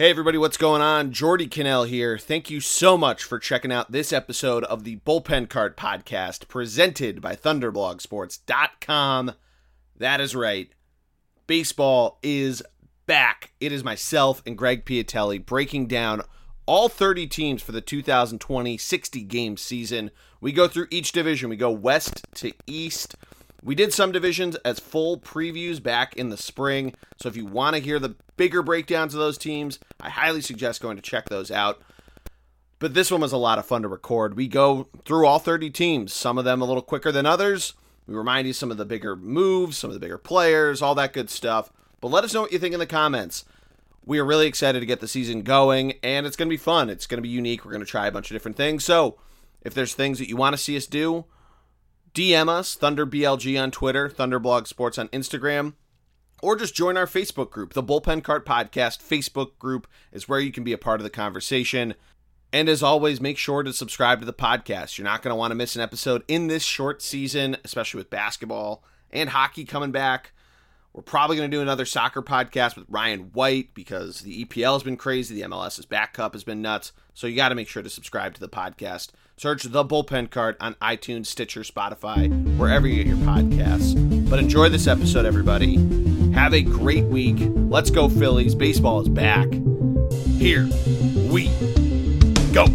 [0.00, 1.12] Hey everybody, what's going on?
[1.12, 2.16] Geordie Connell here.
[2.16, 7.20] Thank you so much for checking out this episode of the Bullpen Cart Podcast presented
[7.20, 9.32] by ThunderblogSports.com.
[9.98, 10.70] That is right.
[11.46, 12.62] Baseball is
[13.04, 13.52] back.
[13.60, 16.22] It is myself and Greg Piatelli breaking down
[16.64, 20.10] all 30 teams for the 2020 60 game season.
[20.40, 23.16] We go through each division, we go west to east.
[23.62, 26.94] We did some divisions as full previews back in the spring.
[27.18, 30.80] So if you want to hear the bigger breakdowns of those teams, I highly suggest
[30.80, 31.82] going to check those out.
[32.78, 34.36] But this one was a lot of fun to record.
[34.36, 37.74] We go through all 30 teams, some of them a little quicker than others.
[38.06, 41.12] We remind you some of the bigger moves, some of the bigger players, all that
[41.12, 41.70] good stuff.
[42.00, 43.44] But let us know what you think in the comments.
[44.06, 46.88] We are really excited to get the season going, and it's going to be fun.
[46.88, 47.64] It's going to be unique.
[47.66, 48.82] We're going to try a bunch of different things.
[48.82, 49.18] So
[49.60, 51.26] if there's things that you want to see us do,
[52.14, 55.74] DM us, ThunderBLG on Twitter, Thunderblog Sports on Instagram,
[56.42, 57.72] or just join our Facebook group.
[57.72, 61.10] The Bullpen Cart Podcast Facebook group is where you can be a part of the
[61.10, 61.94] conversation.
[62.52, 64.98] And as always, make sure to subscribe to the podcast.
[64.98, 68.10] You're not going to want to miss an episode in this short season, especially with
[68.10, 70.32] basketball and hockey coming back.
[70.92, 74.82] We're probably going to do another soccer podcast with Ryan White because the EPL has
[74.82, 75.36] been crazy.
[75.36, 76.90] The MLS's back cup has been nuts.
[77.14, 79.10] So you got to make sure to subscribe to the podcast.
[79.40, 84.28] Search the Bullpen Cart on iTunes, Stitcher, Spotify, wherever you get your podcasts.
[84.28, 85.76] But enjoy this episode, everybody.
[86.32, 87.38] Have a great week.
[87.40, 88.54] Let's go, Phillies.
[88.54, 89.50] Baseball is back.
[90.36, 90.68] Here
[91.30, 91.48] we
[92.52, 92.66] go.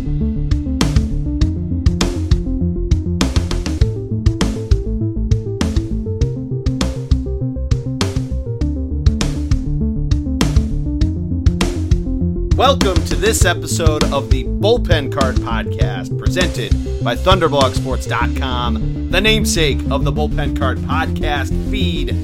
[12.55, 16.71] Welcome to this episode of the Bullpen Cart Podcast, presented
[17.03, 22.15] by ThunderblogSports.com, the namesake of the Bullpen Cart Podcast feed.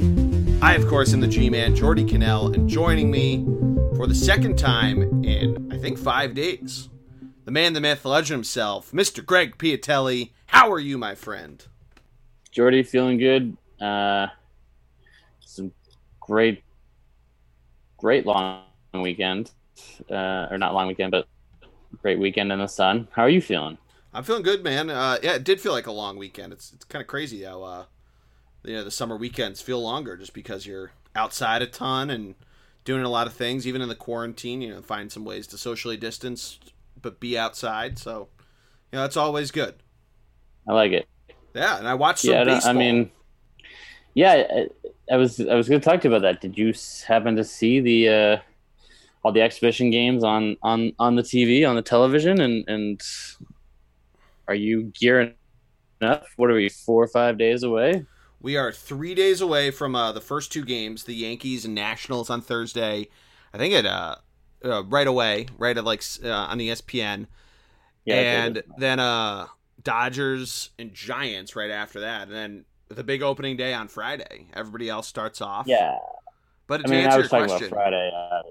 [0.63, 3.43] I, of course, am the G-Man, Geordie Connell, and joining me
[3.97, 6.87] for the second time in, I think, five days,
[7.43, 9.25] the man, the myth, the legend himself, Mr.
[9.25, 10.31] Greg Piatelli.
[10.45, 11.67] How are you, my friend?
[12.51, 13.57] Geordie, feeling good.
[13.81, 14.27] Uh,
[15.41, 15.73] some
[16.21, 16.63] great,
[17.97, 18.61] great long
[18.93, 19.51] weekend
[20.09, 21.27] uh, or not long weekend, but
[22.01, 23.07] great weekend in the sun.
[23.11, 23.77] How are you feeling?
[24.13, 24.89] I'm feeling good, man.
[24.89, 26.51] Uh, yeah, it did feel like a long weekend.
[26.53, 27.85] It's it's kind of crazy how uh,
[28.63, 32.35] you know the summer weekends feel longer just because you're outside a ton and
[32.83, 33.65] doing a lot of things.
[33.65, 36.59] Even in the quarantine, you know, find some ways to socially distance
[37.01, 37.97] but be outside.
[37.97, 38.27] So,
[38.91, 39.75] you know, it's always good.
[40.67, 41.07] I like it.
[41.53, 42.69] Yeah, and I watched some yeah, baseball.
[42.69, 43.11] I mean,
[44.13, 44.67] yeah, I,
[45.13, 46.41] I was I was going to talk to you about that.
[46.41, 46.73] Did you
[47.07, 48.09] happen to see the?
[48.09, 48.37] Uh
[49.23, 53.01] all the exhibition games on on on the TV on the television and and
[54.47, 55.33] are you gearing
[56.01, 56.25] up?
[56.35, 58.05] What are we four or five days away?
[58.41, 62.29] We are three days away from uh, the first two games, the Yankees and Nationals
[62.29, 63.07] on Thursday.
[63.53, 64.15] I think it uh,
[64.65, 67.27] uh right away, right at like uh, on ESPN,
[68.05, 69.47] yeah, and then uh
[69.83, 74.47] Dodgers and Giants right after that, and then the big opening day on Friday.
[74.53, 75.67] Everybody else starts off.
[75.67, 75.97] Yeah,
[76.67, 78.50] but to I mean, answer I was your question, Friday, obviously.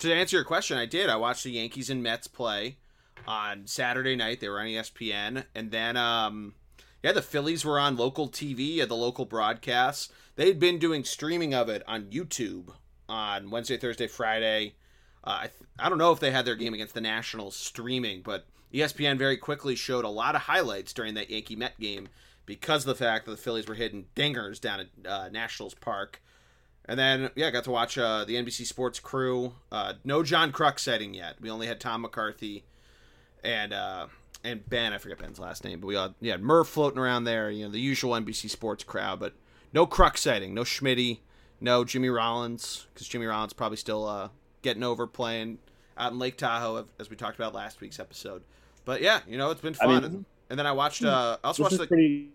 [0.00, 1.10] To answer your question, I did.
[1.10, 2.78] I watched the Yankees and Mets play
[3.26, 4.40] on Saturday night.
[4.40, 6.54] They were on ESPN, and then um,
[7.02, 10.10] yeah, the Phillies were on local TV at the local broadcasts.
[10.36, 12.72] They'd been doing streaming of it on YouTube
[13.10, 14.74] on Wednesday, Thursday, Friday.
[15.22, 18.22] Uh, I, th- I don't know if they had their game against the Nationals streaming,
[18.22, 22.08] but ESPN very quickly showed a lot of highlights during that Yankee Met game
[22.46, 26.22] because of the fact that the Phillies were hitting dingers down at uh, Nationals Park.
[26.86, 29.52] And then, yeah, I got to watch uh, the NBC Sports crew.
[29.70, 31.36] Uh, no John Kruk setting yet.
[31.40, 32.64] We only had Tom McCarthy
[33.44, 34.06] and uh,
[34.42, 34.92] and Ben.
[34.92, 37.50] I forget Ben's last name, but we had, yeah Murph floating around there.
[37.50, 39.34] You know the usual NBC Sports crowd, but
[39.72, 41.18] no Kruk sighting, no Schmitty,
[41.60, 44.28] no Jimmy Rollins because Jimmy Rollins probably still uh,
[44.62, 45.58] getting over playing
[45.96, 48.42] out in Lake Tahoe as we talked about last week's episode.
[48.84, 49.90] But yeah, you know it's been fun.
[49.90, 51.04] I mean, and then I watched.
[51.04, 51.86] Uh, I also watched the.
[51.86, 52.30] Pretty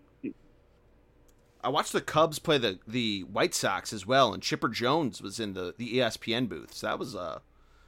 [1.66, 5.40] I watched the Cubs play the the White Sox as well, and Chipper Jones was
[5.40, 6.72] in the the ESPN booth.
[6.72, 7.40] So that was uh,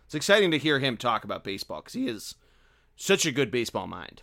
[0.05, 2.35] it's exciting to hear him talk about baseball because he is
[2.97, 4.23] such a good baseball mind.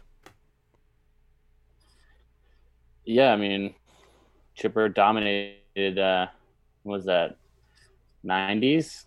[3.06, 3.74] Yeah, I mean,
[4.56, 6.00] Chipper dominated.
[6.00, 6.28] Uh,
[6.84, 7.38] was that
[8.24, 9.06] nineties?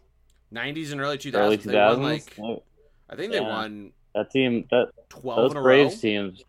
[0.51, 1.47] Nineties and early two thousands.
[1.47, 2.39] Early two thousands.
[2.39, 2.63] Like,
[3.11, 3.51] I think they yeah.
[3.51, 4.65] won that team.
[4.71, 6.01] That twelve those Braves row?
[6.01, 6.43] teams.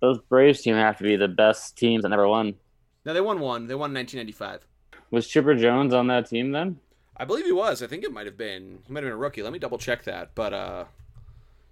[0.00, 2.54] Those Braves team have to be the best teams that never won.
[3.04, 3.66] No, they won one.
[3.66, 4.66] They won 1995.
[5.10, 6.78] Was Chipper Jones on that team then?
[7.16, 7.82] I believe he was.
[7.82, 8.80] I think it might have been.
[8.86, 9.42] He might have been a rookie.
[9.42, 10.34] Let me double check that.
[10.34, 10.84] But uh,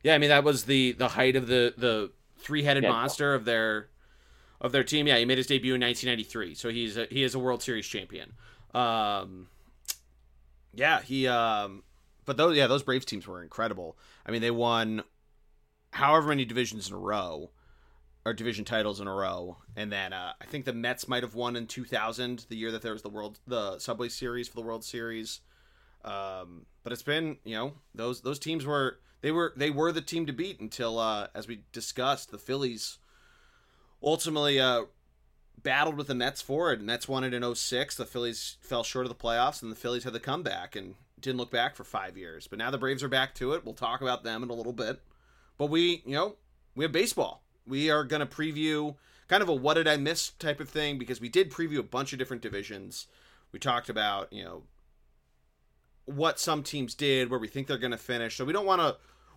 [0.03, 2.91] yeah, I mean that was the the height of the the three headed yeah.
[2.91, 3.89] monster of their
[4.61, 5.07] of their team.
[5.07, 7.87] Yeah, he made his debut in 1993, so he's a, he is a World Series
[7.87, 8.35] champion.
[8.75, 9.49] Um,
[10.75, 11.83] yeah, he um,
[12.27, 13.97] but those yeah, those Braves teams were incredible.
[14.27, 15.03] I mean, they won
[15.93, 17.51] however many divisions in a row
[18.29, 21.35] or division titles in a row, and then uh, I think the Mets might have
[21.35, 24.63] won in 2000, the year that there was the world the Subway Series for the
[24.63, 25.41] World Series.
[26.05, 30.01] Um, but it's been you know those those teams were they were they were the
[30.01, 32.99] team to beat until uh, as we discussed the Phillies
[34.03, 34.85] ultimately uh,
[35.63, 36.81] battled with the Mets for it.
[36.81, 37.97] Mets won it in 06.
[37.97, 41.39] The Phillies fell short of the playoffs, and the Phillies had the comeback and didn't
[41.39, 42.47] look back for five years.
[42.47, 43.65] But now the Braves are back to it.
[43.65, 45.01] We'll talk about them in a little bit.
[45.57, 46.37] But we, you know,
[46.77, 47.43] we have baseball.
[47.69, 48.97] We are going to preview
[49.29, 51.83] kind of a what did I miss type of thing because we did preview a
[51.83, 53.07] bunch of different divisions.
[53.53, 54.63] We talked about, you know,
[56.07, 58.37] what some teams did, where we think they're going to finish.
[58.37, 58.97] So we don't want to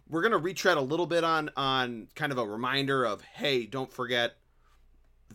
[0.10, 3.66] we're going to retread a little bit on on kind of a reminder of hey,
[3.66, 4.36] don't forget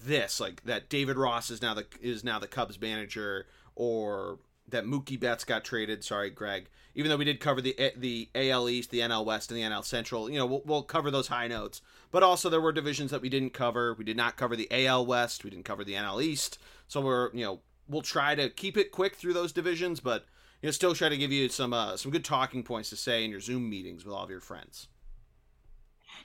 [0.05, 4.39] this like that David Ross is now the is now the Cubs manager or
[4.69, 6.05] that Mookie Betts got traded.
[6.05, 6.69] Sorry, Greg.
[6.97, 9.85] Even though we did cover the the AL East, the NL West, and the NL
[9.85, 11.83] Central, you know, we'll, we'll cover those high notes.
[12.11, 13.93] But also there were divisions that we didn't cover.
[13.95, 15.45] We did not cover the AL West.
[15.45, 16.59] We didn't cover the NL East.
[16.89, 20.25] So we're you know we'll try to keep it quick through those divisions, but
[20.63, 23.25] you know still try to give you some uh, some good talking points to say
[23.25, 24.89] in your Zoom meetings with all of your friends.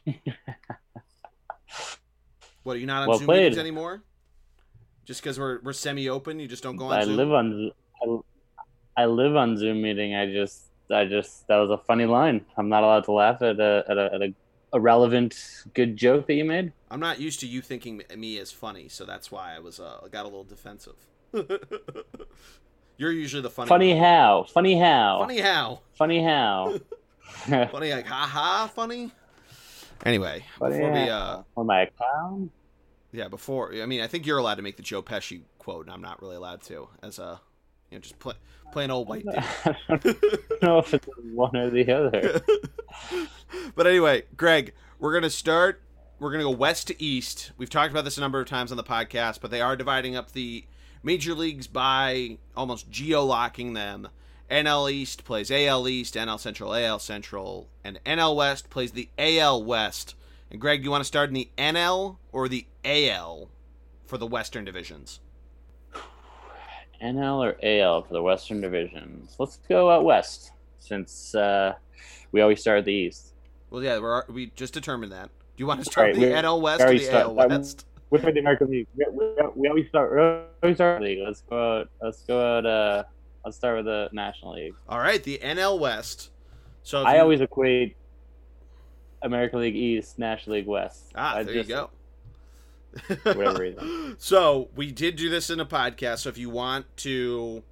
[2.63, 3.39] what are you not on Well Zoom played.
[3.39, 4.03] meetings anymore?
[5.03, 7.17] Just because we're we're semi open, you just don't go on I Zoom.
[7.17, 7.71] live on
[8.01, 8.17] I,
[8.97, 10.15] I live on Zoom meeting.
[10.15, 12.45] I just I just that was a funny line.
[12.57, 14.33] I'm not allowed to laugh at a at a, at a,
[14.73, 15.35] a relevant
[15.73, 16.73] good joke that you made.
[16.89, 20.07] I'm not used to you thinking me as funny, so that's why I was uh,
[20.11, 20.95] got a little defensive.
[22.97, 23.69] You're usually the funny.
[23.69, 24.45] Funny how?
[24.49, 25.19] Funny how?
[25.19, 25.81] Funny how?
[25.93, 26.79] Funny how?
[27.45, 29.11] Funny like ha ha funny.
[30.05, 32.51] Anyway, Funny before we uh Am I a clown?
[33.13, 35.93] yeah before I mean I think you're allowed to make the Joe Pesci quote, and
[35.93, 37.39] I'm not really allowed to as a
[37.91, 38.33] you know just play,
[38.71, 39.35] plain old white dude.
[39.37, 42.41] I don't know if it's one or the other.
[43.75, 45.81] but anyway, Greg, we're gonna start.
[46.19, 47.51] We're gonna go west to east.
[47.57, 50.15] We've talked about this a number of times on the podcast, but they are dividing
[50.15, 50.65] up the
[51.03, 54.07] major leagues by almost geo-locking them.
[54.49, 59.63] NL East plays AL East, NL Central AL Central, and NL West plays the AL
[59.63, 60.15] West.
[60.49, 63.49] And Greg, you want to start in the NL or the AL
[64.05, 65.21] for the Western divisions?
[67.03, 69.27] NL or AL for the Western Division?
[69.39, 71.73] Let's go out west since uh,
[72.31, 73.33] we always start at the East.
[73.69, 75.25] Well, yeah, we're, we just determined that.
[75.27, 77.85] Do you want to start Right, the NL West we or the start- AL West?
[78.09, 78.87] Which are the American League?
[78.97, 79.25] We, we,
[79.55, 80.11] we always start.
[80.13, 80.19] We
[80.63, 81.19] always start league.
[81.25, 81.89] Let's go out.
[82.01, 82.65] Let's go out.
[82.65, 83.03] Uh,
[83.45, 84.73] let's start with the National League.
[84.89, 86.29] All right, the NL West.
[86.83, 87.95] So I you- always equate
[89.21, 91.05] American League East, National League West.
[91.15, 91.89] Ah, I there just- you go.
[93.23, 94.15] Whatever reason.
[94.19, 96.19] So we did do this in a podcast.
[96.19, 97.63] So if you want to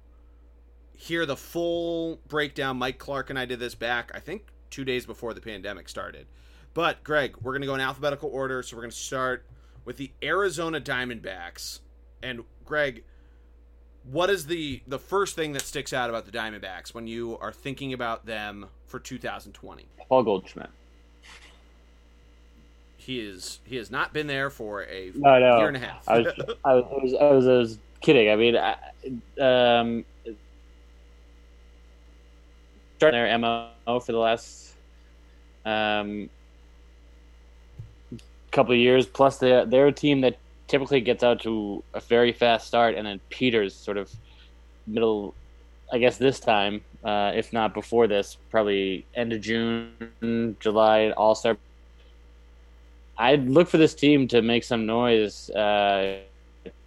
[0.96, 5.06] hear the full breakdown, Mike Clark and I did this back, I think, two days
[5.06, 6.26] before the pandemic started.
[6.74, 8.62] But Greg, we're going to go in alphabetical order.
[8.62, 9.44] So we're going to start
[9.84, 11.80] with the Arizona Diamondbacks.
[12.22, 13.04] And Greg,
[14.04, 17.52] what is the the first thing that sticks out about the Diamondbacks when you are
[17.52, 19.86] thinking about them for 2020?
[20.08, 20.70] Paul Goldschmidt.
[23.00, 25.58] He is he has not been there for a No, no.
[25.58, 26.04] year and a half.
[26.08, 26.26] I was,
[26.64, 28.30] I was, I was, I was, kidding.
[28.30, 28.76] I mean, I,
[29.40, 30.04] um,
[32.98, 34.74] starting their mo for the last
[35.64, 36.28] um
[38.50, 39.06] couple of years.
[39.06, 40.36] Plus, they're they're a team that
[40.68, 44.12] typically gets out to a very fast start, and then Peters sort of
[44.86, 45.34] middle.
[45.92, 51.34] I guess this time, uh, if not before this, probably end of June, July, All
[51.34, 51.56] Star
[53.20, 56.20] I'd look for this team to make some noise, uh,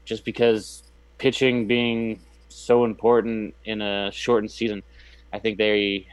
[0.04, 0.82] just because
[1.20, 4.82] pitching being so important in a shortened season.
[5.32, 6.08] I think they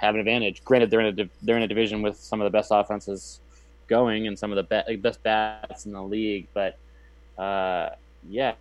[0.00, 0.64] have an advantage.
[0.64, 3.40] Granted, they're in a they're in a division with some of the best offenses
[3.86, 6.76] going and some of the be- best bats in the league, but
[7.38, 7.90] uh,
[8.28, 8.54] yeah,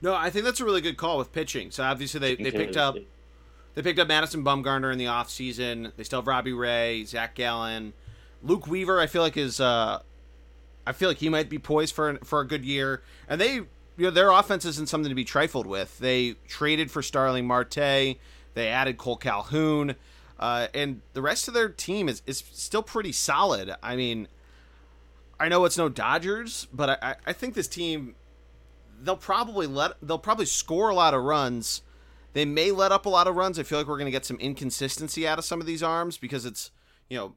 [0.00, 1.70] No, I think that's a really good call with pitching.
[1.70, 2.96] So obviously they, they picked up
[3.74, 5.92] they picked up Madison Bumgarner in the offseason.
[5.96, 7.92] They still have Robbie Ray, Zach Gallen,
[8.42, 9.00] Luke Weaver.
[9.00, 10.00] I feel like is uh,
[10.86, 13.02] I feel like he might be poised for for a good year.
[13.28, 13.66] And they you
[13.98, 15.98] know their offense isn't something to be trifled with.
[15.98, 17.74] They traded for Starling Marte.
[17.74, 18.18] They
[18.68, 19.94] added Cole Calhoun.
[20.38, 23.76] Uh, and the rest of their team is, is still pretty solid.
[23.80, 24.26] I mean,
[25.38, 28.14] I know it's no Dodgers, but I, I- I think this team
[29.00, 31.82] they'll probably let they'll probably score a lot of runs.
[32.32, 33.58] They may let up a lot of runs.
[33.58, 36.16] I feel like we're going to get some inconsistency out of some of these arms
[36.18, 36.70] because it's
[37.10, 37.34] you know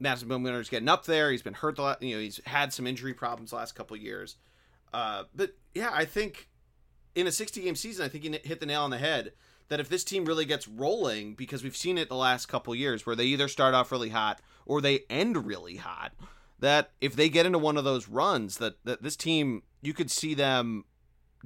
[0.00, 1.30] Madison Bumgarner's getting up there.
[1.30, 2.02] He's been hurt the lot.
[2.02, 4.36] You know he's had some injury problems the last couple years.
[4.92, 6.48] Uh, but yeah, I think
[7.14, 9.32] in a 60 game season, I think he hit the nail on the head.
[9.68, 13.04] that if this team really gets rolling, because we've seen it the last couple years
[13.04, 16.12] where they either start off really hot or they end really hot,
[16.58, 20.10] that if they get into one of those runs, that, that this team, you could
[20.10, 20.84] see them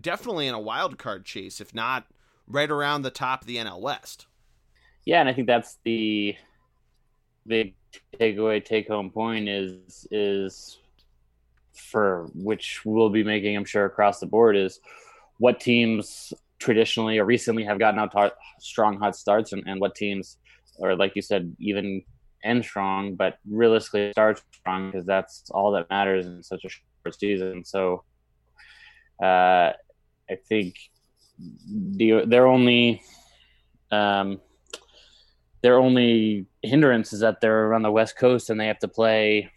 [0.01, 2.07] definitely in a wild card chase, if not
[2.47, 4.27] right around the top of the NL West.
[5.05, 6.37] Yeah, and I think that's the
[7.47, 7.75] big
[8.17, 10.79] takeaway, take home point is is
[11.75, 14.81] for which we'll be making, I'm sure, across the board is
[15.39, 19.95] what teams traditionally or recently have gotten out to strong hot starts and, and what
[19.97, 20.39] teams
[20.79, 22.03] or like you said even
[22.45, 27.19] end strong but realistically start strong because that's all that matters in such a short
[27.19, 27.65] season.
[27.65, 28.05] So
[29.23, 29.73] uh,
[30.31, 30.77] i think
[31.69, 33.03] the, their only
[33.91, 34.41] um,
[35.63, 39.51] their only hindrance is that they're on the west coast and they have to play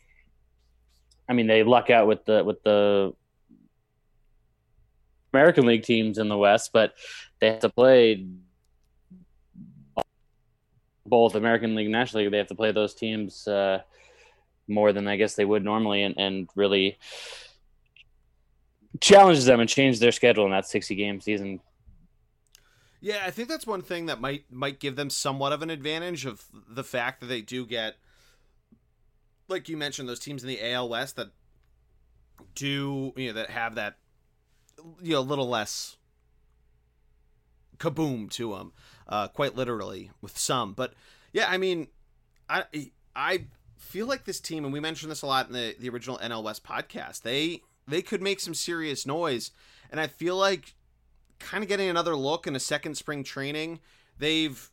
[1.28, 3.14] i mean they luck out with the with the
[5.36, 6.94] American League teams in the West, but
[7.40, 8.26] they have to play
[11.06, 12.32] both American League and National League.
[12.32, 13.82] They have to play those teams uh,
[14.70, 16.98] more than I guess they would normally, and, and really
[19.02, 21.60] challenges them and change their schedule in that 60 game season.
[23.02, 26.26] Yeah, I think that's one thing that might might give them somewhat of an advantage
[26.26, 27.96] of the fact that they do get
[29.48, 31.30] like you mentioned those teams in the AL West that
[32.56, 33.98] do you know that have that
[35.02, 35.98] you know a little less
[37.78, 38.74] kaboom to them,
[39.08, 40.74] uh, quite literally with some.
[40.74, 40.94] But
[41.34, 41.88] yeah, I mean,
[42.50, 42.66] I
[43.16, 43.46] I
[43.78, 46.44] feel like this team, and we mentioned this a lot in the the original NL
[46.44, 47.22] West podcast.
[47.22, 49.52] They they could make some serious noise,
[49.92, 50.75] and I feel like
[51.40, 53.80] kind of getting another look in a second spring training.
[54.18, 54.70] They've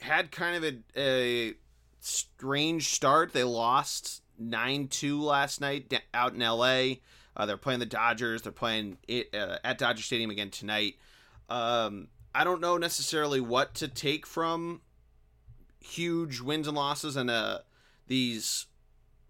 [0.00, 1.54] had kind of a, a
[2.00, 3.32] strange start.
[3.32, 7.00] They lost nine two last night out in L.A.
[7.36, 8.42] Uh, they're playing the Dodgers.
[8.42, 10.96] They're playing it, uh, at Dodger Stadium again tonight.
[11.48, 14.80] Um, I don't know necessarily what to take from
[15.80, 17.58] huge wins and losses and uh,
[18.06, 18.66] these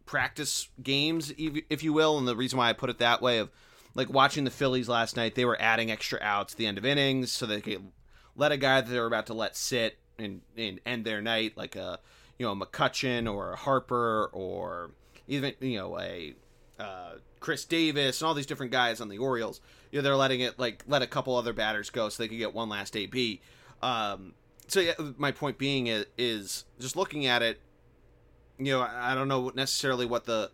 [0.07, 2.19] practice games, if you will.
[2.19, 3.51] And the reason why I put it that way of
[3.95, 6.85] like watching the Phillies last night, they were adding extra outs at the end of
[6.85, 7.91] innings so they could
[8.37, 11.57] let a guy that they were about to let sit and, and end their night,
[11.57, 11.99] like a
[12.39, 14.91] you know a McCutchen or Harper or
[15.29, 16.35] even you know a
[16.79, 19.61] uh, Chris Davis and all these different guys on the Orioles.
[19.91, 22.39] You know, they're letting it like let a couple other batters go so they could
[22.39, 23.41] get one last AB.
[23.83, 24.35] Um,
[24.69, 27.61] so yeah, my point being is, is just looking at it.
[28.59, 30.51] You know, I don't know necessarily what the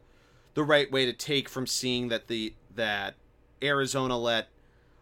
[0.54, 3.14] the right way to take from seeing that the that
[3.62, 4.49] Arizona let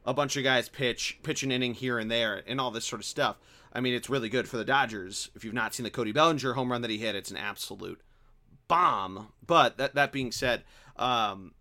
[0.04, 3.00] a bunch of guys pitch pitch an inning here and there and all this sort
[3.00, 3.38] of stuff.
[3.72, 5.30] I mean, it's really good for the Dodgers.
[5.34, 8.00] If you've not seen the Cody Bellinger home run that he hit, it's an absolute
[8.68, 9.32] bomb.
[9.46, 10.64] But that that being said,
[10.96, 11.52] um,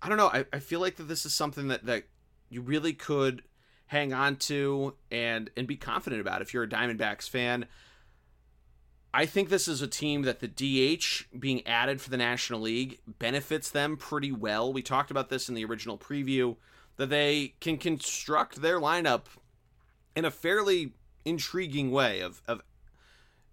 [0.00, 0.28] I don't know.
[0.28, 2.04] I, I feel like that this is something that, that
[2.48, 3.42] you really could
[3.86, 7.66] hang on to and and be confident about if you're a Diamondbacks fan.
[9.16, 12.98] I think this is a team that the DH being added for the National League
[13.06, 14.72] benefits them pretty well.
[14.72, 16.56] We talked about this in the original preview
[16.96, 19.26] that they can construct their lineup
[20.16, 20.94] in a fairly
[21.24, 22.60] intriguing way of, of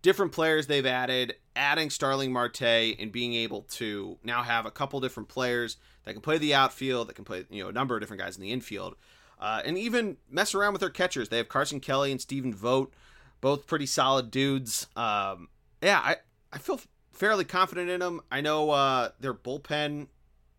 [0.01, 4.99] different players they've added, adding Starling Marte and being able to now have a couple
[4.99, 8.01] different players that can play the outfield, that can play you know a number of
[8.01, 8.95] different guys in the infield,
[9.39, 11.29] uh, and even mess around with their catchers.
[11.29, 12.95] They have Carson Kelly and Stephen Vogt,
[13.41, 14.87] both pretty solid dudes.
[14.95, 15.49] Um,
[15.81, 16.17] yeah, I
[16.53, 16.79] I feel
[17.11, 18.21] fairly confident in them.
[18.31, 20.07] I know uh, their bullpen.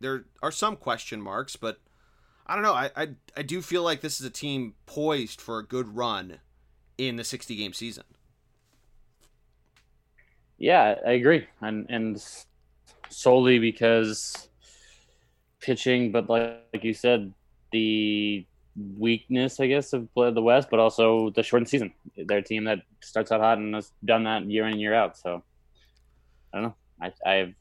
[0.00, 1.78] There are some question marks, but
[2.46, 2.74] I don't know.
[2.74, 6.40] I, I I do feel like this is a team poised for a good run
[6.98, 8.04] in the 60 game season.
[10.58, 12.24] Yeah, I agree, and and
[13.08, 14.48] solely because
[15.60, 17.32] pitching, but like, like you said,
[17.70, 18.44] the
[18.76, 21.92] weakness, I guess, of the West, but also the shortened season.
[22.16, 24.94] They're a team that starts out hot and has done that year in and year
[24.94, 25.18] out.
[25.18, 25.42] So
[26.52, 26.74] I don't know.
[27.00, 27.52] I, I have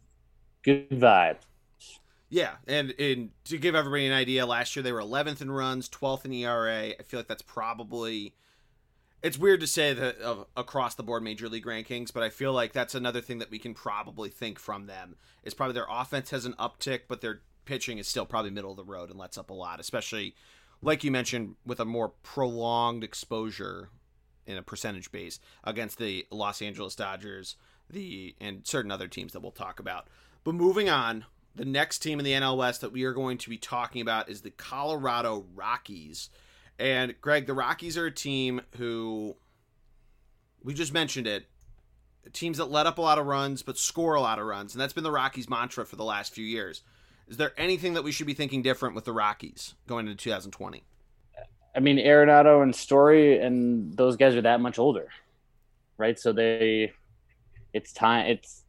[0.63, 1.41] good vibes.
[2.29, 5.89] Yeah, and, and to give everybody an idea, last year they were 11th in runs,
[5.89, 6.91] 12th in ERA.
[6.97, 8.33] I feel like that's probably
[9.21, 12.53] it's weird to say that uh, across the board major league rankings, but I feel
[12.53, 16.31] like that's another thing that we can probably think from them is probably their offense
[16.31, 19.37] has an uptick, but their pitching is still probably middle of the road and lets
[19.37, 20.35] up a lot, especially
[20.81, 23.89] like you mentioned with a more prolonged exposure
[24.45, 27.55] in a percentage base against the Los Angeles Dodgers,
[27.89, 30.07] the and certain other teams that we'll talk about.
[30.43, 33.50] But moving on, the next team in the NL West that we are going to
[33.50, 36.29] be talking about is the Colorado Rockies.
[36.79, 39.35] And Greg, the Rockies are a team who
[40.63, 41.45] we just mentioned it.
[42.33, 44.81] Teams that let up a lot of runs but score a lot of runs, and
[44.81, 46.81] that's been the Rockies' mantra for the last few years.
[47.31, 50.83] Is there anything that we should be thinking different with the Rockies going into 2020?
[51.73, 55.07] I mean, Arenado and Story and those guys are that much older,
[55.97, 56.19] right?
[56.19, 56.91] So they,
[57.71, 58.25] it's time.
[58.25, 58.65] It's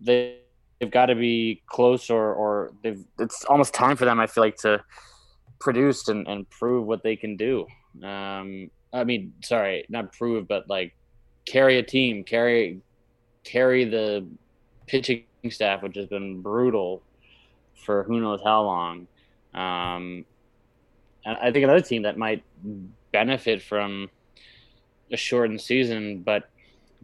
[0.00, 0.40] they
[0.80, 4.18] they've got to be close or or they've it's almost time for them.
[4.18, 4.82] I feel like to
[5.60, 7.68] produce and, and prove what they can do.
[8.02, 10.96] Um, I mean, sorry, not prove, but like
[11.46, 12.80] carry a team, carry
[13.44, 14.26] carry the
[14.88, 17.00] pitching staff, which has been brutal
[17.76, 19.06] for who knows how long.
[19.54, 20.24] Um,
[21.24, 22.42] and I think another team that might
[23.12, 24.10] benefit from
[25.10, 26.50] a shortened season, but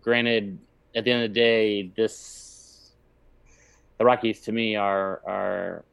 [0.00, 0.58] granted,
[0.94, 2.92] at the end of the day, this
[3.98, 5.84] the Rockies to me are are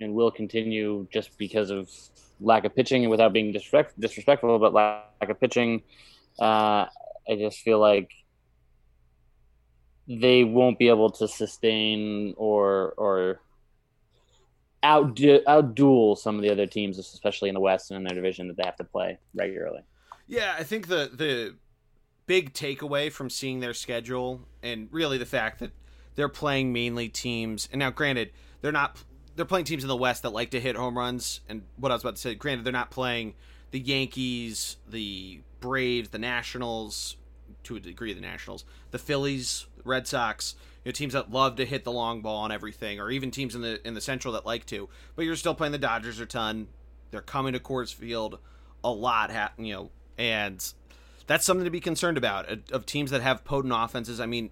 [0.00, 1.88] and will continue just because of
[2.40, 5.82] lack of pitching and without being disrespect, disrespectful, but lack of pitching.
[6.38, 6.86] Uh,
[7.28, 8.10] I just feel like
[10.08, 13.40] they won't be able to sustain or or
[14.84, 18.46] out outduel some of the other teams, especially in the West and in their division
[18.48, 19.80] that they have to play regularly.
[20.28, 21.56] Yeah, I think the the
[22.26, 25.72] big takeaway from seeing their schedule and really the fact that
[26.14, 28.30] they're playing mainly teams and now granted
[28.62, 29.02] they're not
[29.36, 31.94] they're playing teams in the West that like to hit home runs and what I
[31.94, 33.34] was about to say granted they're not playing
[33.72, 37.16] the Yankees, the Braves, the Nationals
[37.64, 40.54] to a degree the Nationals, the Phillies, Red Sox,
[40.90, 43.62] know, teams that love to hit the long ball and everything, or even teams in
[43.62, 44.88] the in the Central that like to.
[45.16, 46.68] But you're still playing the Dodgers a ton.
[47.10, 48.38] They're coming to Coors Field
[48.82, 50.72] a lot, you know, and
[51.26, 54.20] that's something to be concerned about of teams that have potent offenses.
[54.20, 54.50] I mean,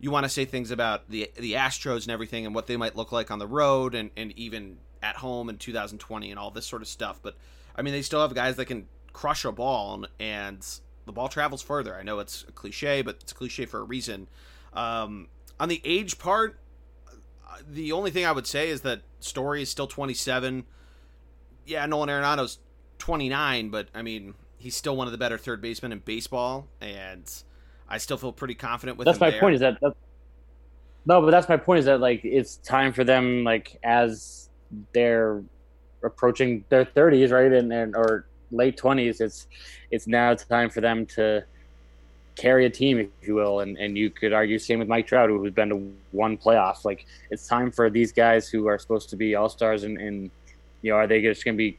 [0.00, 2.96] you want to say things about the the Astros and everything and what they might
[2.96, 6.66] look like on the road and, and even at home in 2020 and all this
[6.66, 7.20] sort of stuff.
[7.22, 7.36] But
[7.76, 10.66] I mean, they still have guys that can crush a ball and, and
[11.06, 11.94] the ball travels further.
[11.94, 14.28] I know it's a cliche, but it's a cliche for a reason.
[14.72, 15.28] Um,
[15.60, 16.58] on the age part,
[17.06, 20.64] uh, the only thing I would say is that Story is still 27.
[21.66, 22.58] Yeah, Nolan Arenado's
[22.98, 27.30] 29, but I mean, he's still one of the better third basemen in baseball, and
[27.88, 29.06] I still feel pretty confident with.
[29.06, 29.40] That's my there.
[29.40, 29.54] point.
[29.54, 29.94] Is that that's,
[31.06, 31.80] no, but that's my point.
[31.80, 34.50] Is that like it's time for them, like as
[34.92, 35.42] they're
[36.04, 39.46] approaching their 30s, right, and, and or late 20s, it's
[39.90, 41.44] it's now time for them to
[42.38, 43.60] carry a team, if you will.
[43.60, 46.84] And, and you could argue same with Mike Trout, who's been to one playoff.
[46.84, 50.30] Like it's time for these guys who are supposed to be all stars and, and
[50.80, 51.76] you know, are they just going to be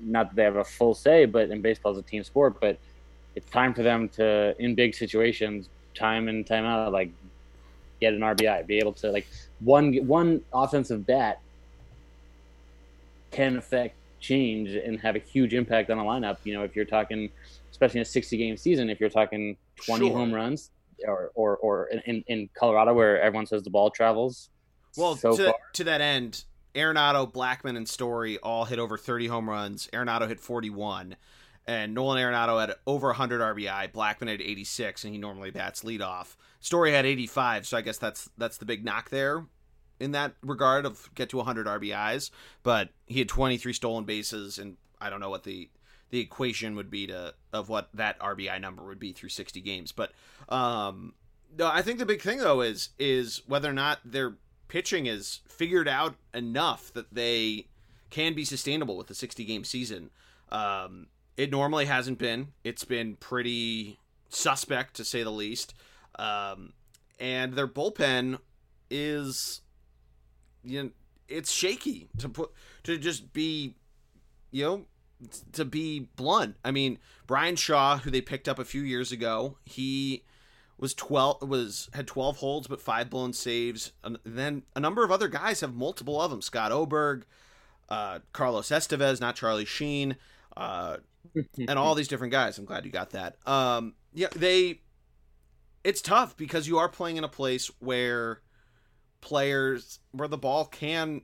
[0.00, 2.78] not that they have a full say, but in baseball is a team sport, but
[3.36, 7.10] it's time for them to in big situations, time and time out, like
[8.00, 9.26] get an RBI, be able to like
[9.60, 11.40] one one offensive bat
[13.30, 16.38] can affect change and have a huge impact on a lineup.
[16.44, 17.30] You know, if you're talking
[17.80, 20.16] especially in a 60 game season, if you're talking 20 sure.
[20.16, 20.70] home runs
[21.06, 24.50] or, or, or in, in Colorado where everyone says the ball travels.
[24.96, 29.48] Well, so to, to that end, Arenado, Blackmon, and Story all hit over 30 home
[29.48, 29.88] runs.
[29.92, 31.16] Arenado hit 41.
[31.66, 33.92] And Nolan Arenado had over 100 RBI.
[33.92, 36.36] Blackmon had 86, and he normally bats leadoff.
[36.60, 39.44] Story had 85, so I guess that's that's the big knock there
[40.00, 42.30] in that regard of get to 100 RBIs.
[42.62, 45.70] But he had 23 stolen bases, and I don't know what the
[46.10, 49.92] the equation would be to of what that RBI number would be through 60 games.
[49.92, 50.12] But
[50.48, 51.14] um,
[51.56, 54.36] no, I think the big thing though is is whether or not their
[54.68, 57.66] pitching is figured out enough that they
[58.10, 60.10] can be sustainable with a 60 game season.
[60.50, 62.48] Um, it normally hasn't been.
[62.64, 65.74] It's been pretty suspect to say the least.
[66.18, 66.72] Um,
[67.18, 68.38] and their bullpen
[68.90, 69.60] is
[70.64, 70.90] you know
[71.28, 72.50] it's shaky to put
[72.82, 73.76] to just be
[74.50, 74.84] you know
[75.52, 79.58] to be blunt, I mean Bryan Shaw, who they picked up a few years ago,
[79.64, 80.24] he
[80.78, 83.92] was twelve was had twelve holds but five blown saves.
[84.02, 86.42] And then a number of other guys have multiple of them.
[86.42, 87.26] Scott Oberg,
[87.88, 90.16] uh, Carlos Estevez, not Charlie Sheen,
[90.56, 90.96] uh,
[91.68, 92.58] and all these different guys.
[92.58, 93.36] I'm glad you got that.
[93.46, 94.80] Um, yeah, they.
[95.82, 98.42] It's tough because you are playing in a place where
[99.20, 101.22] players where the ball can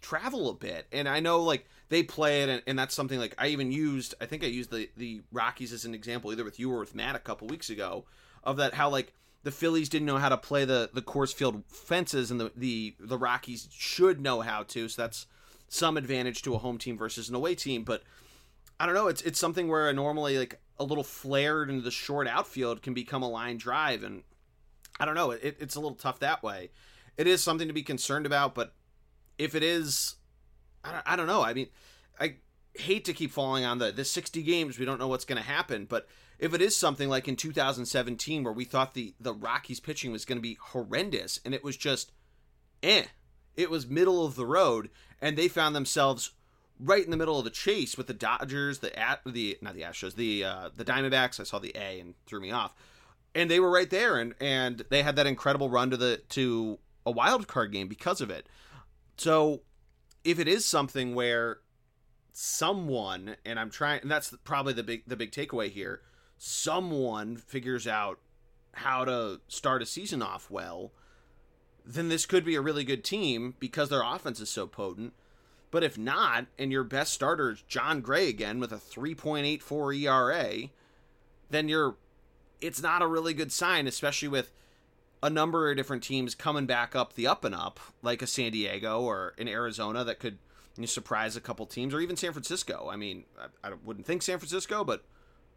[0.00, 3.34] travel a bit, and I know like they play it, and, and, that's something like
[3.38, 4.14] I even used.
[4.20, 6.94] I think I used the the Rockies as an example, either with you or with
[6.94, 8.04] Matt a couple weeks ago,
[8.44, 11.62] of that how like the Phillies didn't know how to play the the Coors Field
[11.68, 14.88] fences, and the the the Rockies should know how to.
[14.88, 15.26] So that's
[15.68, 18.02] some advantage to a home team versus an away team, but.
[18.80, 19.08] I don't know.
[19.08, 23.24] It's it's something where normally like a little flared into the short outfield can become
[23.24, 24.22] a line drive, and
[25.00, 25.32] I don't know.
[25.32, 26.70] It, it's a little tough that way.
[27.16, 28.74] It is something to be concerned about, but
[29.36, 30.14] if it is
[30.88, 31.42] I don't, I don't know.
[31.42, 31.68] I mean,
[32.18, 32.36] I
[32.74, 34.78] hate to keep falling on the the 60 games.
[34.78, 38.44] We don't know what's going to happen, but if it is something like in 2017
[38.44, 41.76] where we thought the the Rockies pitching was going to be horrendous and it was
[41.76, 42.12] just
[42.82, 43.04] eh,
[43.56, 46.32] it was middle of the road and they found themselves
[46.80, 49.82] right in the middle of the chase with the Dodgers, the at the not the
[49.82, 51.40] Astros, the uh, the Diamondbacks.
[51.40, 52.74] I saw the A and threw me off,
[53.34, 56.78] and they were right there, and and they had that incredible run to the to
[57.04, 58.48] a wild card game because of it.
[59.16, 59.62] So,
[60.28, 61.60] if it is something where
[62.34, 66.02] someone, and I'm trying, and that's probably the big the big takeaway here,
[66.36, 68.18] someone figures out
[68.74, 70.92] how to start a season off well,
[71.82, 75.14] then this could be a really good team because their offense is so potent.
[75.70, 80.68] But if not, and your best starter is Jon Gray again with a 3.84 ERA,
[81.48, 81.96] then you're
[82.60, 84.50] it's not a really good sign, especially with
[85.22, 88.52] a number of different teams coming back up the up and up, like a San
[88.52, 90.38] Diego or an Arizona that could
[90.76, 92.88] you know, surprise a couple teams, or even San Francisco.
[92.90, 95.04] I mean, I, I wouldn't think San Francisco, but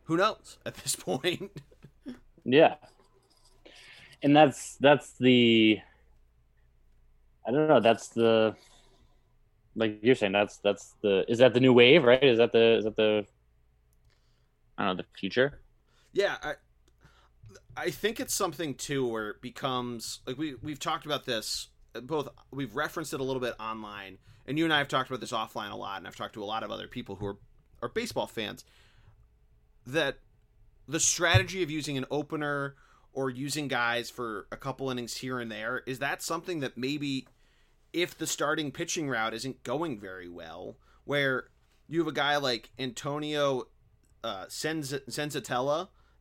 [0.06, 1.52] who knows at this point?
[2.44, 2.76] yeah,
[4.24, 5.80] and that's that's the
[7.48, 7.80] I don't know.
[7.80, 8.56] That's the
[9.76, 12.78] like you're saying that's that's the is that the new wave right is that the
[12.78, 13.26] is that the
[14.78, 15.62] i don't know the future
[16.14, 16.54] yeah i
[17.76, 21.70] i think it's something too where it becomes like we we've talked about this
[22.04, 25.20] both we've referenced it a little bit online and you and i have talked about
[25.20, 27.38] this offline a lot and i've talked to a lot of other people who are
[27.82, 28.64] are baseball fans
[29.86, 30.20] that
[30.88, 32.76] the strategy of using an opener
[33.14, 37.26] or using guys for a couple innings here and there is that something that maybe
[37.94, 41.46] if the starting pitching route isn't going very well, where
[41.88, 43.68] you have a guy like Antonio
[44.24, 44.94] uh, Senz-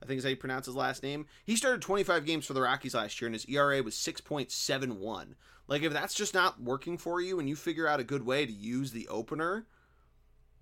[0.03, 1.27] I think is how you pronounce his last name.
[1.45, 5.35] He started 25 games for the Rockies last year, and his ERA was 6.71.
[5.69, 8.47] Like, if that's just not working for you, and you figure out a good way
[8.47, 9.67] to use the opener,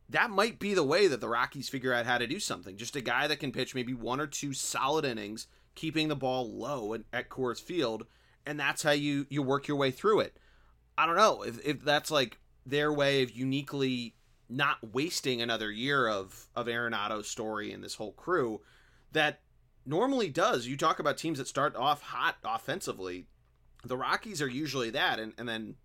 [0.09, 2.77] that might be the way that the Rockies figure out how to do something.
[2.77, 6.51] Just a guy that can pitch maybe one or two solid innings, keeping the ball
[6.51, 8.07] low at, at Coors Field,
[8.45, 10.37] and that's how you you work your way through it.
[10.97, 14.15] I don't know if, if that's like their way of uniquely
[14.49, 18.61] not wasting another year of of Arenado's story and this whole crew
[19.13, 19.41] that
[19.87, 20.67] normally does.
[20.67, 23.27] You talk about teams that start off hot offensively.
[23.85, 25.77] The Rockies are usually that and, and then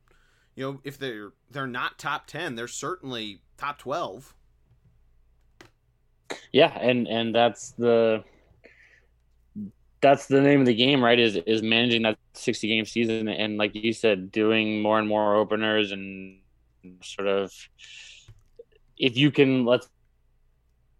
[0.55, 4.35] you know, if they're they're not top 10, they're certainly top 12.
[6.51, 8.23] Yeah, and and that's the
[10.01, 11.19] that's the name of the game, right?
[11.19, 15.35] Is is managing that sixty game season and like you said, doing more and more
[15.35, 16.39] openers and
[17.01, 17.51] sort of
[18.97, 19.89] if you can let's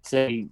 [0.03, 0.47] say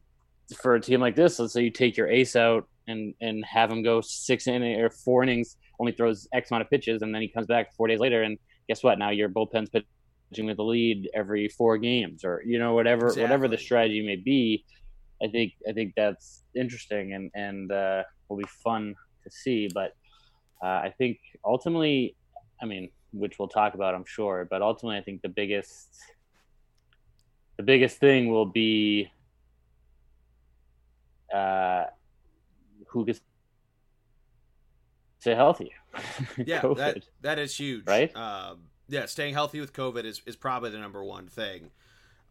[0.54, 3.72] for a team like this, let's say you take your ace out and and have
[3.72, 7.22] him go six innings or four innings, only throws X amount of pitches, and then
[7.22, 8.38] he comes back four days later, and
[8.68, 9.00] guess what?
[9.00, 13.24] Now your bullpen's pitching with the lead every four games, or you know whatever exactly.
[13.24, 14.66] whatever the strategy may be.
[15.24, 19.70] I think I think that's interesting and and uh, will be fun to see.
[19.74, 19.94] But
[20.64, 22.16] uh, I think ultimately,
[22.62, 24.48] I mean, which we'll talk about, I'm sure.
[24.50, 25.90] But ultimately, I think the biggest
[27.58, 29.12] the biggest thing will be
[31.34, 31.86] uh,
[32.88, 33.22] who gets
[35.20, 35.74] stay healthy.
[36.38, 38.16] yeah, that that is huge, right?
[38.16, 41.72] Um, yeah, staying healthy with COVID is is probably the number one thing.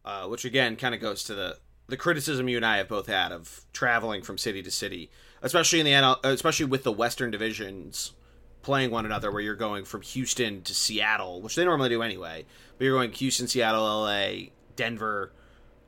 [0.03, 3.05] Uh, which again kind of goes to the the criticism you and I have both
[3.05, 5.11] had of traveling from city to city,
[5.43, 8.13] especially in the NL, especially with the Western divisions
[8.61, 12.45] playing one another, where you're going from Houston to Seattle, which they normally do anyway,
[12.77, 15.33] but you're going Houston, Seattle, LA, Denver,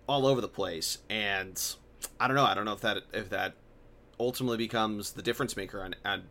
[0.08, 1.76] all over the place, and
[2.20, 2.46] I don't know.
[2.46, 3.56] I don't know if that if that
[4.20, 6.24] ultimately becomes the difference maker on, on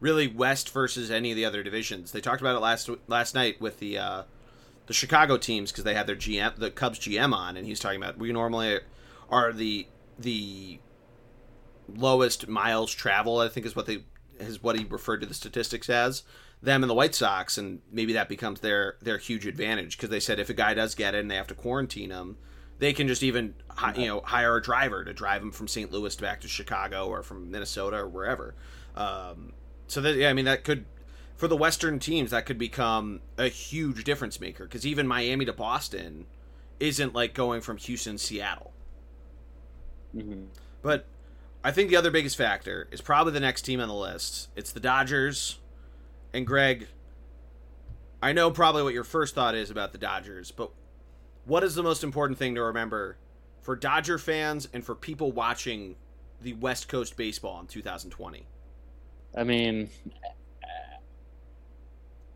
[0.00, 2.12] really West versus any of the other divisions.
[2.12, 4.22] They talked about it last last night with the uh,
[4.86, 8.02] the Chicago teams because they had their GM, the Cubs GM on, and he's talking
[8.02, 8.80] about we normally
[9.30, 9.86] are the
[10.18, 10.80] the
[11.88, 13.38] lowest miles travel.
[13.38, 14.04] I think is what they
[14.38, 16.24] is what he referred to the statistics as.
[16.60, 20.20] Them and the White Sox, and maybe that becomes their their huge advantage because they
[20.20, 22.36] said if a guy does get it and they have to quarantine him,
[22.82, 23.54] they can just even
[23.96, 25.92] you know hire a driver to drive them from St.
[25.92, 28.56] Louis back to Chicago or from Minnesota or wherever.
[28.96, 29.52] Um,
[29.86, 30.84] so that yeah, I mean that could
[31.36, 35.52] for the Western teams that could become a huge difference maker because even Miami to
[35.52, 36.26] Boston
[36.80, 38.72] isn't like going from Houston Seattle.
[40.12, 40.46] Mm-hmm.
[40.82, 41.06] But
[41.62, 44.48] I think the other biggest factor is probably the next team on the list.
[44.56, 45.60] It's the Dodgers.
[46.32, 46.88] And Greg,
[48.20, 50.72] I know probably what your first thought is about the Dodgers, but
[51.44, 53.16] what is the most important thing to remember
[53.60, 55.96] for Dodger fans and for people watching
[56.40, 58.46] the West Coast baseball in 2020?
[59.36, 59.88] I mean,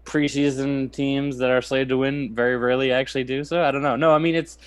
[0.05, 3.63] preseason teams that are slated to win very rarely actually do so.
[3.63, 3.97] I don't know.
[3.97, 4.59] No, I mean it's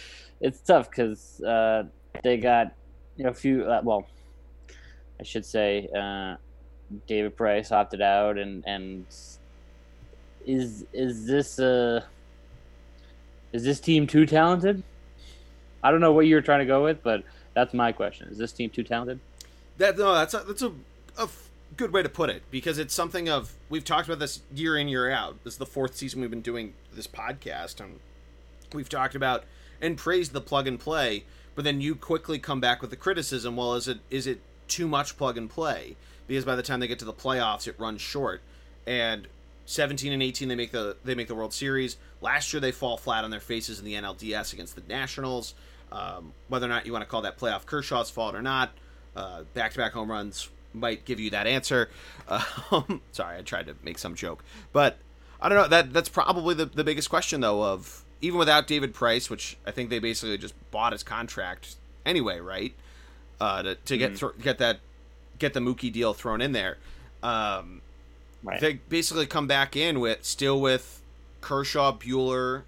[0.42, 1.84] it's tough because uh,
[2.24, 2.74] they got
[3.18, 3.64] you know, a few.
[3.66, 4.08] Uh, well,
[5.20, 6.36] I should say, uh,
[7.08, 9.06] David Price opted out, and and
[10.46, 12.02] is is this uh
[13.52, 14.84] is this team too talented
[15.84, 18.28] I don't know what you're trying to go with, but that's my question.
[18.30, 19.20] Is this team too talented?
[19.78, 20.70] That no, that's a, that's a,
[21.18, 24.42] a f- good way to put it because it's something of we've talked about this
[24.54, 25.44] year in year out.
[25.44, 28.00] This is the fourth season we've been doing this podcast, and
[28.74, 29.46] we've talked about
[29.82, 31.24] and praised the plug and play.
[31.56, 33.56] But then you quickly come back with the criticism.
[33.56, 35.96] Well, is it is it too much plug and play?
[36.28, 38.42] Because by the time they get to the playoffs, it runs short.
[38.86, 39.28] And
[39.70, 41.98] 17 and 18 they make the they make the World Series.
[42.22, 45.54] Last year they fall flat on their faces in the NLDS against the Nationals.
[45.92, 48.72] Um, whether or not you want to call that playoff Kershaw's fault or not,
[49.54, 51.90] back to back home runs might give you that answer.
[52.72, 54.98] Um, sorry, I tried to make some joke, but
[55.42, 55.68] I don't know.
[55.68, 57.64] That that's probably the the biggest question though.
[57.64, 62.40] Of even without David Price, which I think they basically just bought his contract anyway,
[62.40, 62.74] right?
[63.42, 64.20] Uh, to to get Mhm.
[64.20, 64.80] th- get that
[65.40, 66.78] get the Mookie deal thrown in there.
[67.24, 67.82] Um,
[68.44, 68.62] Right.
[68.62, 71.02] they basically come back in with still with
[71.42, 72.64] Kershaw, Buehler,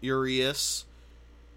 [0.00, 0.84] Urias,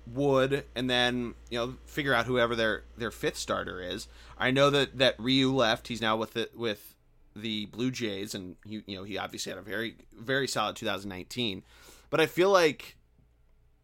[0.08, 4.08] Wood, and then you know figure out whoever their their fifth starter is.
[4.38, 5.88] I know that that Ryu left.
[5.88, 6.96] He's now with the with
[7.36, 11.64] the Blue Jays, and he you know he obviously had a very very solid 2019.
[12.10, 12.98] But I feel like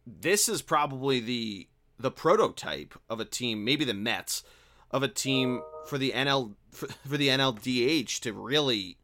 [0.06, 1.68] this is probably the
[1.98, 4.42] the prototype of a team, maybe the Mets,
[4.90, 8.96] of a team for the NL for, for the NLDH to really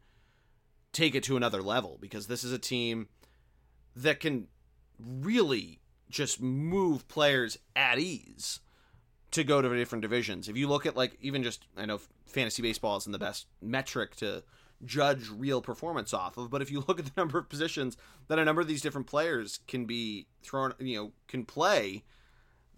[0.93, 3.09] take it to another level because this is a team
[3.95, 4.49] that can
[4.99, 8.61] really just move players at ease
[9.31, 10.49] to go to different divisions.
[10.49, 14.17] If you look at like even just I know fantasy baseball isn't the best metric
[14.17, 14.43] to
[14.85, 17.97] judge real performance off of, but if you look at the number of positions
[18.29, 22.05] that a number of these different players can be thrown, you know, can play,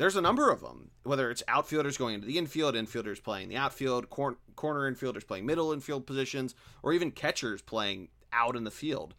[0.00, 0.90] there's a number of them.
[1.02, 5.44] Whether it's outfielders going into the infield, infielders playing the outfield, cor- corner infielders playing
[5.44, 9.14] middle infield positions, or even catchers playing out in the field.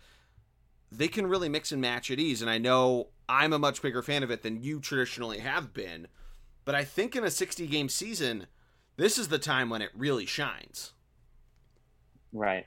[0.91, 4.01] They can really mix and match at ease, and I know I'm a much bigger
[4.01, 6.07] fan of it than you traditionally have been.
[6.65, 8.47] But I think in a 60 game season,
[8.97, 10.93] this is the time when it really shines.
[12.33, 12.65] Right.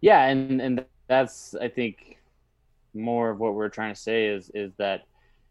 [0.00, 2.18] Yeah, and and that's I think
[2.94, 5.06] more of what we're trying to say is is that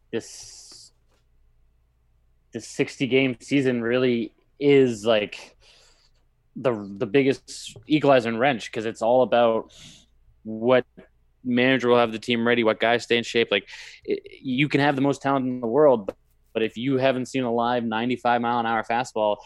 [0.10, 0.83] this
[2.54, 5.58] this 60 game season really is like
[6.56, 9.74] the the biggest equalizer and wrench because it's all about
[10.44, 10.86] what
[11.44, 13.50] manager will have the team ready, what guys stay in shape.
[13.52, 13.68] Like
[14.06, 16.16] it, you can have the most talent in the world, but,
[16.54, 19.38] but if you haven't seen a live 95 mile an hour fastball,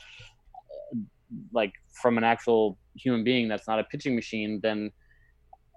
[1.51, 4.91] like from an actual human being that's not a pitching machine, then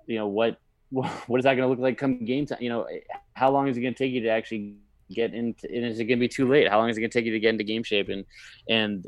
[0.06, 0.58] you know what
[0.90, 2.58] what is that going to look like come game time?
[2.60, 2.86] You know,
[3.34, 4.76] how long is it going to take you to actually
[5.14, 5.68] get into?
[5.68, 6.68] And is it going to be too late?
[6.68, 8.08] How long is it going to take you to get into game shape?
[8.08, 8.24] And
[8.68, 9.06] and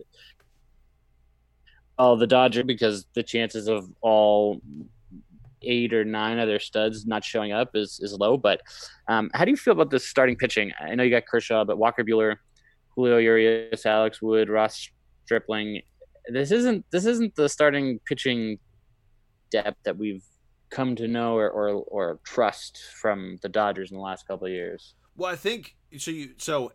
[1.98, 4.60] oh, the Dodger because the chances of all
[5.62, 8.36] eight or nine other studs not showing up is is low.
[8.36, 8.60] But
[9.08, 10.72] um, how do you feel about this starting pitching?
[10.80, 12.36] I know you got Kershaw, but Walker Buehler,
[12.94, 14.90] Julio Urias, Alex Wood, Ross
[15.24, 15.82] Stripling.
[16.28, 18.58] This isn't this isn't the starting pitching
[19.50, 20.24] depth that we've
[20.72, 24.52] come to know or, or, or trust from the Dodgers in the last couple of
[24.52, 24.94] years.
[25.16, 26.10] Well, I think so.
[26.10, 26.72] You so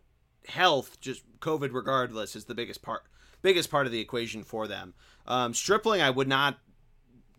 [0.47, 3.03] health, just COVID, regardless, is the biggest part.
[3.41, 4.93] Biggest part of the equation for them.
[5.25, 6.57] Um, Stripling, I would not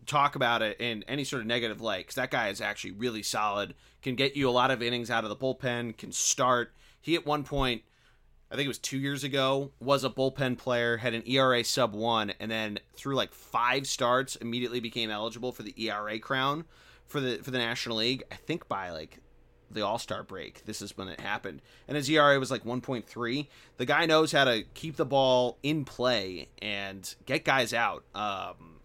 [0.05, 3.23] talk about it in any sort of negative light because that guy is actually really
[3.23, 3.75] solid.
[4.01, 5.97] Can get you a lot of innings out of the bullpen.
[5.97, 6.73] Can start.
[7.01, 7.83] He at one point,
[8.51, 10.97] I think it was two years ago, was a bullpen player.
[10.97, 15.63] Had an ERA sub one, and then through like five starts, immediately became eligible for
[15.63, 16.65] the ERA crown
[17.05, 18.23] for the for the National League.
[18.31, 19.19] I think by like
[19.71, 20.65] the All Star break.
[20.65, 23.47] This is when it happened, and his ERA was like 1.3.
[23.77, 28.03] The guy knows how to keep the ball in play and get guys out.
[28.15, 28.79] Um,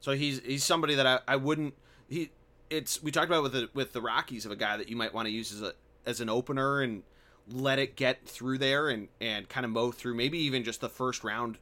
[0.00, 1.74] so he's he's somebody that I, I wouldn't
[2.08, 2.30] he.
[2.70, 5.12] It's we talked about with the with the Rockies of a guy that you might
[5.12, 5.74] want to use as a
[6.06, 7.02] as an opener and
[7.50, 10.88] let it get through there and and kind of mow through maybe even just the
[10.88, 11.58] first round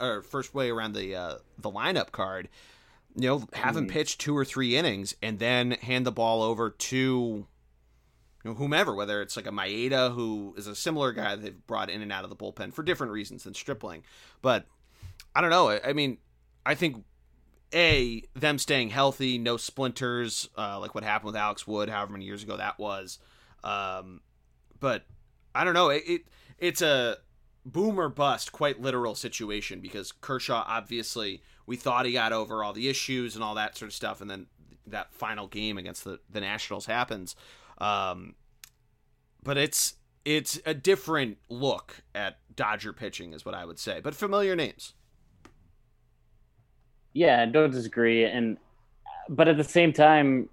[0.00, 2.48] or first way around the uh, the lineup card.
[3.14, 3.90] You know, have him Mhm.
[3.90, 7.46] pitch two or three innings and then hand the ball over to
[8.56, 12.12] whomever, whether it's like a Maeda who is a similar guy they've brought in and
[12.12, 14.02] out of the bullpen for different reasons than Stripling.
[14.42, 14.66] But
[15.34, 15.68] I don't know.
[15.68, 16.18] I, I mean,
[16.64, 17.04] I think
[17.74, 22.24] a them staying healthy, no splinters, uh, like what happened with Alex Wood, however many
[22.24, 23.18] years ago that was.
[23.62, 24.20] Um,
[24.80, 25.04] but
[25.54, 25.90] I don't know.
[25.90, 26.22] It, it
[26.58, 27.18] it's a
[27.64, 32.72] boom or bust, quite literal situation because Kershaw obviously we thought he got over all
[32.72, 34.46] the issues and all that sort of stuff, and then
[34.86, 37.36] that final game against the the Nationals happens.
[37.80, 38.34] Um,
[39.42, 44.00] but it's it's a different look at Dodger pitching, is what I would say.
[44.00, 44.94] But familiar names.
[47.12, 48.24] Yeah, I don't disagree.
[48.24, 48.58] And
[49.28, 50.48] but at the same time,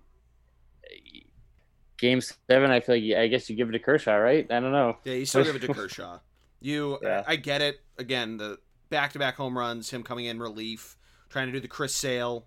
[1.97, 4.49] game seven, I feel like I guess you give it to Kershaw, right?
[4.49, 4.97] I don't know.
[5.03, 6.19] Yeah, you still give it to Kershaw.
[6.61, 7.23] You, yeah.
[7.27, 7.81] I, get it.
[7.97, 8.57] Again, the
[8.89, 10.97] back-to-back home runs, him coming in relief,
[11.29, 12.45] trying to do the Chris Sale.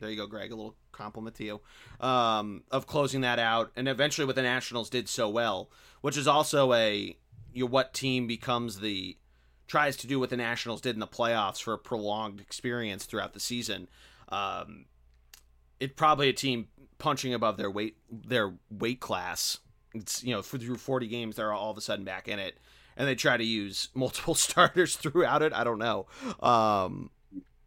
[0.00, 0.50] There you go, Greg.
[0.50, 1.60] A little compliment to you
[2.06, 6.26] um, of closing that out, and eventually with the Nationals did so well, which is
[6.26, 7.16] also a
[7.52, 9.16] you what team becomes the
[9.66, 13.34] tries to do what the Nationals did in the playoffs for a prolonged experience throughout
[13.34, 13.88] the season.
[14.30, 14.86] Um,
[15.78, 19.58] it probably a team punching above their weight their weight class.
[19.94, 22.58] It's you know through 40 games they're all of a sudden back in it,
[22.96, 25.52] and they try to use multiple starters throughout it.
[25.52, 26.06] I don't know,
[26.40, 27.10] um,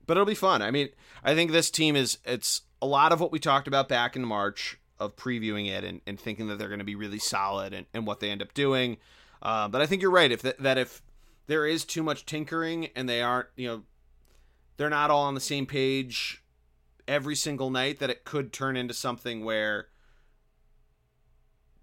[0.06, 0.62] but it'll be fun.
[0.62, 0.90] I mean,
[1.24, 4.26] I think this team is it's a lot of what we talked about back in
[4.26, 7.86] March of previewing it and, and thinking that they're going to be really solid and,
[7.94, 8.98] and what they end up doing.
[9.42, 10.32] Uh, but I think you're right.
[10.32, 11.02] If that, that if
[11.48, 13.84] there is too much tinkering and they aren't, you know,
[14.78, 16.44] they're not all on the same page
[17.08, 19.88] every single night, that it could turn into something where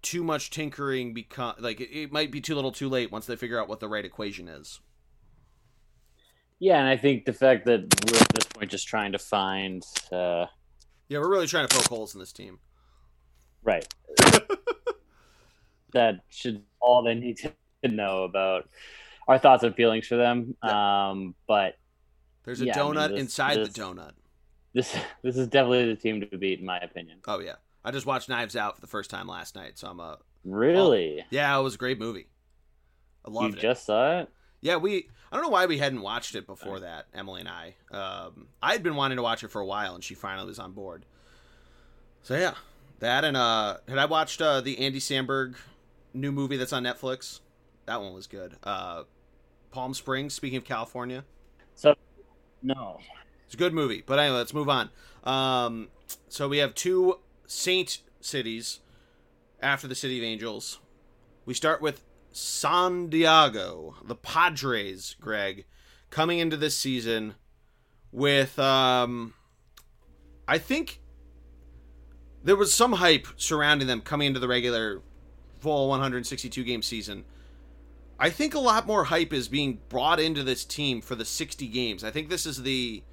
[0.01, 3.35] too much tinkering become like it, it might be too little, too late once they
[3.35, 4.79] figure out what the right equation is.
[6.61, 9.83] Yeah, and I think the fact that we're at this point just trying to find.
[10.11, 10.45] Uh,
[11.09, 12.59] yeah, we're really trying to poke holes in this team.
[13.63, 13.91] Right.
[15.93, 17.51] that should all they need to
[17.87, 18.69] know about
[19.27, 20.55] our thoughts and feelings for them.
[20.63, 21.09] Yeah.
[21.09, 21.79] Um, but
[22.45, 24.11] there's a yeah, donut I mean, this, inside this, the donut.
[24.75, 27.21] This this is definitely the team to beat, in my opinion.
[27.27, 29.99] Oh yeah, I just watched Knives Out for the first time last night, so I'm
[29.99, 32.27] a really oh, yeah, it was a great movie.
[33.25, 33.51] I loved it.
[33.53, 33.61] you it.
[33.61, 34.29] just saw it.
[34.61, 35.09] Yeah, we.
[35.31, 37.75] I don't know why we hadn't watched it before that, Emily and I.
[37.91, 40.59] Um, I had been wanting to watch it for a while, and she finally was
[40.59, 41.05] on board.
[42.21, 42.53] So yeah,
[42.99, 45.55] that and uh, had I watched uh, the Andy Samberg
[46.13, 47.39] new movie that's on Netflix?
[47.85, 48.57] That one was good.
[48.63, 49.03] Uh,
[49.71, 50.33] Palm Springs.
[50.33, 51.23] Speaking of California,
[51.75, 51.95] so
[52.61, 52.99] no,
[53.45, 54.03] it's a good movie.
[54.05, 54.89] But anyway, let's move on.
[55.23, 55.87] Um,
[56.29, 58.81] so we have two Saint cities
[59.61, 60.79] after the City of Angels.
[61.45, 65.15] We start with San Diego, the Padres.
[65.19, 65.65] Greg
[66.09, 67.35] coming into this season
[68.11, 69.33] with, um,
[70.47, 71.01] I think
[72.43, 75.01] there was some hype surrounding them coming into the regular
[75.59, 77.23] full 162 game season.
[78.19, 81.67] I think a lot more hype is being brought into this team for the 60
[81.67, 82.03] games.
[82.03, 83.03] I think this is the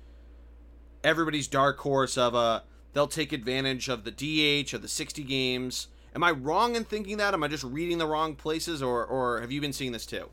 [1.02, 5.88] everybody's dark horse of a they'll take advantage of the DH of the 60 games.
[6.14, 7.34] Am I wrong in thinking that?
[7.34, 10.28] Am I just reading the wrong places, or or have you been seeing this too?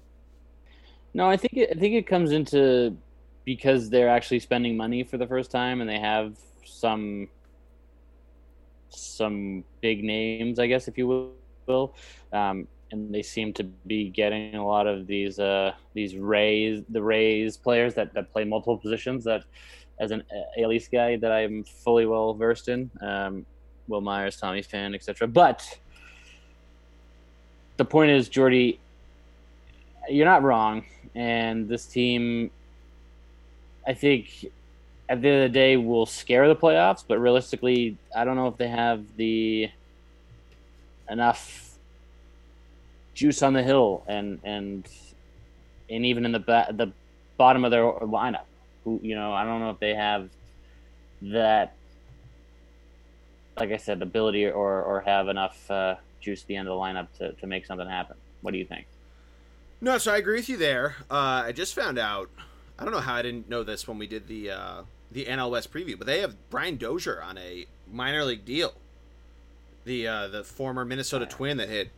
[1.14, 2.98] No, I think it, I think it comes into
[3.46, 7.28] because they're actually spending money for the first time, and they have some
[8.90, 11.32] some big names, I guess, if you
[11.68, 11.96] will.
[12.34, 17.02] Um, and they seem to be getting a lot of these uh, these Rays the
[17.02, 19.44] Rays players that, that play multiple positions that
[20.00, 22.92] as an uh, Least guy that I'm fully well versed in.
[23.02, 23.46] Um,
[23.88, 25.28] Wil Myers, Tommy Pham, etc.
[25.28, 25.80] But
[27.78, 28.80] the point is, Geordie,
[30.10, 32.52] you're not wrong, and this team,
[33.88, 34.46] I think,
[35.08, 37.04] at the end of the day, will scare the playoffs.
[37.08, 39.70] But realistically, I don't know if they have the
[41.10, 41.66] enough
[43.14, 44.88] juice on the hill and and
[45.90, 46.92] and even in the ba- the
[47.38, 48.46] bottom of their lineup.
[48.84, 50.30] Who you know, I don't know if they have
[51.22, 51.74] that,
[53.58, 56.80] like I said, ability or or have enough uh, juice at the end of the
[56.80, 58.18] lineup to to make something happen.
[58.42, 58.88] What do you think?
[59.82, 60.96] No, so I agree with you there.
[61.10, 62.30] Uh, I just found out.
[62.78, 65.52] I don't know how I didn't know this when we did the uh, the NL
[65.52, 68.74] West preview, but they have Brian Dozier on a minor league deal.
[69.86, 71.90] The uh, the former Minnesota Twin that hit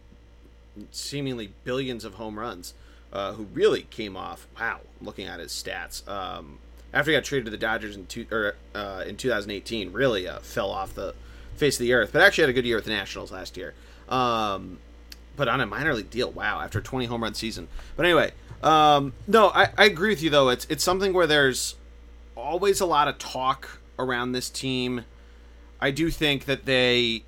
[0.91, 2.74] seemingly billions of home runs,
[3.12, 4.48] uh, who really came off.
[4.60, 6.08] Wow, looking at his stats.
[6.08, 6.60] Um,
[6.93, 10.39] after he got traded to the Dodgers in two, or, uh, in 2018, really uh,
[10.39, 11.13] fell off the
[11.58, 12.12] face of the earth.
[12.13, 13.74] But actually had a good year with the Nationals last year.
[14.10, 14.80] Um,
[15.36, 17.67] but on a minor league deal, wow, after a 20 home run season.
[17.96, 18.32] But anyway,
[18.63, 20.50] um, no, I, I agree with you though.
[20.50, 21.76] It's it's something where there's
[22.36, 25.06] always a lot of talk around this team.
[25.80, 27.24] I do think that they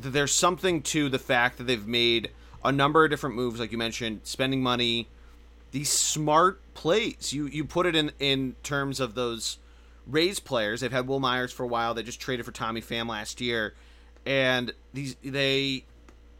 [0.00, 2.30] that there's something to the fact that they've made
[2.64, 5.08] a number of different moves, like you mentioned, spending money,
[5.70, 7.32] these smart plays.
[7.32, 9.58] You you put it in in terms of those
[10.06, 10.80] Rays players.
[10.80, 11.94] They've had Wil Myers for a while.
[11.94, 13.74] They just traded for Tommy Pham last year,
[14.24, 15.84] and these they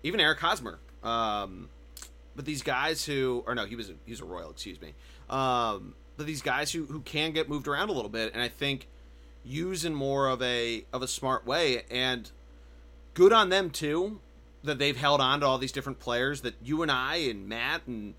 [0.03, 0.79] even Eric Hosmer.
[1.03, 1.69] Um,
[2.35, 4.51] but these guys who or no, he was a, he was a Royal.
[4.51, 4.95] Excuse me.
[5.29, 8.49] Um, but these guys who who can get moved around a little bit, and I
[8.49, 8.89] think
[9.45, 11.83] use in more of a of a smart way.
[11.91, 12.31] And
[13.15, 14.21] good on them too
[14.63, 17.83] that they've held on to all these different players that you and I and Matt
[17.87, 18.15] and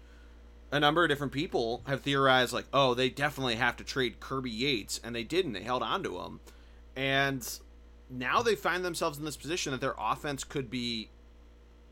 [0.72, 4.52] a number of different people have theorized like, oh, they definitely have to trade Kirby
[4.52, 5.54] Yates, and they didn't.
[5.54, 6.40] They held on to him,
[6.96, 7.48] and
[8.10, 11.10] now they find themselves in this position that their offense could be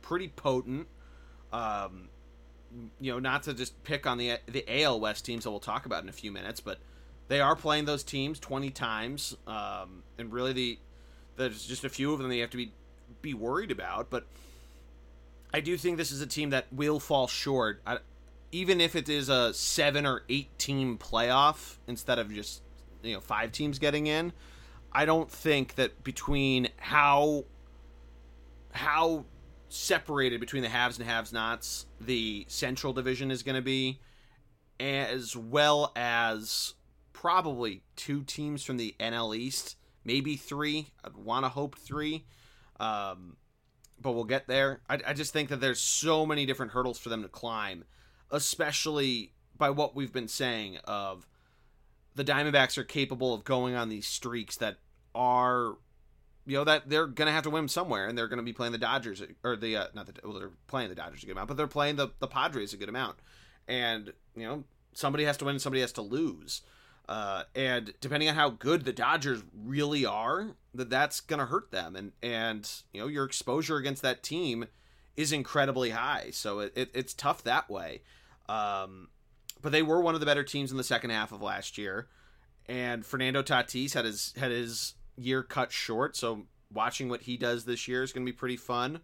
[0.02, 0.88] pretty potent.
[1.54, 2.10] Um,
[3.00, 5.86] you know, not to just pick on the the AL West teams that we'll talk
[5.86, 6.80] about in a few minutes, but
[7.28, 10.80] they are playing those teams 20 times, um, and really the
[11.38, 12.72] there's just a few of them they have to be
[13.22, 14.10] be worried about.
[14.10, 14.26] But
[15.54, 18.00] I do think this is a team that will fall short, I,
[18.52, 22.62] even if it is a seven or eight team playoff instead of just
[23.04, 24.34] you know five teams getting in.
[24.92, 27.46] I don't think that between how
[28.72, 29.26] how
[29.70, 34.00] separated between the haves and haves nots the central division is going to be
[34.80, 36.76] as well as
[37.14, 40.88] probably two teams from the NL East, maybe three.
[41.04, 42.26] I'd want to hope three,
[42.80, 43.38] um,
[44.02, 44.82] but we'll get there.
[44.90, 47.86] I, I just think that there's so many different hurdles for them to climb,
[48.32, 51.28] especially by what we've been saying of
[52.16, 54.78] the Diamondbacks are capable of going on these streaks that
[55.14, 55.76] are
[56.46, 58.54] you know that they're going to have to win somewhere, and they're going to be
[58.54, 61.32] playing the Dodgers or the uh, not the well they're playing the Dodgers a good
[61.34, 63.18] amount, but they're playing the the Padres a good amount,
[63.68, 64.64] and you know
[64.94, 66.62] somebody has to win, somebody has to lose,
[67.10, 71.72] uh, and depending on how good the Dodgers really are, that that's going to hurt
[71.72, 74.68] them, and and you know your exposure against that team
[75.18, 78.02] is incredibly high, so it, it it's tough that way.
[78.48, 79.10] Um,
[79.62, 82.08] but they were one of the better teams in the second half of last year,
[82.68, 86.16] and Fernando Tatis had his had his year cut short.
[86.16, 89.00] So watching what he does this year is going to be pretty fun.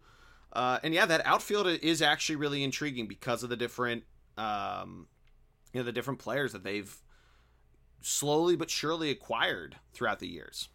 [0.54, 4.04] Uh, and yeah, that outfield is actually really intriguing because of the different,
[4.38, 5.08] um,
[5.72, 6.94] you know, the different players that they've
[8.02, 10.68] slowly but surely acquired throughout the years.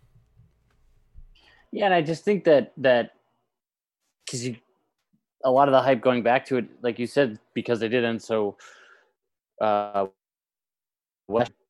[1.72, 3.10] Yeah, and I just think that that
[4.24, 4.56] because you
[5.46, 8.20] a lot of the hype going back to it, like you said, because they didn't
[8.20, 8.56] so.
[9.60, 10.06] Uh,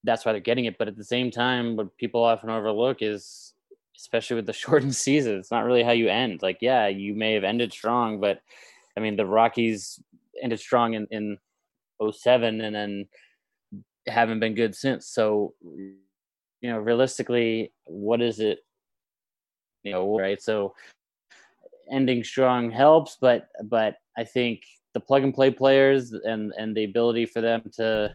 [0.02, 0.78] that's why they're getting it.
[0.78, 3.52] But at the same time, what people often overlook is
[3.96, 5.38] especially with the shortened season.
[5.38, 6.42] It's not really how you end.
[6.42, 8.40] Like, yeah, you may have ended strong, but
[8.96, 10.00] I mean, the Rockies
[10.42, 11.38] ended strong in, in
[12.10, 13.06] 07 and then
[14.06, 15.06] haven't been good since.
[15.06, 15.96] So, you
[16.62, 18.60] know, realistically, what is it?
[19.82, 20.40] You know, right?
[20.40, 20.74] So,
[21.90, 24.62] ending strong helps, but but I think
[24.92, 28.14] the plug and play players and and the ability for them to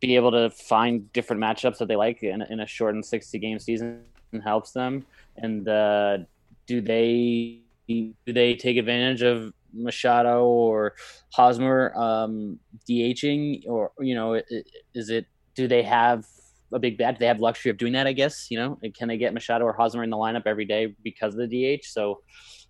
[0.00, 3.58] be able to find different matchups that they like in, in a shortened 60 game
[3.58, 4.04] season
[4.44, 5.04] helps them?
[5.36, 6.18] And uh,
[6.66, 10.94] do they do they take advantage of Machado or
[11.32, 14.40] Hosmer um, DHing, or you know,
[14.94, 16.26] is it do they have
[16.72, 17.18] a big bat?
[17.18, 18.06] They have luxury of doing that?
[18.06, 20.94] I guess you know, can they get Machado or Hosmer in the lineup every day
[21.02, 21.84] because of the DH?
[21.84, 22.20] So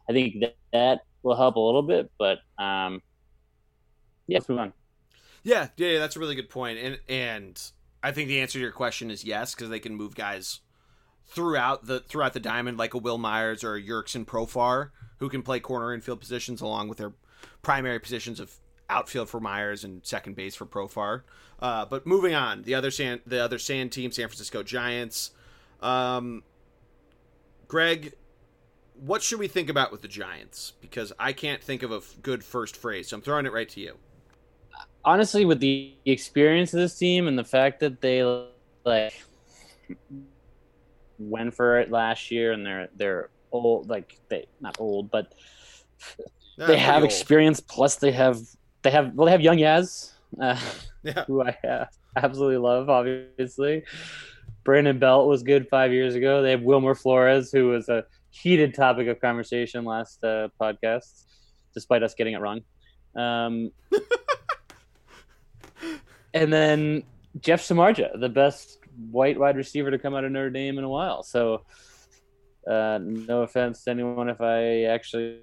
[0.08, 3.02] I think that, that will help a little bit, but um,
[4.26, 4.72] yeah, let's move on.
[5.42, 7.62] Yeah, yeah, that's a really good point, and and
[8.02, 10.60] I think the answer to your question is yes because they can move guys
[11.26, 15.42] throughout the throughout the diamond, like a Wil Myers or a Jurickson Profar, who can
[15.42, 17.12] play corner infield positions along with their
[17.62, 18.54] primary positions of
[18.88, 21.22] outfield for Myers and second base for Profar.
[21.60, 25.32] Uh, but moving on, the other San, the other Sand team, San Francisco Giants.
[25.80, 26.42] Um,
[27.66, 28.14] Greg,
[28.94, 30.72] what should we think about with the Giants?
[30.80, 33.80] Because I can't think of a good first phrase, so I'm throwing it right to
[33.80, 33.96] you.
[35.04, 38.22] Honestly, with the experience of this team and the fact that they
[38.84, 39.14] like
[41.18, 45.32] went for it last year, and they're they're old, like they not old, but
[46.56, 47.60] they have experience.
[47.60, 48.40] Plus, they have
[48.82, 50.58] they have well, they have young Yaz, uh,
[51.02, 51.24] yeah.
[51.26, 52.88] who I uh, absolutely love.
[52.88, 53.84] Obviously,
[54.64, 56.42] Brandon Belt was good five years ago.
[56.42, 61.24] They have Wilmer Flores, who was a heated topic of conversation last uh, podcast,
[61.74, 62.60] despite us getting it wrong.
[63.16, 63.72] Um,
[66.34, 67.02] and then
[67.40, 68.78] Jeff Samardzija, the best
[69.10, 71.22] white wide receiver to come out of Notre Dame in a while.
[71.22, 71.62] So,
[72.68, 75.38] uh, no offense to anyone if I actually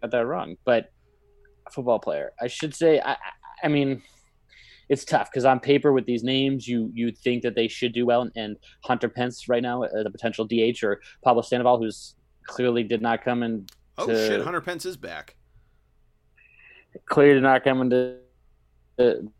[0.00, 0.92] got that wrong, but
[1.72, 2.32] football player.
[2.40, 3.00] I should say.
[3.00, 3.16] I,
[3.62, 4.02] I mean,
[4.88, 8.06] it's tough because on paper with these names, you you think that they should do
[8.06, 8.28] well.
[8.36, 13.00] And Hunter Pence right now, uh, the potential DH, or Pablo Sandoval, who's clearly did
[13.00, 13.66] not come in.
[13.98, 14.42] Oh shit!
[14.42, 15.36] Hunter Pence is back.
[17.06, 18.18] Clearly did not come into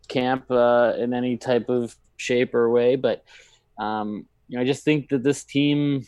[0.07, 2.95] camp uh, in any type of shape or way.
[2.95, 3.23] But
[3.77, 6.05] um, you know, I just think that this team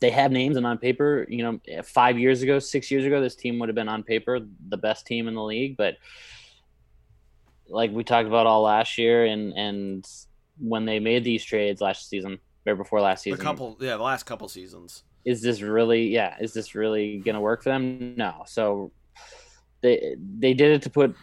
[0.00, 3.34] they have names and on paper, you know, five years ago, six years ago, this
[3.34, 5.76] team would have been on paper the best team in the league.
[5.76, 5.96] But
[7.68, 10.08] like we talked about all last year, and and
[10.58, 14.02] when they made these trades last season, or before last season, a couple, yeah, the
[14.02, 15.02] last couple seasons.
[15.24, 18.14] Is this really, yeah, is this really gonna work for them?
[18.16, 18.44] No.
[18.46, 18.92] So
[19.80, 21.16] they they did it to put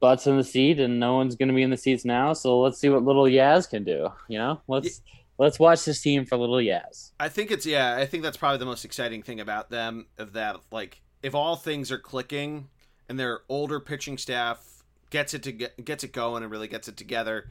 [0.00, 2.32] butts in the seat, and no one's going to be in the seats now.
[2.32, 4.08] So let's see what little Yaz can do.
[4.28, 5.19] You know, let's yeah.
[5.40, 7.12] Let's watch this team for a little Yaz.
[7.18, 7.96] I think it's yeah.
[7.96, 10.04] I think that's probably the most exciting thing about them.
[10.18, 12.68] Of that, like, if all things are clicking
[13.08, 16.88] and their older pitching staff gets it to get, gets it going and really gets
[16.88, 17.48] it together,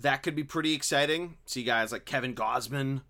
[0.00, 1.38] that could be pretty exciting.
[1.46, 3.00] See guys like Kevin Gausman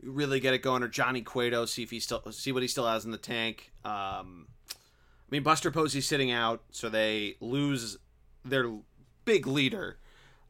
[0.00, 2.86] really get it going, or Johnny Cueto, see if he still see what he still
[2.86, 3.72] has in the tank.
[3.84, 7.98] Um, I mean, Buster Posey's sitting out, so they lose
[8.44, 8.70] their
[9.24, 9.98] big leader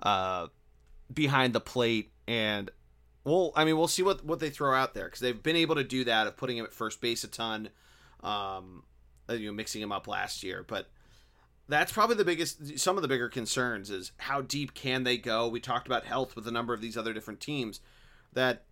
[0.03, 0.49] uh,
[1.11, 2.71] behind the plate, and
[3.25, 5.75] well, I mean, we'll see what what they throw out there because they've been able
[5.77, 7.71] to do that of putting him at first base a ton,
[8.23, 8.85] um,
[9.29, 10.89] uh, you know, mixing him up last year, but.
[11.67, 12.79] That's probably the biggest.
[12.79, 15.49] Some of the bigger concerns is how deep can they go.
[15.49, 17.81] We talked about health with a number of these other different teams.
[18.35, 18.65] That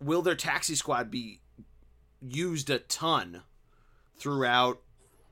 [0.00, 1.40] will their taxi squad be
[2.20, 3.42] used a ton
[4.16, 4.80] throughout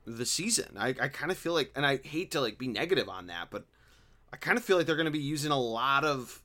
[0.05, 0.77] the season?
[0.77, 3.49] I, I kind of feel like, and I hate to like be negative on that,
[3.49, 3.65] but
[4.31, 6.41] I kind of feel like they're going to be using a lot of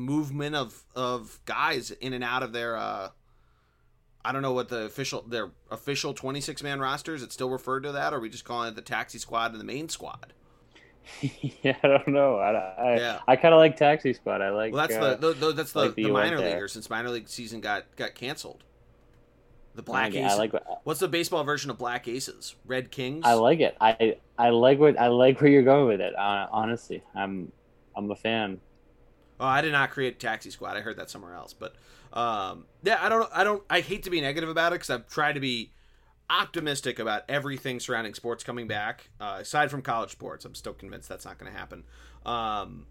[0.00, 2.76] movement of of guys in and out of their.
[2.76, 3.10] uh
[4.22, 7.22] I don't know what the official their official 26 man roster is.
[7.22, 9.60] It still referred to that, or are we just calling it the taxi squad and
[9.60, 10.34] the main squad?
[11.62, 12.36] yeah, I don't know.
[12.36, 13.20] I, I, yeah.
[13.26, 14.40] I kind of like Taxi Squad.
[14.40, 14.72] I like.
[14.72, 17.28] Well, that's uh, the, the, that's the, like the, the minor leaguer since minor league
[17.28, 18.64] season got got canceled.
[19.74, 20.32] The Black Aces.
[20.32, 20.52] I like.
[20.84, 22.56] What's the baseball version of Black Aces?
[22.66, 23.22] Red Kings.
[23.24, 23.76] I like it.
[23.80, 26.14] I I like what I like where you're going with it.
[26.16, 27.52] Uh, honestly, I'm
[27.96, 28.60] I'm a fan.
[29.40, 30.76] Oh, I did not create Taxi Squad.
[30.76, 31.54] I heard that somewhere else.
[31.54, 31.74] But
[32.12, 33.28] um, yeah, I don't.
[33.34, 33.62] I don't.
[33.70, 35.72] I hate to be negative about it because I've tried to be
[36.28, 39.10] optimistic about everything surrounding sports coming back.
[39.18, 41.84] Uh, aside from college sports, I'm still convinced that's not going to happen.
[42.24, 42.86] Um,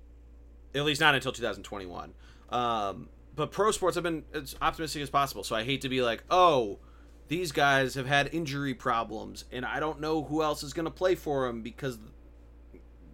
[0.75, 2.13] at least not until 2021.
[2.49, 5.43] Um, but pro sports, I've been as optimistic as possible.
[5.43, 6.79] So I hate to be like, oh,
[7.27, 10.91] these guys have had injury problems, and I don't know who else is going to
[10.91, 11.99] play for them because,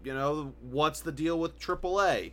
[0.04, 2.32] you know, what's the deal with AAA?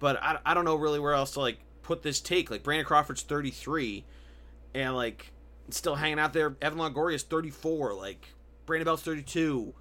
[0.00, 2.50] But I, I don't know really where else to like put this take.
[2.50, 4.04] Like Brandon Crawford's 33,
[4.74, 5.32] and like
[5.68, 6.56] still hanging out there.
[6.60, 7.94] Evan Longoria's 34.
[7.94, 8.26] Like
[8.66, 9.74] Brandon Belt's 32.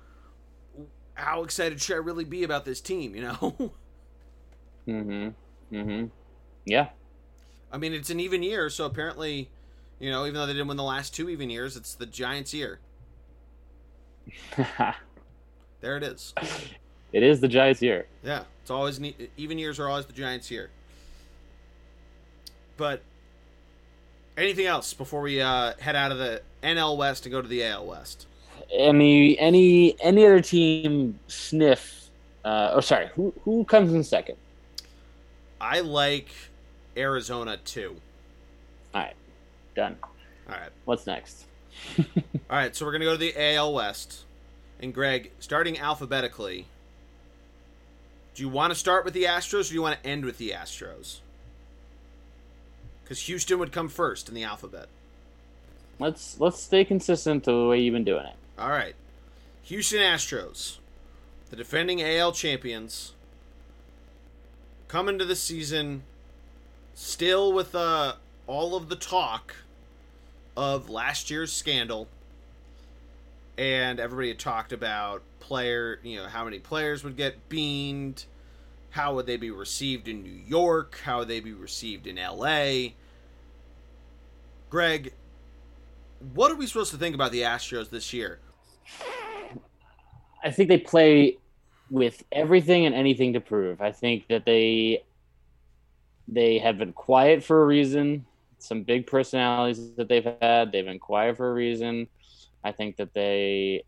[1.16, 3.16] How excited should I really be about this team?
[3.16, 3.34] You know.
[4.88, 5.30] mm-hmm.
[5.76, 6.06] Mm-hmm.
[6.66, 6.90] Yeah.
[7.72, 9.50] I mean, it's an even year, so apparently,
[10.00, 12.54] you know, even though they didn't win the last two even years, it's the Giants'
[12.54, 12.80] year.
[15.82, 16.34] there it is.
[17.12, 18.06] It is the Giants' year.
[18.24, 19.00] Yeah, it's always
[19.38, 20.70] even years are always the Giants' year.
[22.78, 23.02] But
[24.38, 27.64] anything else before we uh, head out of the NL West and go to the
[27.64, 28.28] AL West?
[28.72, 32.10] Any any any other team sniff?
[32.46, 33.10] Uh, oh, sorry.
[33.16, 34.38] Who who comes in second?
[35.60, 36.30] I like
[36.96, 37.96] Arizona too.
[38.94, 39.16] All right,
[39.76, 39.98] done.
[40.02, 40.70] All right.
[40.86, 41.46] What's next?
[41.98, 42.04] All
[42.50, 44.26] right, so we're gonna go to the AL West,
[44.80, 46.68] and Greg, starting alphabetically.
[48.36, 50.38] Do you want to start with the Astros, or do you want to end with
[50.38, 51.20] the Astros?
[53.04, 54.88] Because Houston would come first in the alphabet.
[56.00, 58.36] Let's let's stay consistent to the way you've been doing it.
[58.58, 58.96] All right,
[59.64, 60.78] Houston Astros,
[61.50, 63.14] the defending AL champions,
[64.88, 66.04] come into the season
[66.94, 68.14] still with uh,
[68.48, 69.56] all of the talk
[70.56, 72.08] of last year's scandal.
[73.60, 78.24] And everybody had talked about player, you know, how many players would get beaned,
[78.90, 82.92] how would they be received in New York, how would they be received in LA.
[84.70, 85.12] Greg,
[86.34, 88.40] what are we supposed to think about the Astros this year?
[90.42, 91.38] I think they play
[91.90, 93.82] with everything and anything to prove.
[93.82, 95.04] I think that they
[96.30, 98.26] they have been quiet for a reason.
[98.60, 102.08] Some big personalities that they've had, they've been quiet for a reason.
[102.64, 103.84] I think that they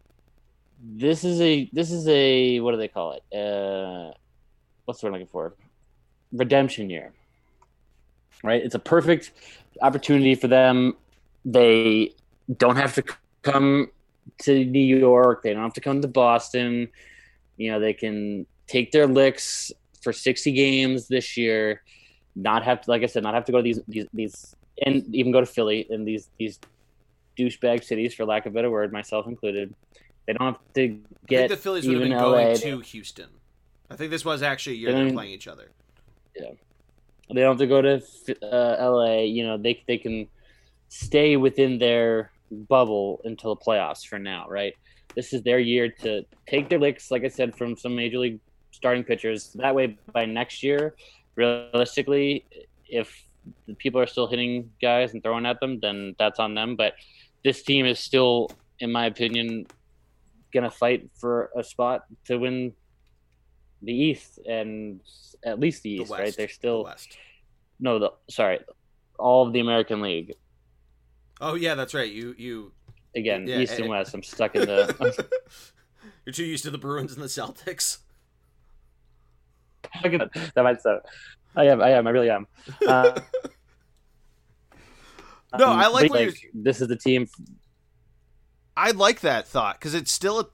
[0.83, 3.35] this is a this is a what do they call it?
[3.35, 4.13] Uh
[4.85, 5.53] what's the word I'm looking for?
[6.31, 7.13] Redemption year.
[8.43, 8.63] Right?
[8.63, 9.31] It's a perfect
[9.81, 10.95] opportunity for them.
[11.45, 12.13] They
[12.57, 13.03] don't have to
[13.43, 13.91] come
[14.39, 15.43] to New York.
[15.43, 16.89] They don't have to come to Boston.
[17.57, 21.81] You know, they can take their licks for 60 games this year
[22.35, 24.55] not have to, like I said, not have to go to these these these
[24.85, 26.59] and even go to Philly in these these
[27.45, 29.73] douchebag cities, for lack of a better word, myself included.
[30.27, 30.87] They don't have to
[31.27, 31.45] get.
[31.45, 33.29] I think the Phillies would have been LA going to Houston.
[33.89, 35.71] I think this was actually a year they were playing each other.
[36.35, 36.51] Yeah,
[37.29, 38.01] they don't have to go to
[38.41, 39.21] uh, LA.
[39.21, 40.27] You know, they they can
[40.89, 44.73] stay within their bubble until the playoffs for now, right?
[45.15, 48.39] This is their year to take their licks, like I said, from some major league
[48.71, 49.53] starting pitchers.
[49.55, 50.95] That way, by next year,
[51.35, 52.45] realistically,
[52.87, 53.23] if
[53.77, 56.75] people are still hitting guys and throwing at them, then that's on them.
[56.75, 56.93] But
[57.43, 59.67] this team is still, in my opinion,
[60.53, 62.73] going to fight for a spot to win
[63.81, 64.99] the East and
[65.43, 66.35] at least the East, the right?
[66.35, 66.95] They're still the
[67.79, 68.59] no, the sorry,
[69.17, 70.35] all of the American League.
[71.39, 72.11] Oh yeah, that's right.
[72.11, 72.71] You you
[73.15, 74.13] again, Yeah, East and eh, West.
[74.13, 75.25] I'm stuck in the.
[76.25, 77.97] You're too used to the Bruins and the Celtics.
[80.03, 81.01] that might so.
[81.55, 81.81] I am.
[81.81, 82.07] I am.
[82.07, 82.47] I really am.
[82.87, 83.19] Uh,
[85.57, 87.27] No, um, I like what This is the team.
[88.75, 90.47] I like that thought because it's still a,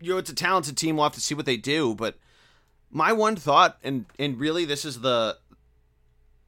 [0.00, 0.96] you know, it's a talented team.
[0.96, 1.94] We'll have to see what they do.
[1.94, 2.16] But
[2.90, 5.38] my one thought, and and really, this is the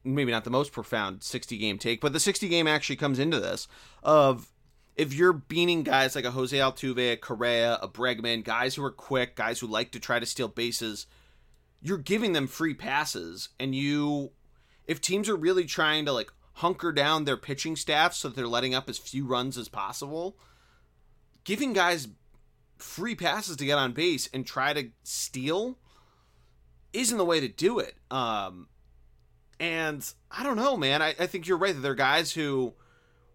[0.04, 3.38] maybe not the most profound 60 game take, but the 60 game actually comes into
[3.38, 3.68] this
[4.02, 4.50] of
[4.96, 8.90] if you're beating guys like a Jose Altuve, a Correa, a Bregman, guys who are
[8.90, 11.06] quick, guys who like to try to steal bases,
[11.82, 14.30] you're giving them free passes, and you,
[14.86, 18.46] if teams are really trying to like hunker down their pitching staff so that they're
[18.46, 20.36] letting up as few runs as possible,
[21.44, 22.08] giving guys
[22.78, 25.78] free passes to get on base and try to steal
[26.92, 27.94] isn't the way to do it.
[28.10, 28.68] Um,
[29.58, 31.02] and I don't know, man.
[31.02, 32.74] I, I think you're right that there are guys who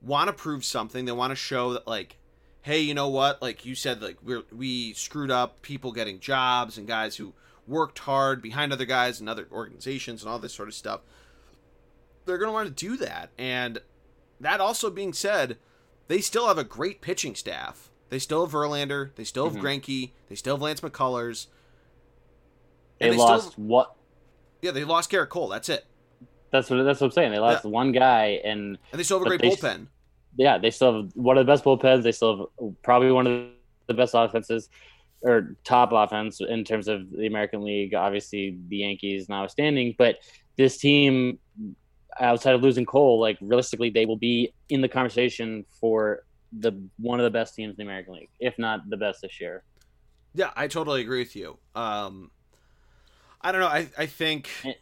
[0.01, 1.05] want to prove something.
[1.05, 2.17] They want to show that, like,
[2.61, 3.41] hey, you know what?
[3.41, 7.33] Like you said, like we we screwed up people getting jobs and guys who
[7.67, 11.01] worked hard behind other guys and other organizations and all this sort of stuff.
[12.25, 13.29] They're going to want to do that.
[13.37, 13.79] And
[14.39, 15.57] that also being said,
[16.07, 17.89] they still have a great pitching staff.
[18.09, 19.15] They still have Verlander.
[19.15, 19.61] They still have Mhm.
[19.61, 20.11] Greinke.
[20.29, 21.47] They still have Lance McCullers.
[22.99, 23.95] They, they lost still- what?
[24.61, 25.47] Yeah, they lost Gerrit Cole.
[25.49, 25.85] That's it.
[26.51, 26.81] That's what.
[26.83, 27.31] That's what I'm saying.
[27.31, 29.87] They lost one guy, and And they still have a great bullpen.
[30.37, 32.03] yeah, they still have one of the best bullpens.
[32.03, 33.47] They still have probably one of
[33.87, 34.69] the best offenses
[35.21, 37.93] or top offense in terms of the American League.
[37.93, 40.19] Obviously, the Yankees notwithstanding, but
[40.55, 41.39] this team,
[42.19, 46.23] outside of losing Cole, like realistically, they will be in the conversation for
[46.59, 49.39] the one of the best teams in the American League, if not the best this
[49.41, 49.63] year.
[50.33, 51.57] Yeah, I totally agree with you.
[51.75, 52.31] Um,
[53.41, 53.67] I don't know.
[53.67, 54.73] I, I think Eh.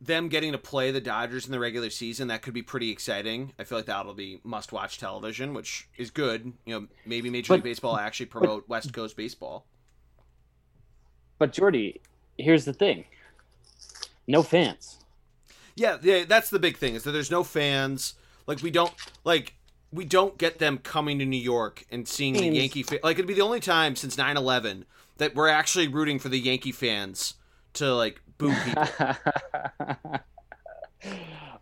[0.00, 3.52] them getting to play the Dodgers in the regular season that could be pretty exciting.
[3.58, 6.52] I feel like that'll be must watch television, which is good.
[6.66, 9.66] You know, maybe Major But- League Baseball actually promote West Coast baseball.
[11.38, 12.00] But Geordie,
[12.36, 13.04] here's the thing:
[14.26, 14.97] no fans.
[15.78, 18.14] Yeah, yeah, that's the big thing is that there's no fans.
[18.46, 18.92] Like we don't
[19.24, 19.54] like
[19.92, 22.82] we don't get them coming to New York and seeing the Yankee.
[22.82, 24.84] Fa- like it'd be the only time since 9/11
[25.18, 27.34] that we're actually rooting for the Yankee fans
[27.74, 28.84] to like boo people.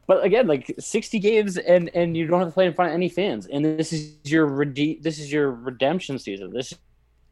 [0.07, 2.95] but again, like sixty games, and and you don't have to play in front of
[2.95, 6.53] any fans, and this is your rede- this is your redemption season.
[6.53, 6.73] This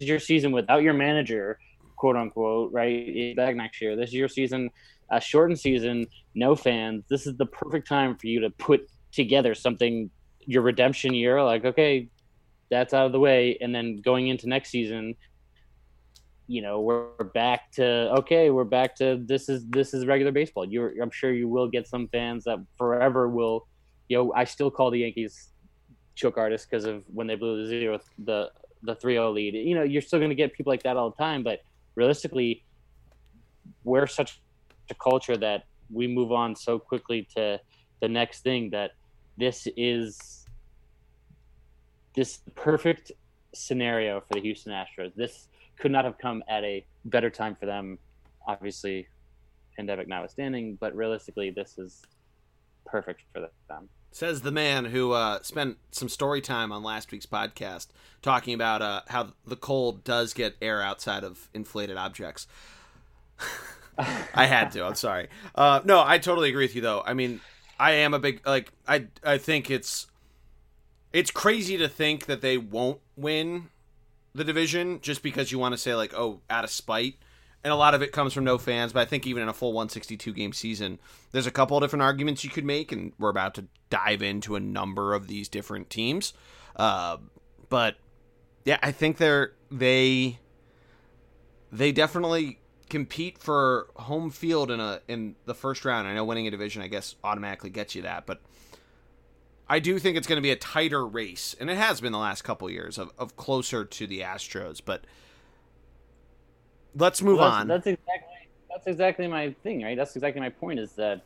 [0.01, 1.59] is your season without your manager,
[1.97, 3.35] quote unquote, right?
[3.37, 3.97] Back next year.
[3.97, 4.71] This is your season,
[5.11, 7.05] a shortened season, no fans.
[7.09, 11.43] This is the perfect time for you to put together something your redemption year.
[11.43, 12.09] Like, okay,
[12.71, 15.15] that's out of the way, and then going into next season,
[16.47, 20.65] you know we're back to okay we're back to this is this is regular baseball
[20.65, 23.67] you're i'm sure you will get some fans that forever will
[24.09, 25.51] you know i still call the yankees
[26.15, 28.51] choke artists because of when they blew the zero the
[28.83, 31.17] the 3-0 lead you know you're still going to get people like that all the
[31.17, 31.61] time but
[31.95, 32.63] realistically
[33.85, 34.43] we're such
[34.91, 37.61] a culture that we move on so quickly to
[38.01, 38.93] the next thing that
[39.37, 40.47] this is
[42.15, 43.13] this perfect
[43.55, 45.15] scenario for the Houston Astros.
[45.15, 47.99] This could not have come at a better time for them.
[48.47, 49.09] Obviously,
[49.77, 52.03] pandemic notwithstanding, but realistically, this is
[52.85, 53.89] perfect for them.
[54.13, 57.89] Says the man who uh, spent some story time on last week's podcast
[58.23, 62.47] talking about uh, how the cold does get air outside of inflated objects.
[64.35, 64.85] I had to.
[64.85, 65.29] I'm sorry.
[65.55, 67.03] Uh, no, I totally agree with you though.
[67.05, 67.41] I mean,
[67.79, 70.07] I am a big like I I think it's
[71.13, 73.69] it's crazy to think that they won't win
[74.35, 77.17] the division just because you want to say like oh out of spite.
[77.63, 79.55] And a lot of it comes from no fans, but I think even in a
[79.55, 80.99] full 162 game season,
[81.33, 84.55] there's a couple of different arguments you could make, and we're about to dive into
[84.55, 86.35] a number of these different teams.
[86.77, 87.17] Uh,
[87.71, 87.97] but
[88.67, 90.41] yeah, I think they're they
[91.73, 92.59] they definitely
[92.89, 96.07] compete for home field in a in the first round.
[96.07, 98.41] I know winning a division, I guess, automatically gets you that, but
[99.69, 102.19] I do think it's going to be a tighter race, and it has been the
[102.19, 104.81] last couple years of, of closer to the Astros.
[104.85, 105.05] But
[106.95, 107.69] let's move Well, that's, on.
[107.69, 109.97] That's exactly that's exactly my thing, right?
[109.97, 110.79] That's exactly my point.
[110.79, 111.23] Is that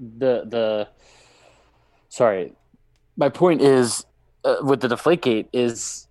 [0.00, 0.88] the the
[2.08, 2.52] sorry,
[3.16, 4.04] my point is
[4.44, 6.07] uh, with the Deflategate is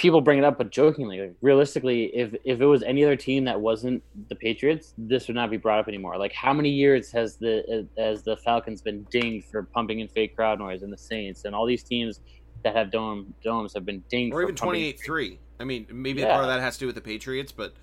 [0.00, 1.20] people bring it up, but jokingly.
[1.20, 5.34] Like, realistically, if if it was any other team that wasn't the Patriots, this would
[5.34, 6.16] not be brought up anymore.
[6.16, 10.34] Like, how many years has the has the Falcons been dinged for pumping in fake
[10.34, 12.20] crowd noise, and the Saints, and all these teams
[12.64, 15.38] that have dome domes have been dinged, or even 28 3.
[15.60, 16.32] I mean, maybe Yeah.
[16.32, 17.74] part of that has to do with the Patriots, but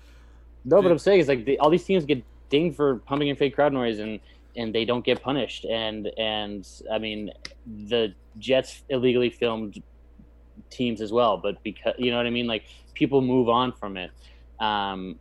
[0.64, 3.36] No, but I'm saying is like the, all these teams get dinged for pumping in
[3.36, 4.18] fake crowd noise, and
[4.56, 5.64] and they don't get punished.
[5.66, 7.30] And and I mean,
[7.66, 9.80] the Jets illegally filmed
[10.70, 12.64] teams as well, but because you know what I mean, like
[12.94, 14.10] people move on from it.
[14.60, 15.18] Um,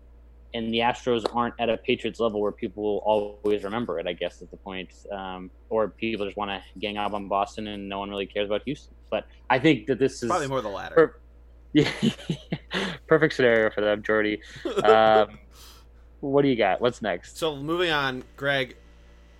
[0.54, 4.08] and the Astros aren't at a Patriots level where people will always remember it.
[4.08, 7.68] I guess is the point, um, or people just want to gang up on Boston
[7.68, 8.96] and no one really cares about Houston.
[9.10, 10.96] But I think that this is probably more the latter.
[10.96, 11.20] Per-
[11.74, 11.92] yeah,
[13.08, 14.42] perfect scenario for them, Geordie.
[14.84, 15.38] Um,
[16.22, 16.82] what do you got?
[16.82, 17.38] What's next?
[17.38, 18.78] So moving on, Greg,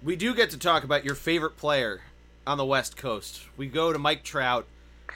[0.04, 2.02] we do get to talk about your favorite player
[2.46, 3.42] on the West Coast.
[3.56, 4.68] We go to Mike Trout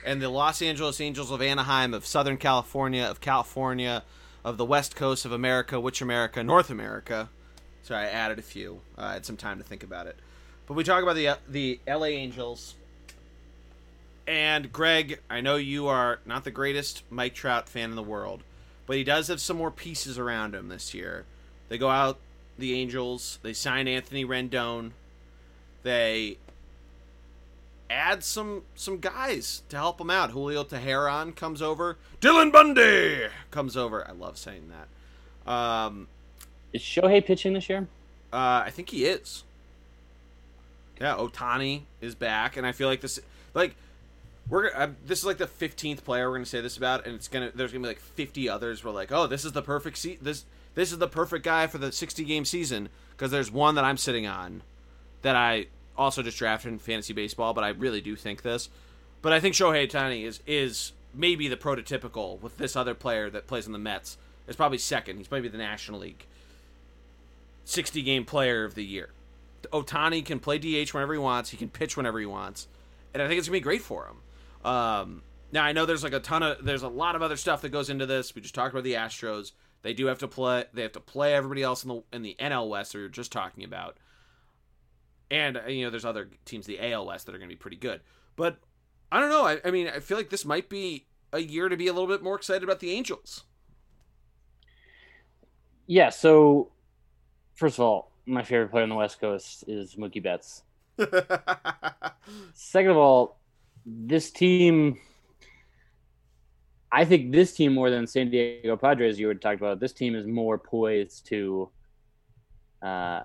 [0.05, 4.03] and the Los Angeles Angels of Anaheim, of Southern California, of California,
[4.43, 7.29] of the West Coast of America, which America, North America.
[7.83, 8.81] Sorry, I added a few.
[8.97, 10.17] Uh, I had some time to think about it.
[10.67, 12.75] But we talk about the the LA Angels.
[14.27, 18.43] And Greg, I know you are not the greatest Mike Trout fan in the world,
[18.85, 21.25] but he does have some more pieces around him this year.
[21.69, 22.19] They go out
[22.57, 24.91] the Angels, they sign Anthony Rendon.
[25.83, 26.37] They
[27.91, 30.31] add some some guys to help him out.
[30.31, 31.97] Julio Teheran comes over.
[32.21, 34.07] Dylan Bundy comes over.
[34.07, 34.71] I love saying
[35.45, 35.51] that.
[35.51, 36.07] Um,
[36.73, 37.87] is Shohei pitching this year?
[38.31, 39.43] Uh, I think he is.
[40.99, 43.19] Yeah, Ohtani is back, and I feel like this,
[43.55, 43.75] like,
[44.47, 47.27] we're uh, this is like the fifteenth player we're gonna say this about, and it's
[47.27, 48.83] gonna there's gonna be like fifty others.
[48.83, 51.77] We're like, oh, this is the perfect se- this this is the perfect guy for
[51.77, 54.61] the sixty game season because there's one that I'm sitting on
[55.21, 55.67] that I
[55.97, 58.69] also just drafted in fantasy baseball, but I really do think this.
[59.21, 63.47] But I think Shohei Ohtani is is maybe the prototypical with this other player that
[63.47, 64.17] plays in the Mets.
[64.47, 65.17] Is probably second.
[65.17, 66.25] He's probably the National League
[67.65, 69.09] 60 game player of the year.
[69.71, 71.51] Ohtani can play DH whenever he wants.
[71.51, 72.67] He can pitch whenever he wants,
[73.13, 74.69] and I think it's gonna be great for him.
[74.69, 75.21] Um,
[75.51, 77.69] now I know there's like a ton of there's a lot of other stuff that
[77.69, 78.33] goes into this.
[78.33, 79.51] We just talked about the Astros.
[79.83, 80.65] They do have to play.
[80.73, 83.31] They have to play everybody else in the in the NL West we were just
[83.31, 83.97] talking about
[85.31, 87.59] and uh, you know there's other teams the AL West that are going to be
[87.59, 88.01] pretty good.
[88.35, 88.57] But
[89.11, 89.45] I don't know.
[89.45, 92.07] I, I, mean, I feel like this might be a year to be a little
[92.07, 93.45] bit more excited about the Angels.
[95.87, 96.09] Yeah.
[96.09, 96.71] So,
[97.55, 100.63] first of all, my favorite player on the West Coast is Mookie Betts.
[102.53, 103.39] Second of all,
[103.85, 104.99] this team.
[106.93, 109.79] I think this team more than San Diego Padres, you would talk about.
[109.79, 111.69] This team is more poised to
[112.81, 113.21] uh,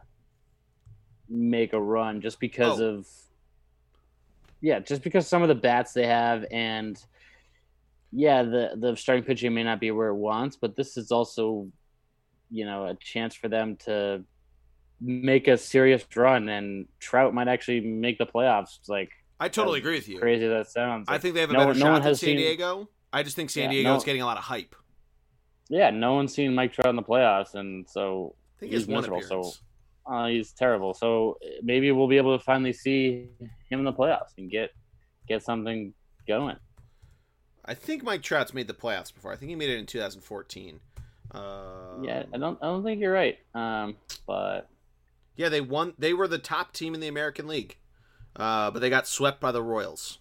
[1.28, 2.96] make a run just because oh.
[2.96, 3.06] of
[4.60, 7.02] yeah, just because some of the bats they have and
[8.12, 11.68] yeah, the the starting pitching may not be where it wants, but this is also
[12.50, 14.24] you know a chance for them to
[15.00, 18.88] make a serious run and Trout might actually make the playoffs.
[18.88, 20.18] Like I totally agree with you.
[20.18, 21.08] Crazy that sounds.
[21.08, 22.88] Like, I think they have a no, better no shot than San seen, Diego.
[23.12, 24.74] I just think San yeah, Diego no, is getting a lot of hype.
[25.68, 29.20] Yeah, no one's seen Mike Trout in the playoffs, and so I think he's miserable.
[29.22, 29.52] So
[30.08, 30.94] uh, he's terrible.
[30.94, 33.28] So maybe we'll be able to finally see
[33.68, 34.70] him in the playoffs and get
[35.28, 35.92] get something
[36.26, 36.56] going.
[37.64, 39.32] I think Mike Trout's made the playoffs before.
[39.32, 40.80] I think he made it in 2014.
[41.32, 42.58] Um, yeah, I don't.
[42.62, 43.38] I don't think you're right.
[43.54, 43.96] Um,
[44.26, 44.68] but
[45.34, 45.94] yeah, they won.
[45.98, 47.76] They were the top team in the American League,
[48.36, 50.18] uh, but they got swept by the Royals.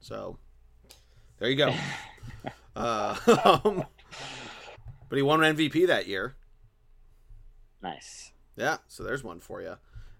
[0.00, 0.38] So
[1.38, 1.72] there you go.
[2.76, 3.16] uh,
[3.64, 3.84] um,
[5.08, 6.34] but he won an MVP that year.
[7.80, 8.31] Nice.
[8.56, 9.76] Yeah, so there's one for you.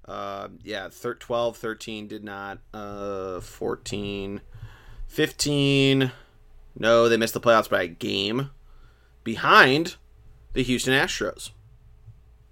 [0.07, 2.59] Uh, yeah, thir- 12, 13 did not.
[2.72, 4.41] Uh, 14,
[5.07, 6.12] 15.
[6.78, 8.51] No, they missed the playoffs by a game
[9.24, 9.97] behind
[10.55, 11.51] the Houston Astros.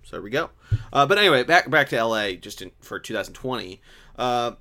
[0.03, 0.51] So there we go.
[0.93, 3.81] Uh, but anyway, back back to LA just in, for 2020.
[4.17, 4.53] Uh,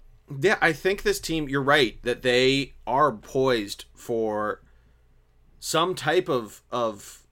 [0.41, 1.49] yeah, I think this team.
[1.49, 4.61] You're right that they are poised for
[5.59, 7.23] some type of of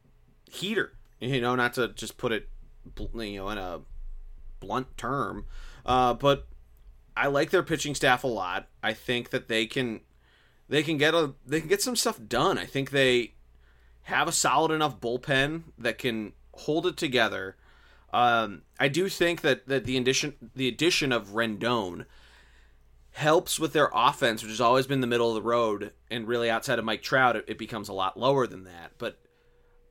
[0.50, 0.94] heater.
[1.20, 2.50] You know, not to just put it
[2.98, 3.82] you know in a
[4.60, 5.46] blunt term.
[5.86, 6.48] Uh, but
[7.16, 8.68] I like their pitching staff a lot.
[8.84, 10.02] I think that they can
[10.70, 12.58] they can get a they can get some stuff done.
[12.58, 13.34] I think they
[14.04, 17.58] have a solid enough bullpen that can hold it together.
[18.14, 22.06] Um, I do think that, that the addition the addition of Rendon
[23.12, 26.50] helps with their offense, which has always been the middle of the road, and really
[26.50, 28.92] outside of Mike Trout, it, it becomes a lot lower than that.
[28.98, 29.20] But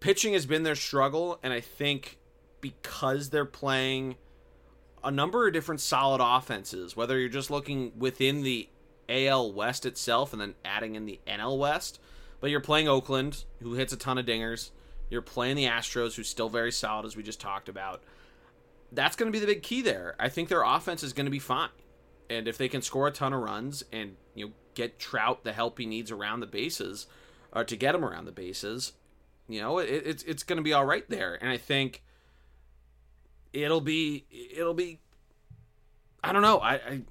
[0.01, 2.19] pitching has been their struggle, and I think
[2.61, 4.17] because they're playing
[5.05, 8.69] a number of different solid offenses, whether you're just looking within the
[9.09, 12.01] AL West itself and then adding in the NL West,
[12.41, 14.71] but you're playing Oakland, who hits a ton of dingers.
[15.09, 18.03] You're playing the Astros, who's still very solid, as we just talked about.
[18.93, 20.17] That's going to be the big key there.
[20.19, 21.71] I think their offense is going to be fine,
[22.29, 25.53] and if they can score a ton of runs and you know get Trout the
[25.53, 27.07] help he needs around the bases,
[27.53, 28.93] or to get him around the bases,
[29.49, 31.39] you know it, it's it's going to be all right there.
[31.41, 32.03] And I think
[33.65, 35.01] it'll be it'll be
[36.23, 36.59] I don't know.
[36.59, 37.03] I, I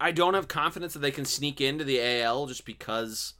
[0.00, 3.34] I don't have confidence that they can sneak into the AL just because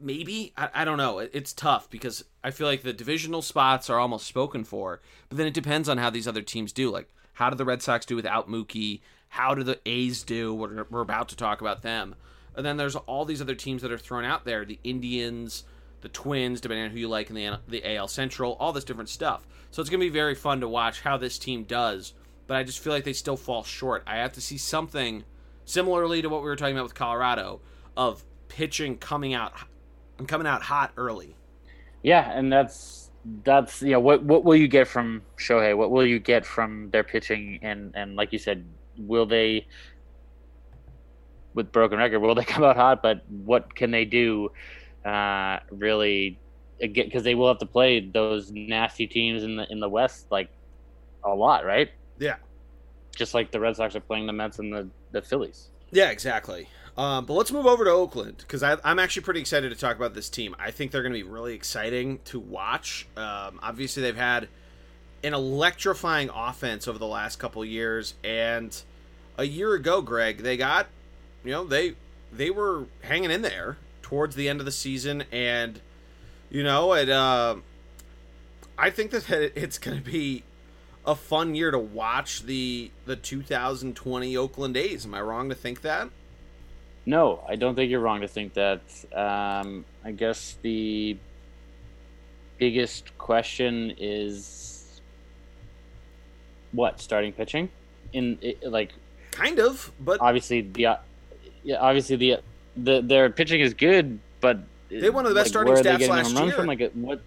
[0.00, 1.18] maybe I, I don't know.
[1.18, 5.46] It's tough because i feel like the divisional spots are almost spoken for but then
[5.46, 6.90] it depends on how these other teams do.
[6.90, 9.00] Like how do the red sox do without mookie?
[9.28, 10.54] How do the a's do?
[10.54, 12.14] We're, we're about to talk about them.
[12.56, 14.64] And then there's all these other teams that are thrown out there.
[14.64, 15.64] The indians
[16.00, 19.08] the twins depending on who you like in the, the al central all this different
[19.08, 22.14] stuff so it's going to be very fun to watch how this team does
[22.46, 25.24] but i just feel like they still fall short i have to see something
[25.64, 27.60] similarly to what we were talking about with colorado
[27.96, 29.52] of pitching coming out
[30.18, 31.36] and coming out hot early.
[32.02, 33.10] Yeah, and that's
[33.44, 35.76] that's you know what what will you get from Shohei?
[35.76, 37.58] What will you get from their pitching?
[37.62, 38.64] And and like you said,
[38.96, 39.66] will they
[41.54, 43.02] with broken record will they come out hot?
[43.02, 44.50] But what can they do?
[45.08, 46.38] Uh, really,
[46.78, 50.50] because they will have to play those nasty teams in the in the West like
[51.24, 51.90] a lot, right?
[52.18, 52.36] Yeah.
[53.16, 55.70] Just like the Red Sox are playing the Mets and the the Phillies.
[55.90, 56.68] Yeah, exactly.
[56.98, 60.12] Um, but let's move over to Oakland because I'm actually pretty excited to talk about
[60.12, 60.54] this team.
[60.58, 63.06] I think they're going to be really exciting to watch.
[63.16, 64.48] Um, obviously, they've had
[65.24, 68.78] an electrifying offense over the last couple years, and
[69.38, 70.88] a year ago, Greg, they got,
[71.44, 71.94] you know, they
[72.30, 73.78] they were hanging in there
[74.08, 75.80] towards the end of the season, and
[76.48, 77.10] you know, it.
[77.10, 77.56] Uh,
[78.78, 80.44] I think that it's going to be
[81.04, 85.04] a fun year to watch the the 2020 Oakland A's.
[85.04, 86.08] Am I wrong to think that?
[87.04, 88.80] No, I don't think you're wrong to think that.
[89.12, 91.18] Um, I guess the
[92.58, 95.00] biggest question is
[96.72, 97.68] what starting pitching
[98.12, 98.92] in it, like
[99.32, 100.98] kind of, but obviously the
[101.62, 102.38] yeah obviously the
[102.84, 104.58] the their pitching is good, but
[104.88, 106.52] they one of the best like, starting staffs last year.
[106.52, 106.66] From?
[106.66, 107.20] Like what?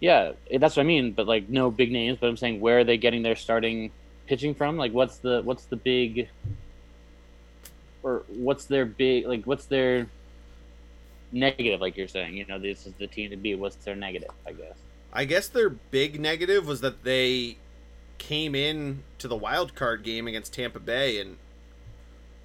[0.00, 1.12] Yeah, that's what I mean.
[1.12, 2.18] But like no big names.
[2.20, 3.90] But I'm saying where are they getting their starting
[4.26, 4.76] pitching from?
[4.76, 6.28] Like what's the what's the big
[8.02, 10.06] or what's their big like what's their
[11.32, 14.30] negative like you're saying you know this is the team to beat what's their negative
[14.46, 14.76] i guess
[15.12, 17.56] i guess their big negative was that they
[18.16, 21.36] came in to the wild card game against tampa bay and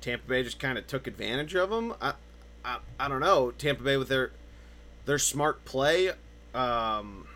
[0.01, 2.13] tampa bay just kind of took advantage of them I,
[2.63, 4.31] I i don't know tampa bay with their
[5.05, 6.11] their smart play
[6.53, 7.27] um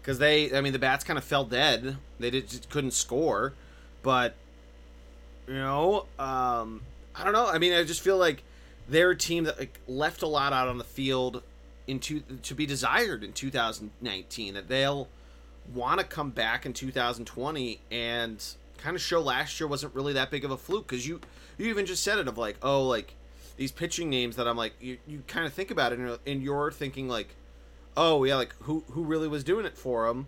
[0.00, 3.54] because they i mean the bats kind of fell dead they did, just couldn't score
[4.02, 4.34] but
[5.46, 6.82] you know um
[7.14, 7.46] I don't know.
[7.46, 8.42] I mean, I just feel like
[8.88, 11.42] they're a team that like left a lot out on the field
[11.86, 14.54] into to be desired in 2019.
[14.54, 15.08] That they'll
[15.72, 18.44] want to come back in 2020 and
[18.78, 21.20] kind of show last year wasn't really that big of a fluke because you
[21.56, 23.14] you even just said it of like oh like
[23.56, 26.42] these pitching names that I'm like you, you kind of think about it and, and
[26.42, 27.34] you're thinking like
[27.96, 30.26] oh yeah like who who really was doing it for them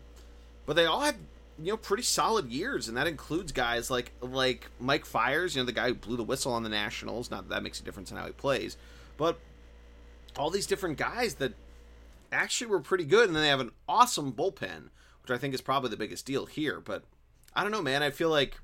[0.66, 1.16] but they all had
[1.58, 5.66] you know pretty solid years, and that includes guys like like Mike Fiers, you know
[5.66, 7.30] the guy who blew the whistle on the Nationals.
[7.30, 8.76] Not that, that makes a difference in how he plays,
[9.16, 9.38] but
[10.36, 11.54] all these different guys that
[12.32, 14.88] actually were pretty good, and then they have an awesome bullpen,
[15.22, 16.80] which I think is probably the biggest deal here.
[16.80, 17.04] But
[17.54, 18.02] I don't know, man.
[18.02, 18.58] I feel like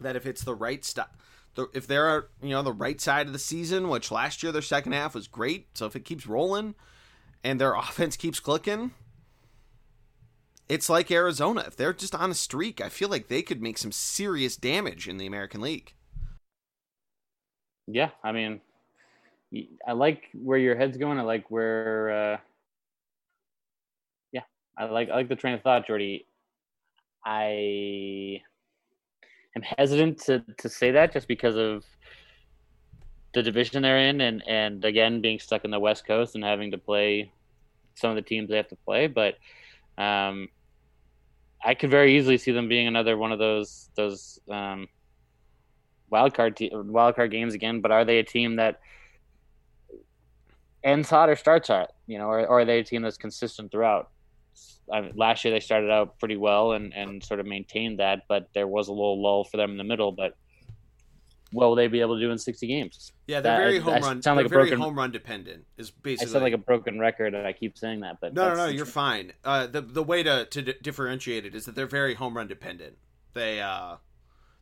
[0.00, 1.10] that if it's the right stuff.
[1.74, 4.92] If they're you know the right side of the season, which last year their second
[4.92, 6.74] half was great, so if it keeps rolling
[7.42, 8.92] and their offense keeps clicking,
[10.68, 11.64] it's like Arizona.
[11.66, 15.08] If they're just on a streak, I feel like they could make some serious damage
[15.08, 15.94] in the American League.
[17.88, 18.60] Yeah, I mean,
[19.86, 21.18] I like where your head's going.
[21.18, 22.36] I like where, uh,
[24.32, 24.42] yeah,
[24.78, 26.26] I like I like the train of thought, Geordie.
[27.24, 28.40] I
[29.56, 31.84] am hesitant to to say that just because of
[33.32, 36.70] the division they're in, and and again being stuck in the West Coast and having
[36.72, 37.32] to play
[37.94, 39.34] some of the teams they have to play, but.
[39.98, 40.48] Um,
[41.62, 44.88] I could very easily see them being another one of those those um,
[46.08, 47.80] wild card te- wild card games again.
[47.80, 48.80] But are they a team that
[50.82, 51.92] ends hot or starts hot?
[52.06, 54.10] You know, or, or are they a team that's consistent throughout?
[54.92, 58.22] I mean, last year they started out pretty well and, and sort of maintained that,
[58.28, 60.12] but there was a little lull for them in the middle.
[60.12, 60.34] But
[61.52, 63.12] what will they be able to do in 60 games?
[63.26, 64.22] Yeah, they're that, very home I, run.
[64.22, 65.64] Sound like a broken, home run dependent.
[65.76, 66.30] Is basically.
[66.30, 68.66] I sound like a broken record, and I keep saying that, but no, no, no,
[68.66, 69.32] you're fine.
[69.44, 72.98] Uh, the the way to to differentiate it is that they're very home run dependent.
[73.34, 73.96] They uh,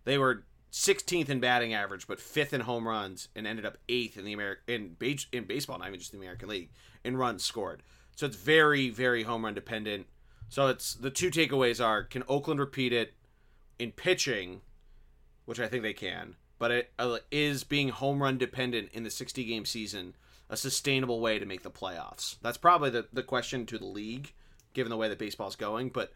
[0.04, 4.16] they were 16th in batting average, but fifth in home runs, and ended up eighth
[4.16, 6.70] in the American in in baseball, not even just the American League,
[7.04, 7.82] in runs scored.
[8.18, 10.06] So it's very very home run dependent.
[10.48, 13.14] So it's the two takeaways are: can Oakland repeat it
[13.78, 14.62] in pitching,
[15.44, 19.10] which I think they can but it uh, is being home run dependent in the
[19.10, 20.14] 60 game season
[20.50, 22.36] a sustainable way to make the playoffs?
[22.42, 24.32] That's probably the, the question to the league,
[24.74, 25.90] given the way that baseball's going.
[25.90, 26.12] But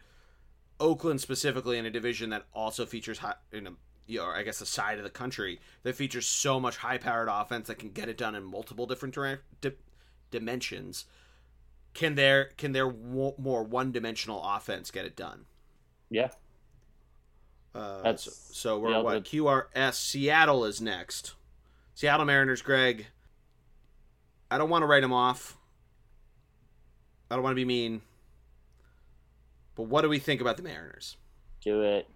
[0.79, 3.71] Oakland specifically in a division that also features high, in a
[4.05, 7.67] you know, I guess the side of the country that features so much high-powered offense
[7.67, 9.15] that can get it done in multiple different
[9.61, 9.71] di-
[10.29, 11.05] dimensions.
[11.93, 15.45] Can their can their w- more one-dimensional offense get it done?
[16.09, 16.29] Yeah.
[17.75, 21.33] Uh, That's, so, so we're yeah, what QRS Seattle is next.
[21.95, 23.07] Seattle Mariners, Greg.
[24.51, 25.57] I don't want to write them off.
[27.31, 28.01] I don't want to be mean.
[29.75, 31.17] But what do we think about the Mariners?
[31.61, 32.07] Do it.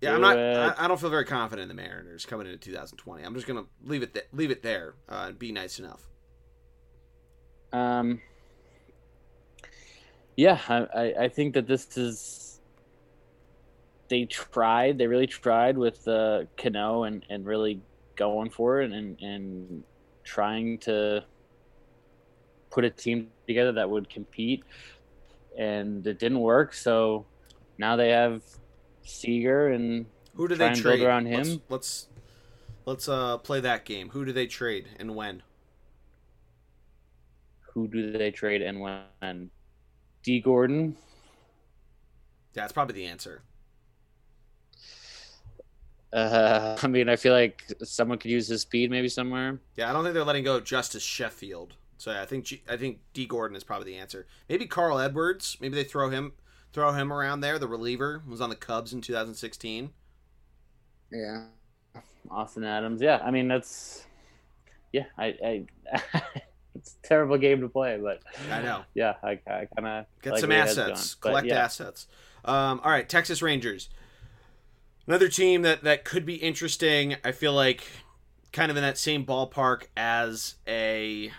[0.00, 0.38] Yeah, Do I'm not.
[0.38, 3.24] I, I, don't feel very confident in the Mariners coming into 2020.
[3.24, 6.02] I'm just gonna leave it th- leave it there uh, and be nice enough.
[7.72, 8.20] Um.
[10.36, 12.60] Yeah, I, I think that this is.
[14.08, 14.98] They tried.
[14.98, 17.80] They really tried with uh, Cano and and really
[18.16, 19.84] going for it and and
[20.24, 21.24] trying to
[22.70, 24.64] put a team together that would compete,
[25.56, 26.74] and it didn't work.
[26.74, 27.26] So
[27.78, 28.42] now they have
[29.02, 31.38] Seager and who do they trade around him?
[31.38, 32.08] Let's let's,
[32.86, 34.10] let's uh, play that game.
[34.10, 35.42] Who do they trade and when?
[37.72, 39.50] Who do they trade and when?
[40.24, 40.96] Dee Gordon.
[42.54, 43.42] Yeah, that's probably the answer.
[46.12, 49.60] Uh, I mean, I feel like someone could use his speed maybe somewhere.
[49.76, 51.74] Yeah, I don't think they're letting go of Justus Sheffield.
[51.98, 54.26] So yeah, I think G- I think Dee Gordon is probably the answer.
[54.48, 55.56] Maybe Carl Edwards.
[55.60, 56.32] Maybe they throw him
[56.72, 57.58] throw him around there.
[57.58, 59.90] The reliever was on the Cubs in 2016.
[61.12, 61.44] Yeah,
[62.30, 63.00] Austin Adams.
[63.00, 64.04] Yeah, I mean that's
[64.92, 65.04] yeah.
[65.16, 66.02] I, I
[66.74, 68.20] it's a terrible game to play, but
[68.50, 68.84] I know.
[68.94, 71.64] Yeah, I, I kind of get like some assets, collect yeah.
[71.64, 72.06] assets.
[72.44, 73.88] Um, all right, Texas Rangers.
[75.06, 77.16] Another team that that could be interesting.
[77.24, 77.86] I feel like
[78.52, 81.30] kind of in that same ballpark as a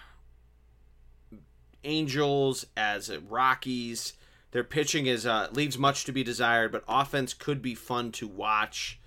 [1.84, 4.14] Angels, as a Rockies.
[4.52, 8.28] Their pitching is uh, leaves much to be desired, but offense could be fun to
[8.28, 9.00] watch.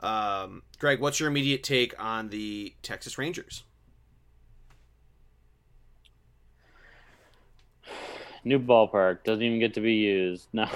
[0.00, 3.64] Um, Greg, what's your immediate take on the Texas Rangers?
[8.48, 10.48] New ballpark doesn't even get to be used.
[10.54, 10.66] No.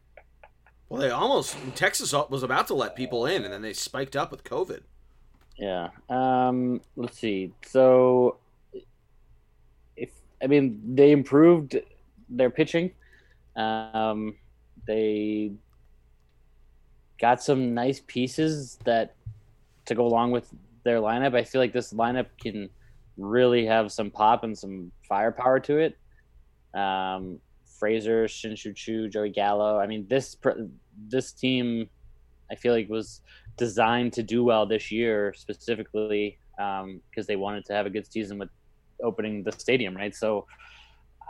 [0.88, 4.30] well, they almost Texas was about to let people in, and then they spiked up
[4.30, 4.80] with COVID.
[5.58, 5.90] Yeah.
[6.08, 7.52] Um, let's see.
[7.66, 8.38] So,
[9.94, 10.10] if
[10.42, 11.76] I mean they improved
[12.30, 12.92] their pitching.
[13.56, 14.36] Um,
[14.86, 15.52] they
[17.20, 19.16] got some nice pieces that
[19.84, 20.48] to go along with
[20.82, 21.36] their lineup.
[21.36, 22.70] I feel like this lineup can
[23.18, 25.98] really have some pop and some firepower to it.
[26.74, 27.38] Um,
[27.78, 29.78] Frazier, Shin-Soo Choo, Joey Gallo.
[29.78, 30.36] I mean, this
[31.08, 31.88] this team,
[32.50, 33.20] I feel like was
[33.56, 38.10] designed to do well this year specifically because um, they wanted to have a good
[38.10, 38.48] season with
[39.02, 40.14] opening the stadium, right?
[40.14, 40.46] So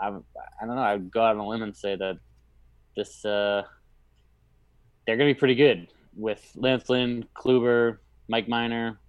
[0.00, 0.82] I, I don't know.
[0.82, 2.18] I would go out on a limb and say that
[2.96, 3.62] this uh,
[5.06, 9.00] they're going to be pretty good with Lance Lynn, Kluber, Mike Minor,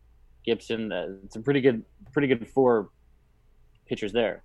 [0.45, 0.91] Gibson.
[0.91, 2.89] Uh, it's a pretty good, pretty good four
[3.85, 4.43] pitchers there.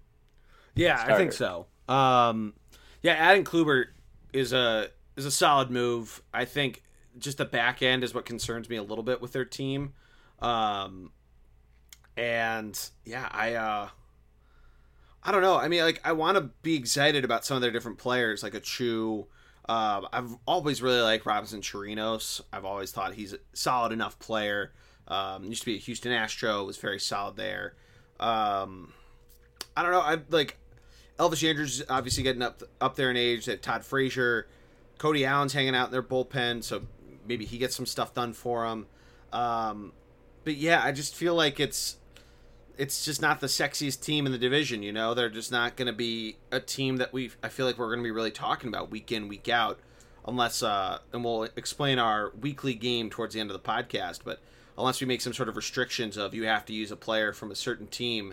[0.75, 1.15] Yeah, Starter.
[1.15, 1.67] I think so.
[1.91, 2.55] Um,
[3.03, 3.87] yeah, adding Kluber
[4.33, 6.23] is a is a solid move.
[6.33, 6.83] I think
[7.19, 9.93] just the back end is what concerns me a little bit with their team.
[10.39, 11.11] Um,
[12.17, 13.89] and yeah, I uh,
[15.23, 15.57] I don't know.
[15.57, 18.55] I mean, like I want to be excited about some of their different players, like
[18.55, 19.27] a Choo.
[19.69, 22.41] Uh, I've always really liked Robinson Chirinos.
[22.53, 24.73] I've always thought he's a solid enough player.
[25.07, 27.75] Um, used to be a Houston Astro, was very solid there.
[28.21, 28.93] Um,
[29.77, 30.01] I don't know.
[30.01, 30.57] I like
[31.21, 33.45] Elvis Andrus obviously getting up up there in age.
[33.45, 34.47] That Todd Frazier,
[34.99, 36.83] Cody Allen's hanging out in their bullpen, so
[37.29, 38.87] maybe he gets some stuff done for him.
[39.33, 39.93] Um,
[40.45, 41.99] but yeah, I just feel like it's
[42.79, 44.83] it's just not the sexiest team in the division.
[44.83, 47.31] You know, they're just not going to be a team that we.
[47.43, 49.79] I feel like we're going to be really talking about week in week out,
[50.27, 54.21] unless uh, and we'll explain our weekly game towards the end of the podcast.
[54.25, 54.41] But
[54.79, 57.51] unless we make some sort of restrictions of you have to use a player from
[57.51, 58.33] a certain team,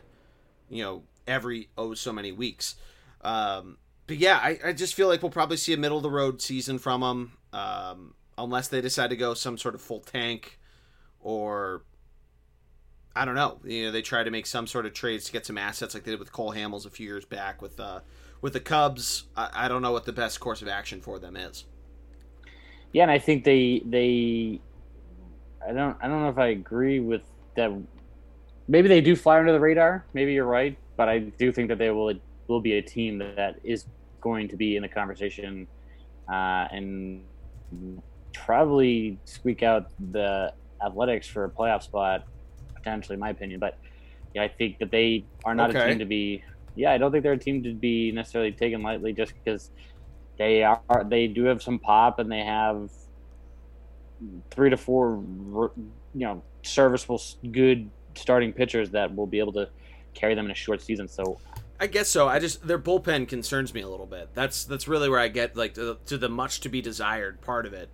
[0.70, 2.76] you know, every oh so many weeks.
[3.22, 6.10] Um, but yeah, I, I just feel like we'll probably see a middle of the
[6.10, 10.60] road season from them, um, unless they decide to go some sort of full tank
[11.20, 11.84] or
[13.18, 13.60] I don't know.
[13.64, 16.04] You know, they try to make some sort of trades to get some assets, like
[16.04, 18.02] they did with Cole Hamels a few years back with uh,
[18.42, 19.24] with the Cubs.
[19.36, 21.66] I, I don't know what the best course of action for them is.
[22.94, 24.62] Yeah, and I think they they
[25.68, 27.24] I don't I don't know if I agree with
[27.56, 27.72] that.
[28.68, 30.06] Maybe they do fly under the radar.
[30.14, 32.14] Maybe you're right, but I do think that they will
[32.48, 33.86] will be a team that is
[34.22, 35.68] going to be in the conversation
[36.30, 37.24] uh, and
[38.34, 40.54] probably squeak out the
[40.86, 42.26] Athletics for a playoff spot
[42.76, 43.60] potentially, in my opinion.
[43.60, 43.78] But
[44.34, 45.80] yeah, I think that they are not okay.
[45.80, 46.44] a team to be.
[46.76, 49.72] Yeah, I don't think they're a team to be necessarily taken lightly just because
[50.38, 51.06] they are.
[51.10, 52.92] They do have some pop and they have
[54.52, 55.24] three to four,
[56.14, 57.22] you know, serviceable,
[57.52, 59.70] good starting pitchers that will be able to
[60.18, 61.08] carry them in a short season.
[61.08, 61.40] So
[61.80, 62.28] I guess so.
[62.28, 64.30] I just their bullpen concerns me a little bit.
[64.34, 67.66] That's that's really where I get like to, to the much to be desired part
[67.66, 67.90] of it.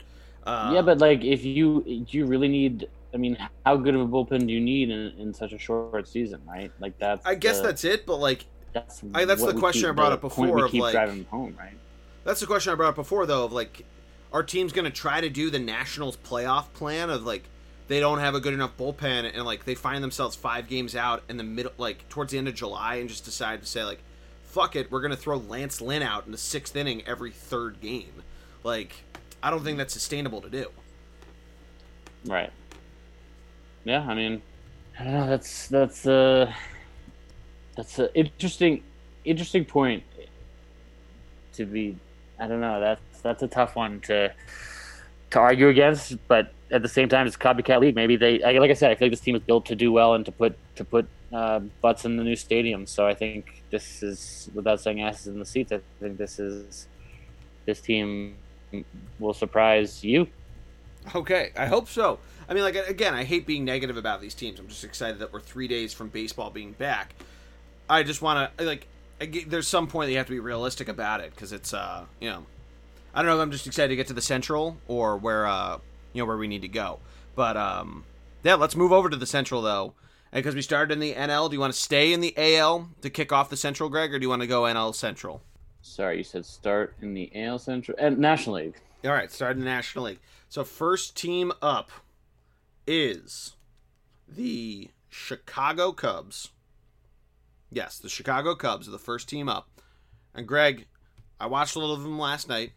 [0.45, 4.01] Uh, yeah, but like if you do you really need I mean, how good of
[4.01, 6.71] a bullpen do you need in, in such a short season, right?
[6.79, 7.25] Like that's.
[7.25, 10.11] I guess the, that's it, but like, that's I, that's the question keep, I brought
[10.13, 10.65] up before.
[10.65, 11.77] of like, driving home, right?
[12.23, 13.45] That's the question I brought up before, though.
[13.45, 13.85] Of like,
[14.31, 17.43] our team's going to try to do the Nationals playoff plan of like
[17.87, 21.23] they don't have a good enough bullpen and like they find themselves five games out
[21.29, 23.99] in the middle, like towards the end of July, and just decide to say like,
[24.43, 27.81] fuck it, we're going to throw Lance Lynn out in the sixth inning every third
[27.81, 28.23] game.
[28.63, 28.93] Like,
[29.41, 30.67] I don't think that's sustainable to do.
[32.25, 32.51] Right
[33.83, 34.41] yeah, I mean,
[34.99, 35.27] I don't know.
[35.27, 36.51] That's that's uh
[37.75, 38.83] that's an interesting
[39.25, 40.03] interesting point
[41.53, 41.97] to be.
[42.39, 42.79] I don't know.
[42.79, 44.33] That's that's a tough one to
[45.31, 47.95] to argue against, but at the same time, it's copycat league.
[47.95, 50.15] Maybe they, like I said, I feel like this team is built to do well
[50.15, 52.87] and to put to put uh, butts in the new stadium.
[52.87, 56.87] So I think this is, without saying asses in the seats, I think this is
[57.65, 58.35] this team
[59.19, 60.27] will surprise you.
[61.13, 62.19] Okay, I hope so.
[62.49, 64.59] I mean, like again, I hate being negative about these teams.
[64.59, 67.13] I'm just excited that we're three days from baseball being back.
[67.89, 68.87] I just want to like.
[69.47, 72.29] there's some point that you have to be realistic about it because it's uh you
[72.29, 72.45] know,
[73.13, 75.77] I don't know if I'm just excited to get to the Central or where uh
[76.13, 76.99] you know where we need to go.
[77.35, 78.05] But um
[78.43, 79.93] yeah, let's move over to the Central though.
[80.31, 83.09] Because we started in the NL, do you want to stay in the AL to
[83.11, 85.43] kick off the Central, Greg, or do you want to go NL Central?
[85.83, 88.81] Sorry, you said start in the AL Central and National League.
[89.05, 90.19] All right, start in the National League.
[90.49, 91.91] So first team up
[92.87, 93.55] is
[94.27, 96.49] the Chicago Cubs.
[97.69, 99.81] Yes, the Chicago Cubs are the first team up.
[100.33, 100.87] And Greg,
[101.39, 102.71] I watched a little of them last night.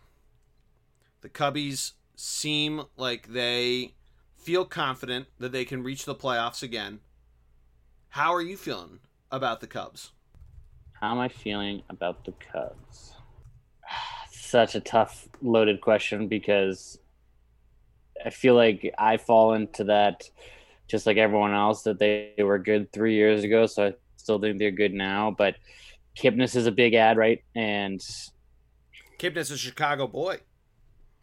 [1.20, 3.94] The Cubbies seem like they
[4.36, 7.00] feel confident that they can reach the playoffs again.
[8.08, 9.00] How are you feeling
[9.30, 10.12] about the Cubs?
[11.00, 13.12] How am I feeling about the Cubs?
[14.30, 16.98] Such a tough, loaded question because
[18.24, 20.22] I feel like I fall into that
[20.88, 23.66] just like everyone else that they, they were good three years ago.
[23.66, 25.34] So I still think they're good now.
[25.36, 25.56] But
[26.16, 27.42] Kipnis is a big ad, right?
[27.54, 28.00] And
[29.18, 30.38] Kipnis is a Chicago boy.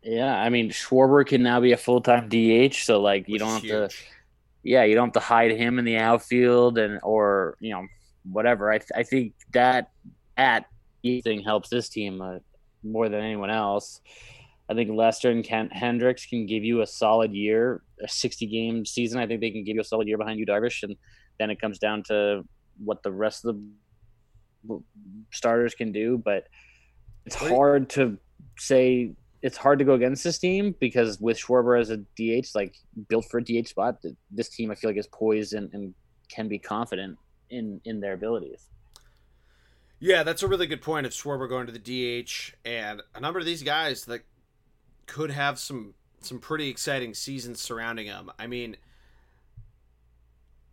[0.03, 3.39] Yeah, I mean Schwarber can now be a full time DH, so like you Which
[3.41, 3.89] don't have huge.
[3.89, 3.95] to.
[4.63, 7.85] Yeah, you don't have to hide him in the outfield and or you know
[8.29, 8.71] whatever.
[8.71, 9.91] I th- I think that
[10.37, 10.65] at
[11.23, 12.39] thing helps this team uh,
[12.83, 14.01] more than anyone else.
[14.69, 18.85] I think Lester and Kent Hendricks can give you a solid year, a 60 game
[18.85, 19.19] season.
[19.19, 20.95] I think they can give you a solid year behind you, Darvish, and
[21.37, 22.43] then it comes down to
[22.83, 23.57] what the rest of
[24.67, 24.79] the
[25.31, 26.17] starters can do.
[26.17, 26.47] But
[27.25, 28.17] it's hard to
[28.57, 29.13] say.
[29.43, 32.75] It's hard to go against this team because with Schwarber as a DH, like
[33.07, 33.97] built for a DH spot,
[34.31, 35.93] this team I feel like is poised and, and
[36.29, 37.19] can be confident
[37.49, 38.69] in in their abilities.
[39.99, 43.39] Yeah, that's a really good point of Schwarber going to the DH and a number
[43.39, 44.21] of these guys that
[45.05, 48.31] could have some some pretty exciting seasons surrounding them.
[48.39, 48.77] I mean,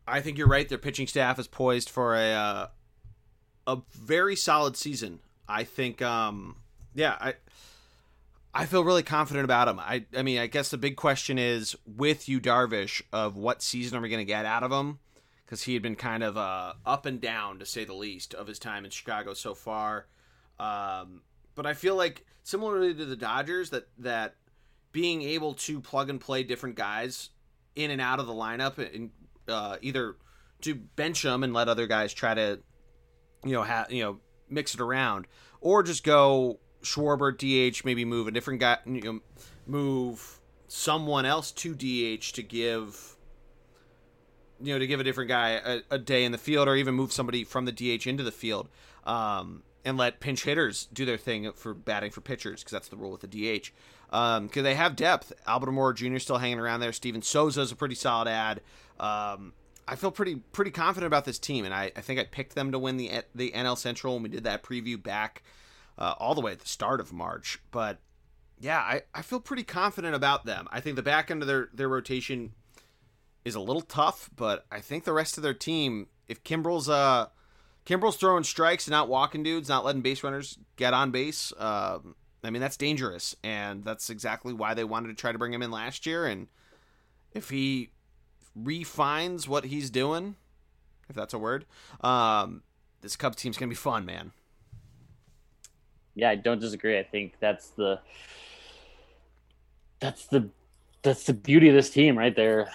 [0.07, 0.69] I think you're right.
[0.69, 2.67] Their pitching staff is poised for a uh,
[3.67, 5.21] a very solid season.
[5.49, 6.57] I think, um,
[6.95, 7.35] yeah, I
[8.53, 9.79] I feel really confident about him.
[9.79, 13.97] I I mean, I guess the big question is with Yu Darvish of what season
[13.97, 14.99] are we going to get out of him?
[15.45, 18.47] Because he had been kind of uh, up and down to say the least of
[18.47, 20.07] his time in Chicago so far.
[20.59, 21.23] Um,
[21.55, 24.35] but I feel like similarly to the Dodgers that that
[24.93, 27.31] being able to plug and play different guys
[27.77, 29.11] in and out of the lineup and
[29.49, 30.17] uh, either
[30.63, 32.59] to bench them and let other guys try to
[33.45, 34.19] you know have you know
[34.49, 35.27] mix it around
[35.61, 39.21] or just go Schwarber DH maybe move a different guy you know
[39.67, 43.17] move someone else to DH to give
[44.61, 46.95] you know to give a different guy a, a day in the field or even
[46.95, 48.69] move somebody from the DH into the field
[49.05, 52.97] um, and let pinch hitters do their thing for batting for pitchers because that's the
[52.97, 53.71] rule with the DH.
[54.11, 55.33] Because um, they have depth.
[55.47, 56.19] Albert Almora Jr.
[56.19, 56.93] still hanging around there.
[56.93, 58.61] Steven Souza is a pretty solid ad.
[58.99, 59.53] Um,
[59.89, 62.73] I feel pretty pretty confident about this team, and I, I think I picked them
[62.73, 65.43] to win the the NL Central when we did that preview back
[66.01, 67.59] uh, all the way at the start of March.
[67.71, 67.99] But
[68.59, 70.67] yeah, I, I feel pretty confident about them.
[70.73, 72.53] I think the back end of their, their rotation
[73.45, 77.27] is a little tough, but I think the rest of their team, if Kimbrel's uh
[77.87, 81.53] Kimbrel's throwing strikes and not walking dudes, not letting base runners get on base.
[81.59, 82.15] Um,
[82.45, 85.63] I mean, that's dangerous, and that's exactly why they wanted to try to bring him
[85.63, 86.27] in last year.
[86.27, 86.49] And
[87.33, 87.91] if he
[88.55, 90.37] refines what he's doing,
[91.09, 91.65] if that's a word,
[92.03, 92.63] um,
[93.01, 94.33] this Cubs team's gonna be fun, man.
[96.15, 96.99] Yeah, I don't disagree.
[96.99, 98.01] I think that's the
[100.01, 100.49] that's the
[101.03, 102.71] that's the beauty of this team, right there.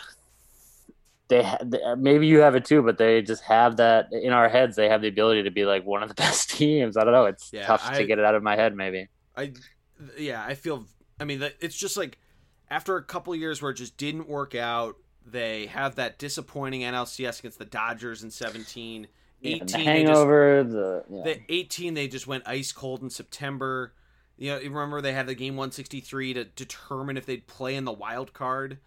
[1.28, 4.48] They, they uh, maybe you have it too, but they just have that in our
[4.48, 4.76] heads.
[4.76, 6.98] They have the ability to be like one of the best teams.
[6.98, 7.26] I don't know.
[7.26, 8.76] It's Yeah, tough I- to get it out of my head.
[8.76, 9.08] Maybe.
[9.36, 9.54] I
[10.18, 10.86] yeah, I feel
[11.20, 12.18] I mean it's just like
[12.70, 14.96] after a couple years where it just didn't work out,
[15.26, 19.08] they have that disappointing NLCS against the Dodgers in 17.
[19.42, 21.24] Yeah, 18 the they just the yeah.
[21.24, 23.94] the 18 they just went ice cold in September.
[24.38, 27.86] You know, you remember they had the game 163 to determine if they'd play in
[27.86, 28.80] the wild card.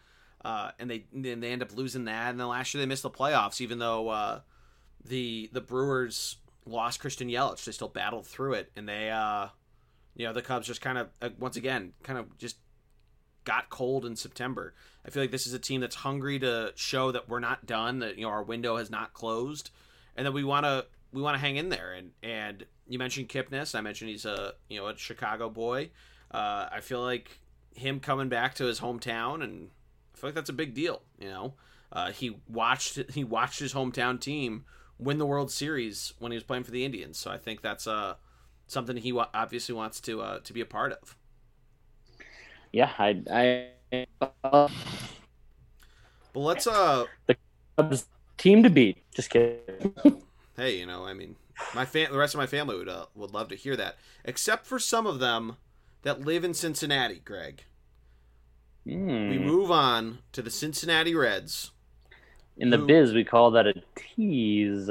[0.44, 3.02] Uh, and they then they end up losing that, and then last year they missed
[3.02, 4.40] the playoffs, even though uh,
[5.04, 7.64] the the Brewers lost Christian Yelich.
[7.64, 9.48] They still battled through it, and they, uh,
[10.14, 12.56] you know, the Cubs just kind of uh, once again kind of just
[13.44, 14.74] got cold in September.
[15.04, 17.98] I feel like this is a team that's hungry to show that we're not done,
[18.00, 19.70] that you know our window has not closed,
[20.19, 21.93] and then we want to we want to hang in there.
[21.93, 23.74] And and you mentioned Kipnis.
[23.74, 25.90] I mentioned he's a you know a Chicago boy.
[26.31, 27.39] Uh, I feel like
[27.74, 29.70] him coming back to his hometown, and
[30.15, 31.03] I feel like that's a big deal.
[31.20, 31.55] You know,
[31.93, 34.65] uh, he watched he watched his hometown team
[34.99, 37.16] win the World Series when he was playing for the Indians.
[37.16, 38.16] So I think that's uh
[38.66, 41.16] something he obviously wants to uh, to be a part of.
[42.73, 43.23] yeah, I,
[43.93, 44.07] I,
[44.45, 44.69] uh,
[46.32, 47.36] But let's uh The
[47.77, 48.07] Cubs
[48.39, 48.98] team to beat.
[49.15, 49.94] Just kidding.
[50.56, 51.36] hey, you know, I mean,
[51.74, 54.66] my fam- the rest of my family would uh, would love to hear that, except
[54.66, 55.56] for some of them
[56.02, 57.20] that live in Cincinnati.
[57.24, 57.65] Greg,
[58.85, 59.28] Hmm.
[59.31, 61.73] we move on to the Cincinnati Reds.
[62.56, 64.89] In the who- biz, we call that a tease.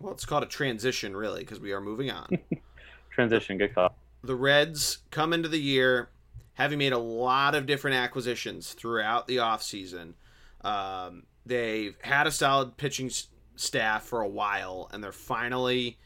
[0.00, 2.38] Well, it's called a transition, really, because we are moving on.
[3.10, 3.58] Transition.
[3.58, 3.96] Good call.
[4.22, 6.10] the Reds come into the year
[6.54, 10.12] having made a lot of different acquisitions throughout the offseason.
[10.60, 13.10] Um, they've had a solid pitching
[13.56, 15.98] staff for a while, and they're finally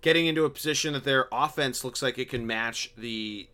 [0.00, 3.48] getting into a position that their offense looks like it can match the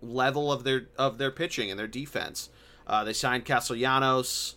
[0.00, 2.48] level of their of their pitching and their defense.
[2.86, 4.54] Uh, they signed Castellanos.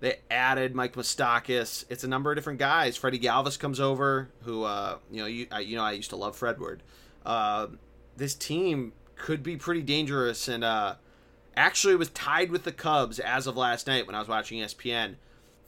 [0.00, 1.84] They added Mike Moustakas.
[1.88, 2.96] It's a number of different guys.
[2.96, 6.16] Freddy Galvis comes over, who uh, you know you I, you know I used to
[6.16, 6.80] love Fredward.
[7.24, 7.68] Uh,
[8.16, 10.96] this team could be pretty dangerous, and uh,
[11.56, 15.16] actually was tied with the Cubs as of last night when I was watching ESPN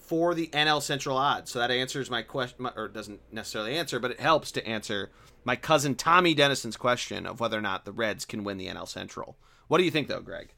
[0.07, 1.51] for the NL Central odds.
[1.51, 5.11] So that answers my question, or doesn't necessarily answer, but it helps to answer
[5.45, 8.89] my cousin Tommy Dennison's question of whether or not the Reds can win the NL
[8.89, 9.37] Central.
[9.69, 10.53] What do you think, though, Greg?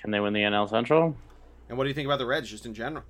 [0.00, 1.16] Can they win the NL Central?
[1.68, 3.04] And what do you think about the Reds just in general?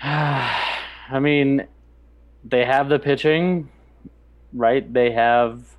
[0.02, 1.66] I mean,
[2.44, 3.68] they have the pitching,
[4.52, 4.90] right?
[4.92, 5.76] They have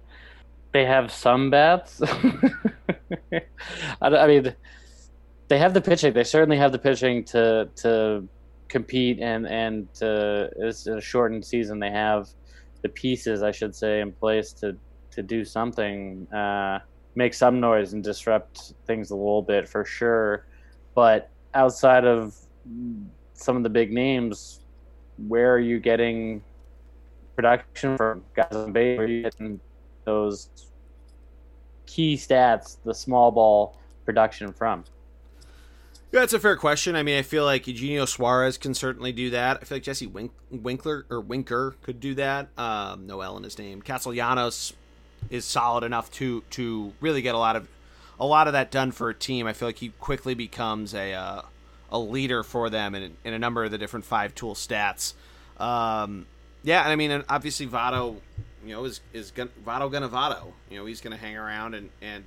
[0.71, 2.01] they have some bats.
[3.31, 3.41] I,
[4.01, 4.55] I mean,
[5.49, 6.13] they have the pitching.
[6.13, 8.27] They certainly have the pitching to to
[8.69, 11.79] compete and and to, it's a shortened season.
[11.79, 12.29] They have
[12.83, 14.77] the pieces, I should say, in place to
[15.11, 16.79] to do something, uh,
[17.15, 20.45] make some noise and disrupt things a little bit for sure.
[20.93, 22.37] But outside of
[23.33, 24.61] some of the big names,
[25.27, 26.43] where are you getting
[27.35, 28.97] production from guys on base?
[28.97, 29.59] Where are you getting
[30.05, 30.49] those
[31.87, 34.83] key stats, the small ball production from?
[36.11, 36.95] Yeah, that's a fair question.
[36.95, 39.59] I mean, I feel like Eugenio Suarez can certainly do that.
[39.61, 42.49] I feel like Jesse Wink- Winkler or Winker could do that.
[42.57, 43.83] Um, no in his name.
[43.83, 44.73] Castellanos
[45.29, 47.67] is solid enough to to really get a lot of
[48.19, 49.45] a lot of that done for a team.
[49.45, 51.41] I feel like he quickly becomes a uh,
[51.91, 55.13] a leader for them in, in a number of the different five tool stats.
[55.59, 56.25] Um,
[56.63, 58.17] yeah, and I mean, obviously Votto,
[58.65, 60.53] you know, is is gonna, Votto gonna Votto.
[60.71, 62.23] You know, he's gonna hang around and and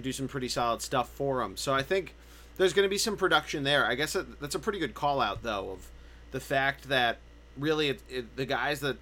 [0.00, 1.56] do some pretty solid stuff for him.
[1.56, 2.14] So I think
[2.60, 3.86] there's going to be some production there.
[3.86, 5.90] I guess that's a pretty good call out though of
[6.30, 7.16] the fact that
[7.56, 8.98] really it, it, the guys that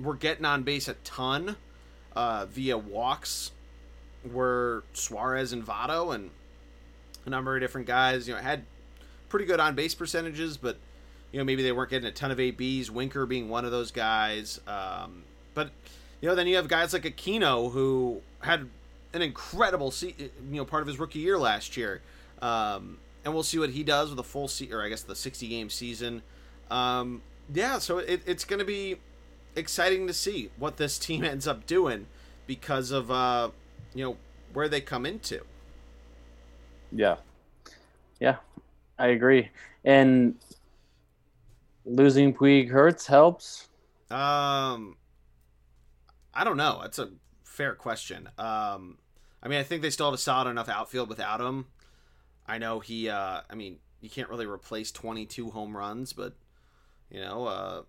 [0.00, 1.56] were getting on base a ton
[2.16, 3.52] uh, via walks
[4.32, 6.30] were Suarez and Votto and
[7.26, 8.26] a number of different guys.
[8.26, 8.64] You know, had
[9.28, 10.78] pretty good on base percentages, but
[11.32, 12.90] you know maybe they weren't getting a ton of ABs.
[12.90, 14.58] Winker being one of those guys.
[14.66, 15.68] Um, but
[16.22, 18.70] you know then you have guys like Aquino who had
[19.12, 22.00] an incredible se- you know part of his rookie year last year.
[22.42, 25.14] Um, and we'll see what he does with a full se- or I guess the
[25.14, 26.22] 60 game season.
[26.70, 27.22] Um,
[27.52, 28.96] yeah, so it, it's going to be
[29.56, 32.06] exciting to see what this team ends up doing
[32.46, 33.50] because of uh,
[33.94, 34.16] you know
[34.52, 35.42] where they come into.
[36.92, 37.16] Yeah.
[38.20, 38.36] Yeah,
[38.98, 39.50] I agree.
[39.84, 40.34] And
[41.84, 43.68] losing Puig hurts, helps.
[44.10, 44.96] Um,
[46.34, 46.80] I don't know.
[46.82, 47.10] That's a
[47.44, 48.28] fair question.
[48.38, 48.98] Um,
[49.42, 51.66] I mean, I think they still have a solid enough outfield without him.
[52.50, 53.08] I know he.
[53.08, 56.34] Uh, I mean, you can't really replace 22 home runs, but
[57.08, 57.82] you know, uh,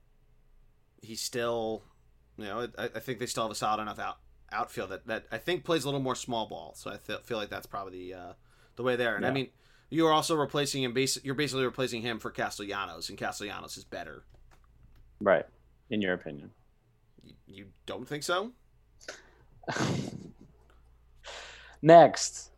[1.01, 1.83] he's still.
[2.37, 4.19] You know, I, I think they still have a solid enough out
[4.51, 6.73] outfield that, that I think plays a little more small ball.
[6.75, 8.33] So I th- feel like that's probably the uh,
[8.75, 9.15] the way there.
[9.15, 9.49] And I mean,
[9.89, 10.93] you are also replacing him.
[10.93, 14.25] Bas- you're basically replacing him for Castellanos, and Castellanos is better.
[15.19, 15.45] Right.
[15.89, 16.51] In your opinion.
[17.23, 18.51] You, you don't think so?
[21.81, 22.50] Next.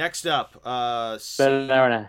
[0.00, 2.08] Next up, uh, than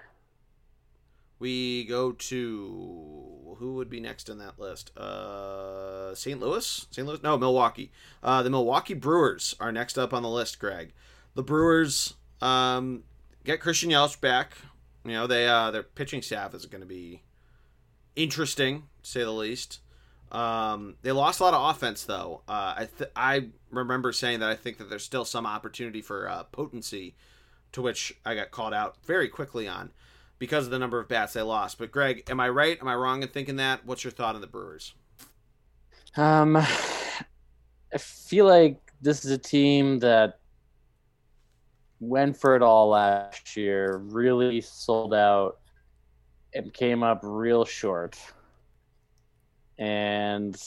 [1.40, 4.98] we go to who would be next on that list?
[4.98, 6.40] Uh, St.
[6.40, 7.06] Louis, St.
[7.06, 7.92] Louis, no, Milwaukee.
[8.24, 10.58] Uh, the Milwaukee Brewers are next up on the list.
[10.58, 10.94] Greg,
[11.36, 13.04] the Brewers um,
[13.44, 14.54] get Christian Yelich back.
[15.04, 17.24] You know they uh, their pitching staff is going to be
[18.16, 19.82] interesting, to say the least.
[20.32, 22.44] Um, they lost a lot of offense though.
[22.48, 26.30] Uh, I th- I remember saying that I think that there's still some opportunity for
[26.30, 27.16] uh, potency,
[27.74, 29.92] to which I got called out very quickly on
[30.40, 31.78] because of the number of bats they lost.
[31.78, 32.80] But Greg, am I right?
[32.82, 33.86] Am I wrong in thinking that?
[33.86, 34.94] What's your thought on the Brewers?
[36.18, 40.40] Um, I feel like this is a team that
[42.00, 45.60] went for it all last year, really sold out,
[46.54, 48.18] and came up real short.
[49.78, 50.60] And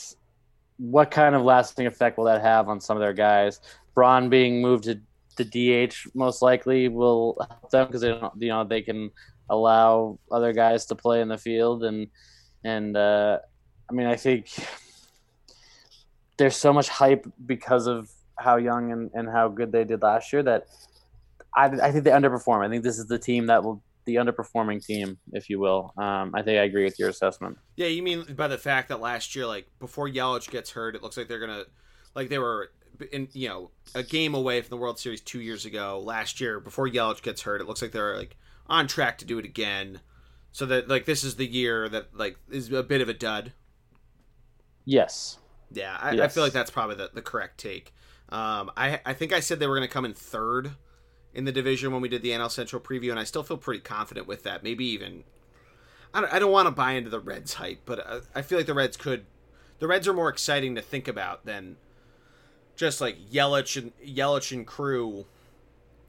[0.78, 3.60] what kind of lasting effect will that have on some of their guys?
[3.94, 5.00] Braun being moved to
[5.36, 9.10] the DH most likely will help them because they don't, you know, they can
[9.50, 12.08] allow other guys to play in the field and
[12.64, 13.38] and uh,
[13.90, 14.48] I mean I think
[16.36, 20.32] there's so much hype because of how young and, and how good they did last
[20.32, 20.66] year that
[21.54, 22.64] I, I think they underperform.
[22.64, 25.92] I think this is the team that will the underperforming team, if you will.
[25.96, 27.56] Um, I think I agree with your assessment.
[27.76, 31.02] Yeah, you mean by the fact that last year, like before Yelich gets hurt, it
[31.02, 31.64] looks like they're gonna,
[32.14, 32.70] like they were
[33.12, 36.00] in you know a game away from the World Series two years ago.
[36.02, 39.38] Last year, before Yelich gets hurt, it looks like they're like on track to do
[39.38, 40.00] it again.
[40.52, 43.52] So that like this is the year that like is a bit of a dud.
[44.84, 45.38] Yes.
[45.72, 47.92] Yeah, I, I feel like that's probably the, the correct take.
[48.28, 50.72] Um, I I think I said they were going to come in third
[51.32, 53.80] in the division when we did the NL Central preview, and I still feel pretty
[53.80, 54.62] confident with that.
[54.62, 55.24] Maybe even
[56.14, 58.58] I don't, I don't want to buy into the Reds hype, but uh, I feel
[58.58, 59.26] like the Reds could.
[59.80, 61.76] The Reds are more exciting to think about than
[62.76, 65.26] just like Yelich and Yelich and crew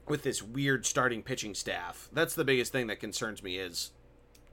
[0.06, 2.08] with this weird starting pitching staff.
[2.12, 3.90] That's the biggest thing that concerns me is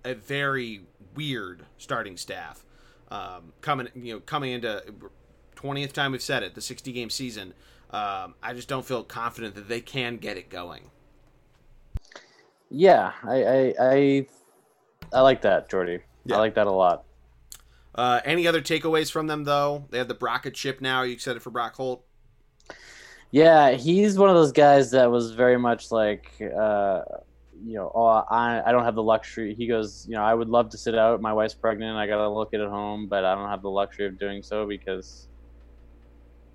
[0.04, 0.82] a very
[1.16, 2.66] weird starting staff
[3.10, 4.84] um, coming you know coming into
[5.56, 7.54] 20th time we've said it the 60 game season
[7.92, 10.90] um, i just don't feel confident that they can get it going
[12.74, 14.28] Yeah, I I I,
[15.14, 16.00] I like that, Geordie.
[16.26, 16.38] Yeah.
[16.38, 17.04] I like that a lot.
[17.96, 21.42] Uh, any other takeaways from them though they have the brocket chip now you excited
[21.42, 22.06] for brock holt
[23.32, 27.02] Yeah, he's one of those guys that was very much like, uh,
[27.66, 29.56] you know, oh, I, I don't have the luxury.
[29.56, 31.22] He goes, you know, I would love to sit out.
[31.22, 31.98] My wife's pregnant.
[31.98, 34.20] I got to look at it at home, but I don't have the luxury of
[34.20, 35.30] doing so because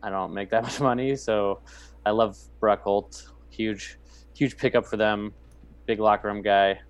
[0.02, 1.16] I don't make that much money.
[1.16, 1.60] So
[2.06, 3.28] I love Brock Holt.
[3.51, 3.98] Huge,
[4.36, 5.35] huge pickup for them.
[5.86, 6.81] Big locker room guy.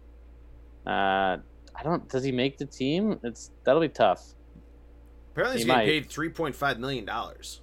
[0.86, 1.38] Uh,
[1.76, 2.08] I don't.
[2.10, 3.18] Does he make the team?
[3.22, 4.34] It's that'll be tough.
[5.38, 6.34] Apparently he's He getting might.
[6.34, 7.60] paid 3.5 million dollars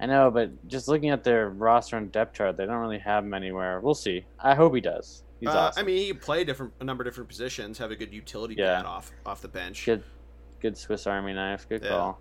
[0.00, 3.24] I know, but just looking at their roster and depth chart, they don't really have
[3.24, 3.78] him anywhere.
[3.80, 4.24] We'll see.
[4.40, 5.22] I hope he does.
[5.38, 5.82] He's uh, awesome.
[5.82, 8.56] i mean he can play different a number of different positions have a good utility
[8.58, 8.74] Yeah.
[8.82, 10.02] bat off off the bench good,
[10.60, 11.68] good Swiss Army knife.
[11.68, 11.88] Good Yeah.
[11.90, 12.20] call.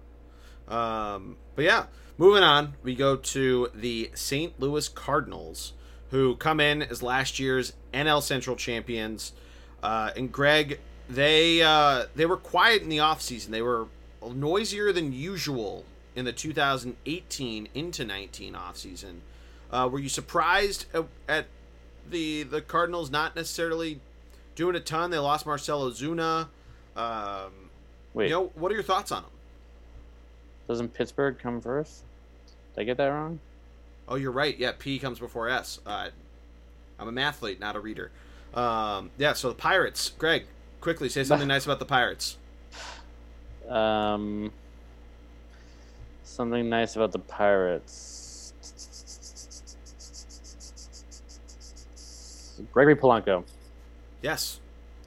[0.68, 1.88] Um, but yeah,
[2.18, 4.58] moving on, we go to the St.
[4.60, 5.74] Louis Cardinals,
[6.12, 9.34] who come in as last year's NL Central champions.
[9.82, 10.80] Uh, and Greg,
[11.10, 13.48] they uh, they were quiet in the offseason.
[13.48, 13.88] They were
[14.32, 15.86] noisier than usual
[16.16, 19.20] in the 2018 into 19 offseason.
[19.72, 21.46] Uh, were you surprised at, at
[22.10, 24.00] the the Cardinals not necessarily
[24.56, 25.10] doing a ton?
[25.10, 26.48] They lost Marcell Ozuna.
[26.96, 27.52] Um,
[28.14, 29.32] Wait, you know, what are your thoughts on them?
[30.68, 32.04] doesn't Pittsburgh come first?
[32.76, 33.40] Did I get that wrong?
[34.08, 34.58] Oh, you're right.
[34.58, 35.80] Yeah, P comes before S.
[35.86, 36.10] Uh,
[37.00, 38.12] I'm a mathlete, not a reader.
[38.54, 40.12] Um, yeah, so the Pirates.
[40.18, 40.46] Greg,
[40.82, 42.38] quickly say something nice about the Pirates.
[43.70, 44.52] Um,
[46.24, 48.54] something nice about the Pirates.
[52.72, 53.44] Gregory Polanco.
[54.22, 54.60] Yes,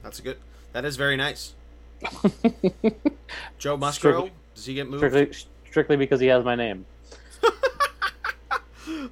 [0.03, 0.37] that's a good.
[0.73, 1.53] That is very nice.
[3.57, 4.13] Joe Musgrove.
[4.25, 4.99] Strictly- Does he get moved?
[4.99, 5.37] strictly,
[5.69, 6.85] strictly because he has my name.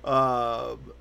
[0.05, 0.93] Um,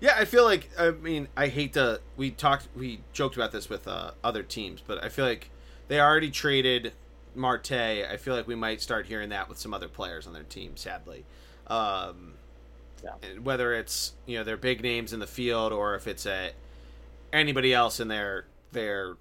[0.00, 3.68] yeah, I feel like I mean I hate to we talked we joked about this
[3.68, 5.50] with uh, other teams, but I feel like
[5.88, 6.92] they already traded
[7.36, 7.72] Marte.
[7.72, 10.76] I feel like we might start hearing that with some other players on their team.
[10.76, 11.24] Sadly,
[11.66, 12.34] um,
[13.04, 13.38] Yeah.
[13.42, 16.52] whether it's you know their big names in the field or if it's a
[17.32, 19.16] anybody else in their their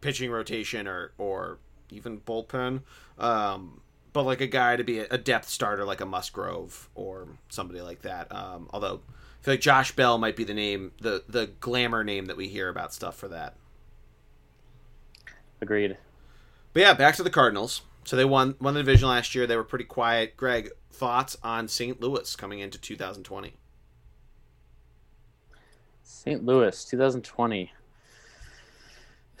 [0.00, 1.58] pitching rotation or or
[1.90, 2.82] even bullpen.
[3.18, 3.80] Um,
[4.12, 8.02] but like a guy to be a depth starter like a Musgrove or somebody like
[8.02, 8.30] that.
[8.34, 12.26] Um, although I feel like Josh Bell might be the name, the the glamour name
[12.26, 13.56] that we hear about stuff for that.
[15.60, 15.96] Agreed.
[16.72, 17.82] But yeah, back to the Cardinals.
[18.04, 19.46] So they won won the division last year.
[19.46, 20.36] They were pretty quiet.
[20.36, 22.00] Greg, thoughts on St.
[22.00, 23.54] Louis coming into 2020?
[26.02, 26.44] St.
[26.44, 27.72] Louis, 2020.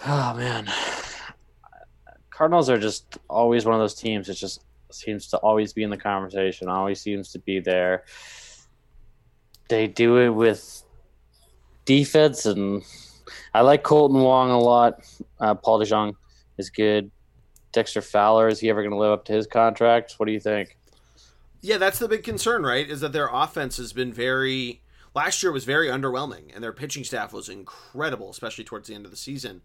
[0.06, 0.68] Oh man,
[2.30, 5.90] Cardinals are just always one of those teams that just seems to always be in
[5.90, 6.68] the conversation.
[6.68, 8.04] Always seems to be there.
[9.68, 10.82] They do it with
[11.84, 12.82] defense, and
[13.54, 15.00] I like Kolten Wong a lot.
[15.40, 16.14] Uh, Paul DeJong
[16.58, 17.10] is good.
[17.72, 20.14] Dexter Fowler is he ever going to live up to his contract?
[20.18, 20.76] What do you think?
[21.60, 22.88] Yeah, that's the big concern, right?
[22.88, 24.82] Is that their offense has been very
[25.14, 29.04] last year was very underwhelming, and their pitching staff was incredible, especially towards the end
[29.04, 29.62] of the season.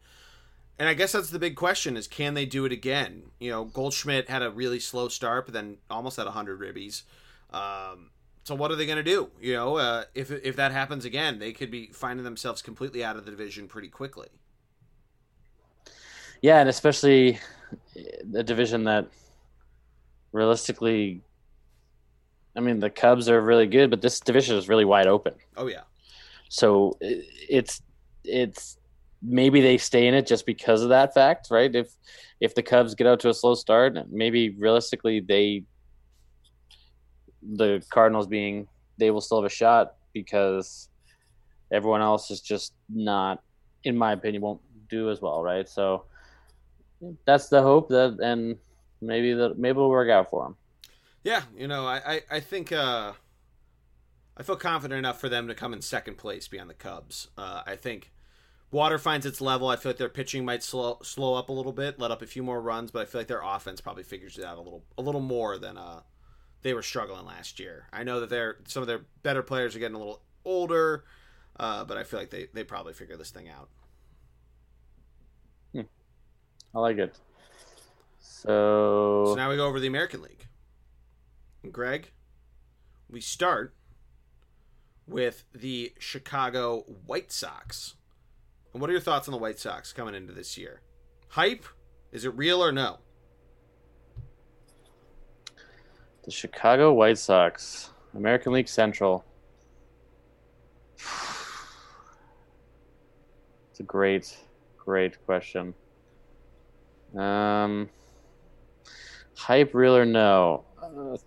[0.79, 3.31] And I guess that's the big question: is can they do it again?
[3.39, 7.03] You know, Goldschmidt had a really slow start, but then almost had hundred ribbies.
[7.51, 8.11] Um,
[8.43, 9.29] so what are they going to do?
[9.41, 13.17] You know, uh, if if that happens again, they could be finding themselves completely out
[13.17, 14.29] of the division pretty quickly.
[16.41, 17.39] Yeah, and especially
[18.23, 19.07] the division that
[20.31, 21.21] realistically
[22.57, 25.35] I mean, the Cubs are really good, but this division is really wide open.
[25.55, 25.83] Oh yeah.
[26.49, 27.83] So it's
[28.23, 28.77] it's
[29.21, 31.73] maybe they stay in it just because of that fact, right?
[31.73, 31.93] If
[32.41, 35.63] if the Cubs get out to a slow start, maybe realistically they
[37.43, 38.67] the Cardinals being
[38.97, 40.89] they will still have a shot because
[41.71, 43.43] everyone else is just not
[43.83, 45.69] in my opinion won't do as well, right?
[45.69, 46.05] So
[47.25, 48.57] that's the hope that and
[49.01, 50.55] maybe that maybe it'll work out for them.
[51.23, 53.13] Yeah, you know, I, I, I think uh,
[54.37, 57.29] I feel confident enough for them to come in second place beyond the Cubs.
[57.37, 58.11] Uh, I think
[58.71, 59.67] Water finds its level.
[59.67, 62.27] I feel like their pitching might slow slow up a little bit, let up a
[62.27, 64.83] few more runs, but I feel like their offense probably figures it out a little
[64.97, 66.01] a little more than uh,
[66.61, 67.87] they were struggling last year.
[67.93, 71.05] I know that they're some of their better players are getting a little older,
[71.59, 73.69] uh, but I feel like they, they probably figure this thing out.
[76.75, 77.17] I like it.
[78.19, 79.25] So...
[79.27, 80.45] so now we go over the American League.
[81.71, 82.11] Greg,
[83.09, 83.73] we start
[85.07, 87.95] with the Chicago White Sox.
[88.73, 90.81] And what are your thoughts on the White Sox coming into this year?
[91.29, 91.65] Hype?
[92.11, 92.99] Is it real or no?
[96.23, 99.25] The Chicago White Sox, American League Central.
[103.69, 104.35] It's a great,
[104.75, 105.75] great question.
[107.15, 107.89] Um,
[109.35, 110.63] hype, real or no?
[110.81, 111.17] Uh,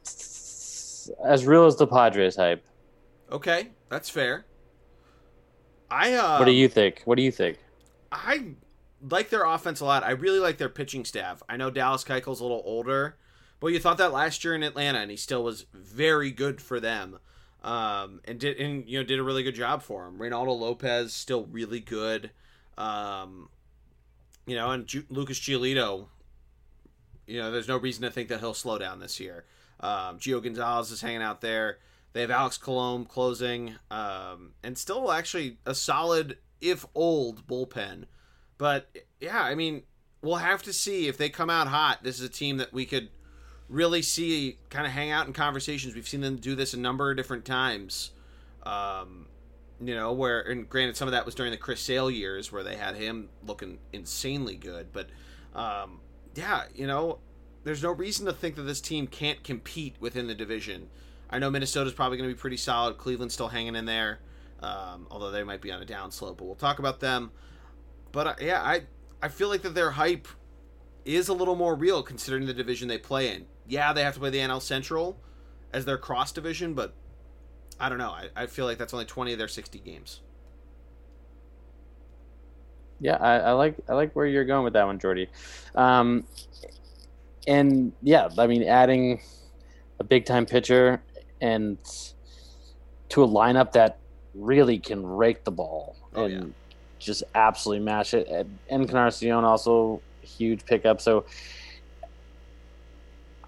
[1.24, 2.64] as real as the Padres hype.
[3.30, 4.44] Okay, that's fair.
[5.90, 7.02] I uh, What do you think?
[7.04, 7.58] What do you think?
[8.12, 8.54] I
[9.08, 10.04] like their offense a lot.
[10.04, 11.42] I really like their pitching staff.
[11.48, 13.16] I know Dallas Keuchel's a little older,
[13.60, 16.80] but you thought that last year in Atlanta, and he still was very good for
[16.80, 17.18] them.
[17.62, 20.18] Um, and did and you know did a really good job for him.
[20.18, 22.30] Reynaldo Lopez still really good.
[22.78, 23.50] Um,
[24.50, 26.06] you know, and Lucas Giolito.
[27.28, 29.44] You know, there's no reason to think that he'll slow down this year.
[29.78, 31.78] Um, Gio Gonzalez is hanging out there.
[32.14, 38.06] They have Alex Colomé closing, um, and still actually a solid, if old, bullpen.
[38.58, 38.88] But
[39.20, 39.84] yeah, I mean,
[40.20, 42.02] we'll have to see if they come out hot.
[42.02, 43.08] This is a team that we could
[43.68, 45.94] really see kind of hang out in conversations.
[45.94, 48.10] We've seen them do this a number of different times.
[48.64, 49.28] Um,
[49.80, 52.62] you know, where and granted, some of that was during the Chris Sale years where
[52.62, 54.88] they had him looking insanely good.
[54.92, 55.08] But
[55.54, 56.00] um,
[56.34, 57.18] yeah, you know,
[57.64, 60.88] there's no reason to think that this team can't compete within the division.
[61.30, 62.98] I know Minnesota's probably going to be pretty solid.
[62.98, 64.18] Cleveland's still hanging in there,
[64.60, 66.36] um, although they might be on a downslope.
[66.36, 67.30] But we'll talk about them.
[68.12, 68.82] But uh, yeah, I
[69.22, 70.28] I feel like that their hype
[71.04, 73.46] is a little more real considering the division they play in.
[73.66, 75.18] Yeah, they have to play the NL Central
[75.72, 76.94] as their cross division, but
[77.80, 78.10] I don't know.
[78.10, 80.20] I, I feel like that's only 20 of their 60 games.
[83.00, 85.28] Yeah, I, I like I like where you're going with that one, Geordie.
[85.74, 86.24] Um,
[87.46, 89.22] and yeah, I mean, adding
[89.98, 91.00] a big time pitcher
[91.40, 91.78] and
[93.08, 93.98] to a lineup that
[94.34, 96.44] really can rake the ball oh, and yeah.
[96.98, 98.28] just absolutely mash it.
[98.28, 101.00] And Encarnacion also huge pickup.
[101.00, 101.24] So,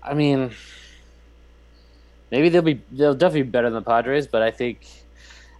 [0.02, 0.52] I mean,
[2.32, 4.88] maybe they'll be they'll definitely be better than the Padres, but I think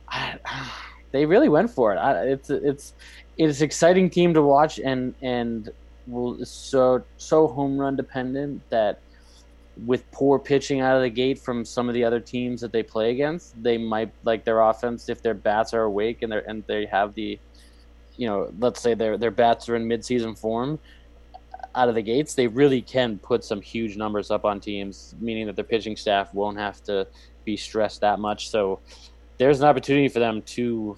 [0.09, 0.39] I,
[1.13, 1.99] they really went for it.
[1.99, 2.95] I, it's it's
[3.39, 5.71] it's exciting team to watch, and and
[6.09, 8.99] will so so home run dependent that
[9.87, 12.83] with poor pitching out of the gate from some of the other teams that they
[12.83, 16.65] play against, they might like their offense if their bats are awake and they and
[16.67, 17.39] they have the,
[18.17, 20.79] you know, let's say their their bats are in midseason form.
[21.75, 25.47] Out of the gates, they really can put some huge numbers up on teams, meaning
[25.47, 27.07] that their pitching staff won't have to
[27.45, 28.51] be stressed that much.
[28.51, 28.81] So
[29.39, 30.97] there's an opportunity for them to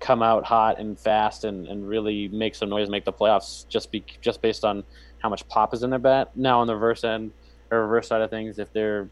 [0.00, 3.90] come out hot and fast and, and really make some noise, make the playoffs just
[3.90, 4.84] be just based on
[5.18, 6.30] how much pop is in their bat.
[6.34, 7.32] Now on the reverse end
[7.70, 9.08] or reverse side of things, if their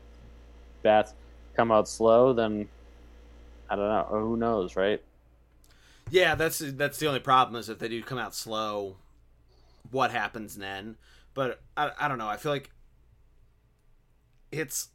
[0.83, 1.15] bats
[1.57, 2.69] come out slow, then
[3.71, 4.07] I don't know.
[4.11, 5.03] Who knows, right?
[6.11, 8.97] Yeah, that's that's the only problem is if they do come out slow,
[9.93, 10.97] what happens then?
[11.35, 12.29] But I, I don't know.
[12.29, 12.71] I feel like
[14.51, 14.89] it's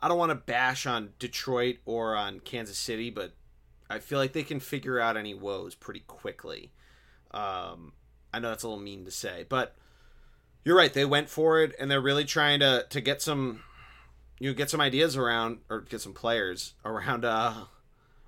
[0.00, 3.34] I don't want to bash on Detroit or on Kansas City, but
[3.88, 6.72] I feel like they can figure out any woes pretty quickly.
[7.30, 7.92] Um,
[8.32, 9.76] I know that's a little mean to say, but
[10.64, 10.92] you're right.
[10.92, 13.60] They went for it, and they're really trying to to get some,
[14.38, 17.64] you know, get some ideas around or get some players around uh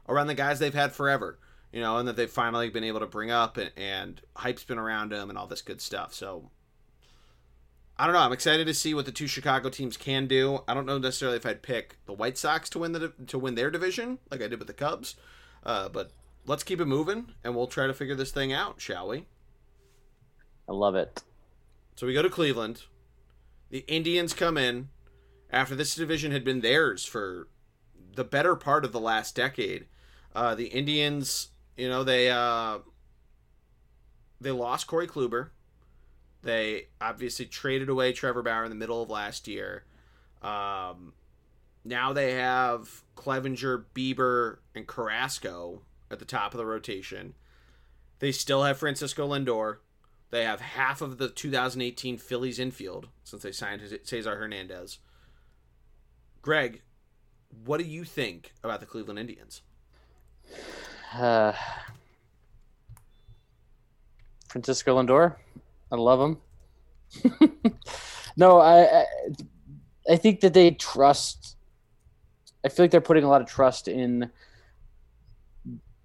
[0.08, 1.38] around the guys they've had forever,
[1.72, 4.78] you know, and that they've finally been able to bring up, and, and hype's been
[4.78, 6.14] around them and all this good stuff.
[6.14, 6.50] So
[7.98, 8.20] I don't know.
[8.20, 10.62] I'm excited to see what the two Chicago teams can do.
[10.68, 13.54] I don't know necessarily if I'd pick the White Sox to win the to win
[13.54, 15.16] their division like I did with the Cubs,
[15.64, 16.12] uh, but
[16.46, 19.26] let's keep it moving and we'll try to figure this thing out, shall we?
[20.68, 21.22] I love it.
[21.96, 22.84] So we go to Cleveland.
[23.70, 24.88] The Indians come in
[25.50, 27.48] after this division had been theirs for
[28.14, 29.86] the better part of the last decade.
[30.34, 31.48] Uh, the Indians,
[31.78, 32.80] you know, they uh,
[34.40, 35.48] they lost Corey Kluber
[36.42, 39.84] they obviously traded away Trevor Bauer in the middle of last year.
[40.42, 41.14] Um,
[41.84, 47.34] now they have Clevinger, Bieber, and Carrasco at the top of the rotation.
[48.20, 49.78] They still have Francisco Lindor.
[50.30, 54.98] They have half of the 2018 Phillies infield since they signed Cesar Hernandez.
[56.42, 56.82] Greg,
[57.64, 59.62] what do you think about the Cleveland Indians?
[64.48, 65.36] Francisco Lindor.
[65.90, 66.38] I love him.
[68.36, 69.04] no, I, I
[70.10, 71.56] I think that they trust.
[72.64, 74.30] I feel like they're putting a lot of trust in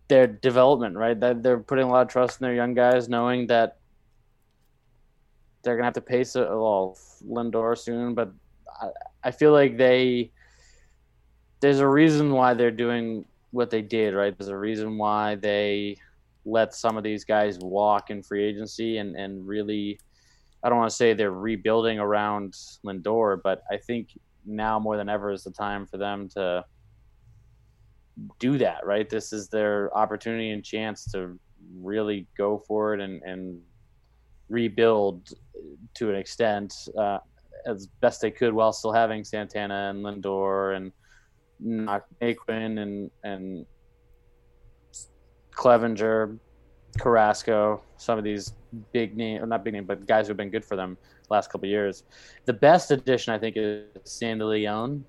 [0.08, 1.20] their development, right?
[1.20, 3.80] That they're putting a lot of trust in their young guys, knowing that
[5.64, 8.14] they're gonna have to pace a well Lindor soon.
[8.14, 8.32] But
[8.82, 8.90] I,
[9.24, 10.32] I feel like they
[11.62, 14.36] there's a reason why they're doing what they did, right?
[14.38, 15.98] There's a reason why they
[16.44, 20.00] let some of these guys walk in free agency and, and really
[20.64, 22.56] I don't want to say they're rebuilding around
[22.86, 26.66] Lindor, but I think now more than ever is the time for them to
[28.40, 29.10] do that, right?
[29.10, 31.38] This is their opportunity and chance to
[31.78, 33.60] really go for it and, and
[34.50, 35.30] rebuild
[35.96, 37.20] to an extent uh,
[37.66, 40.92] as best they could while still having Santana and Lindor and
[41.64, 43.66] Naquin and and
[45.56, 46.38] Clevinger,
[47.00, 48.54] Carrasco, some of these
[48.92, 50.98] big name, or not big name, but guys who've been good for them
[51.30, 52.04] last couple years.
[52.46, 55.06] The best addition, I think, is Sandy Leon.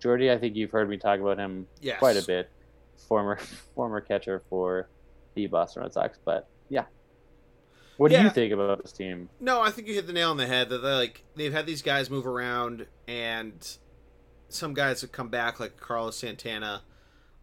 [0.00, 1.98] Geordie, I think you've heard me talk about him yes.
[1.98, 2.50] quite a bit.
[3.08, 3.36] Former
[3.74, 4.88] former catcher for
[5.34, 6.84] the Boston Red Sox, but yeah.
[7.96, 8.18] What yeah.
[8.18, 9.28] do you think about this team?
[9.40, 10.68] No, I think you hit the nail on the head.
[10.68, 13.78] That like they've had these guys move around, and
[14.48, 16.82] some guys have come back, like Carlos Santana.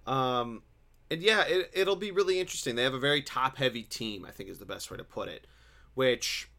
[0.06, 0.64] Um,
[1.10, 2.76] and yeah, it, it'll be really interesting.
[2.76, 5.28] They have a very top heavy team, I think is the best way to put
[5.28, 5.48] it.
[5.94, 6.50] Which,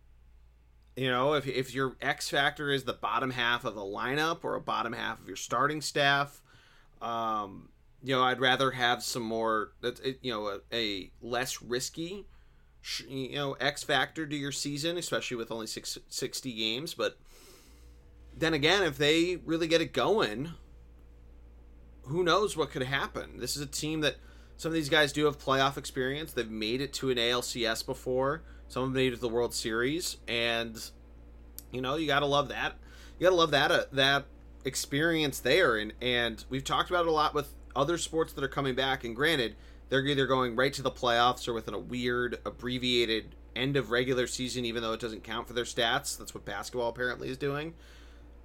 [0.96, 4.54] you know, if, if your X factor is the bottom half of the lineup or
[4.54, 6.40] a bottom half of your starting staff,
[7.02, 7.68] um,
[8.02, 9.72] you know, I'd rather have some more,
[10.22, 12.24] you know, a, a less risky,
[13.08, 16.94] you know, X factor to your season, especially with only six, 60 games.
[16.94, 17.18] But
[18.36, 20.52] then again, if they really get it going,
[22.02, 23.38] who knows what could happen?
[23.38, 24.16] This is a team that
[24.56, 26.32] some of these guys do have playoff experience.
[26.32, 28.42] They've made it to an ALCS before.
[28.68, 30.78] Some of them made it to the World Series, and
[31.70, 32.74] you know you gotta love that.
[33.18, 34.26] You gotta love that uh, that
[34.64, 35.76] experience there.
[35.76, 39.04] And and we've talked about it a lot with other sports that are coming back.
[39.04, 39.56] And granted,
[39.88, 44.26] they're either going right to the playoffs or within a weird abbreviated end of regular
[44.26, 46.18] season, even though it doesn't count for their stats.
[46.18, 47.74] That's what basketball apparently is doing.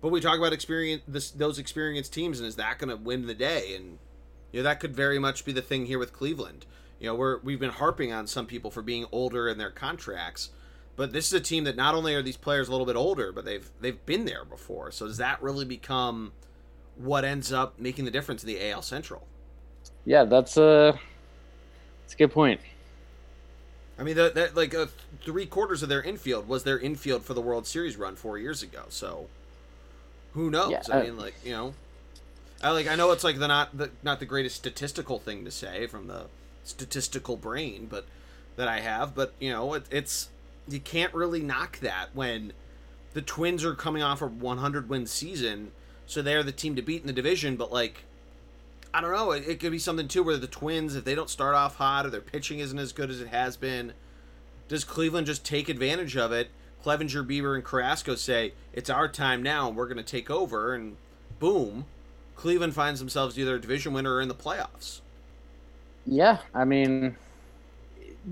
[0.02, 3.28] But we talk about experience this, those experienced teams, and is that going to win
[3.28, 3.76] the day?
[3.76, 4.00] And
[4.52, 6.66] you know, that could very much be the thing here with Cleveland.
[7.00, 10.50] You know, we're we've been harping on some people for being older in their contracts,
[10.96, 13.32] but this is a team that not only are these players a little bit older,
[13.32, 14.92] but they've they've been there before.
[14.92, 16.34] So does that really become
[16.96, 19.28] what ends up making the difference in the AL Central?
[20.06, 21.00] Yeah, that's a
[22.04, 22.60] that's a good point.
[24.00, 24.88] I mean, that, that like uh,
[25.24, 28.64] three quarters of their infield was their infield for the World Series run four years
[28.64, 28.86] ago.
[28.90, 29.28] So
[30.34, 30.72] who knows?
[30.72, 31.74] Yeah, I uh, mean, like you know,
[32.62, 35.52] I like I know it's like the not the not the greatest statistical thing to
[35.52, 36.26] say from the
[36.64, 38.06] statistical brain, but
[38.56, 40.30] that I have, but you know, it, it's
[40.68, 42.54] you can't really knock that when
[43.14, 45.72] the Twins are coming off a 100 win season,
[46.06, 47.56] so they're the team to beat in the division.
[47.56, 48.04] But like,
[48.94, 51.30] I don't know, it, it could be something too where the Twins, if they don't
[51.30, 53.94] start off hot or their pitching isn't as good as it has been,
[54.68, 56.50] does Cleveland just take advantage of it?
[56.84, 60.74] Clevinger, Bieber, and Carrasco say it's our time now, and we're going to take over,
[60.74, 60.98] and
[61.40, 61.86] boom,
[62.36, 65.02] Cleveland finds themselves either a division winner or in the playoffs.
[66.08, 67.16] Yeah, I mean,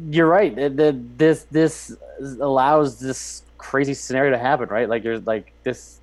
[0.09, 0.55] you're right.
[0.55, 4.89] This this allows this crazy scenario to happen, right?
[4.89, 5.99] Like there's like this,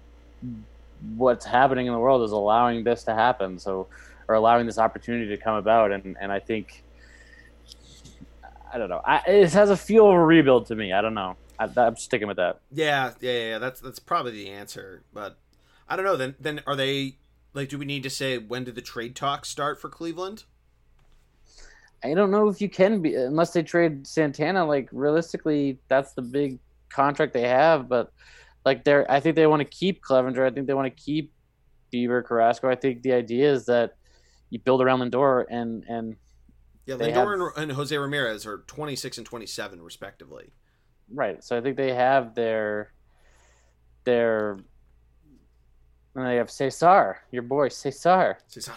[1.16, 3.59] what's happening in the world is allowing this to happen.
[3.59, 3.89] So,
[4.28, 6.82] or allowing this opportunity to come about, and and I think,
[8.73, 9.01] I don't know.
[9.05, 10.93] I, it has a feel of a rebuild to me.
[10.93, 11.36] I don't know.
[11.59, 12.61] I, am sticking with that.
[12.73, 13.59] Yeah, yeah, yeah.
[13.59, 15.05] That's that's probably the answer.
[15.12, 15.39] But
[15.89, 16.16] I don't know.
[16.16, 17.16] Then then are they
[17.55, 17.69] like?
[17.69, 20.45] Do we need to say when did the trade talks start for Cleveland?
[22.05, 24.65] I don't know if you can be unless they trade Santana.
[24.65, 26.59] Like realistically, that's the big
[26.89, 27.89] contract they have.
[27.89, 28.12] But
[28.65, 30.45] like they're, I think they want to keep Clevenger.
[30.45, 31.33] I think they want to keep
[31.93, 32.69] Bieber, Carrasco.
[32.69, 33.97] I think the idea is that
[34.51, 36.16] you build around Lindor and and
[36.85, 40.53] yeah, Lindor have, and Jose Ramirez are twenty six and twenty seven respectively.
[41.12, 41.43] Right.
[41.43, 42.93] So I think they have their
[44.05, 44.59] their
[46.15, 48.39] and they have Cesar, your boy Cesar.
[48.49, 48.73] Cesar.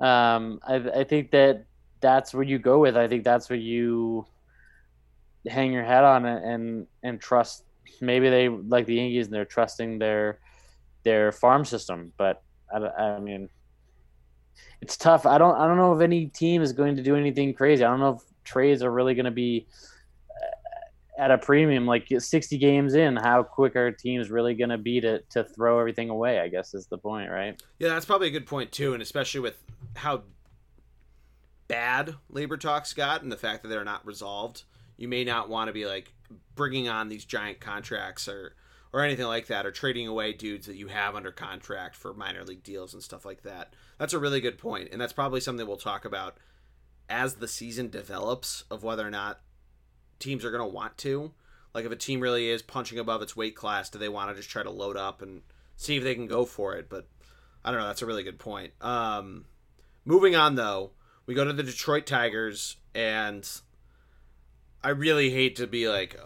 [0.00, 1.64] Um, I, I think that
[2.00, 2.96] that's where you go with.
[2.96, 4.26] I think that's where you
[5.48, 7.64] hang your hat on it and and trust.
[8.00, 10.38] Maybe they like the Yankees and they're trusting their
[11.02, 12.42] their farm system, but
[12.72, 13.48] I, I mean,
[14.80, 15.26] it's tough.
[15.26, 17.84] I don't I don't know if any team is going to do anything crazy.
[17.84, 19.66] I don't know if trades are really going to be
[21.18, 25.00] at a premium like 60 games in how quick are teams really going to be
[25.00, 28.30] to, to throw everything away i guess is the point right yeah that's probably a
[28.30, 29.62] good point too and especially with
[29.94, 30.22] how
[31.68, 34.64] bad labor talks got and the fact that they're not resolved,
[34.96, 36.12] you may not want to be like
[36.54, 38.54] bringing on these giant contracts or
[38.92, 42.44] or anything like that or trading away dudes that you have under contract for minor
[42.44, 43.74] league deals and stuff like that.
[43.98, 46.38] That's a really good point and that's probably something we'll talk about
[47.08, 49.40] as the season develops of whether or not
[50.18, 51.32] teams are going to want to.
[51.74, 54.36] Like if a team really is punching above its weight class, do they want to
[54.36, 55.42] just try to load up and
[55.76, 56.88] see if they can go for it?
[56.88, 57.06] But
[57.64, 58.72] I don't know, that's a really good point.
[58.80, 59.44] Um
[60.06, 60.92] moving on though,
[61.26, 63.46] we go to the Detroit Tigers, and
[64.82, 66.18] I really hate to be like,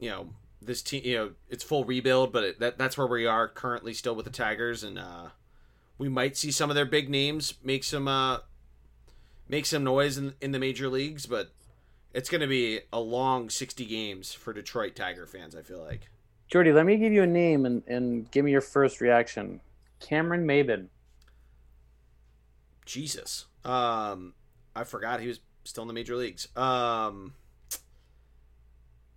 [0.00, 3.26] you know, this team, you know, it's full rebuild, but it, that that's where we
[3.26, 5.28] are currently still with the Tigers, and uh,
[5.98, 8.38] we might see some of their big names make some uh,
[9.48, 11.52] make some noise in in the major leagues, but
[12.14, 16.08] it's going to be a long 60 games for Detroit Tiger fans, I feel like.
[16.48, 19.60] Geordie, let me give you a name and, and give me your first reaction.
[20.00, 20.88] Cameron Maybin.
[22.86, 23.46] Jesus.
[23.64, 24.32] Um,
[24.74, 26.48] I forgot he was still in the major leagues.
[26.56, 27.34] Um,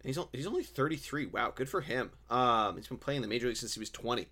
[0.04, 1.28] he's he's only 33.
[1.28, 2.12] Wow, good for him.
[2.30, 4.28] Um, he's been playing the major league since he was 20.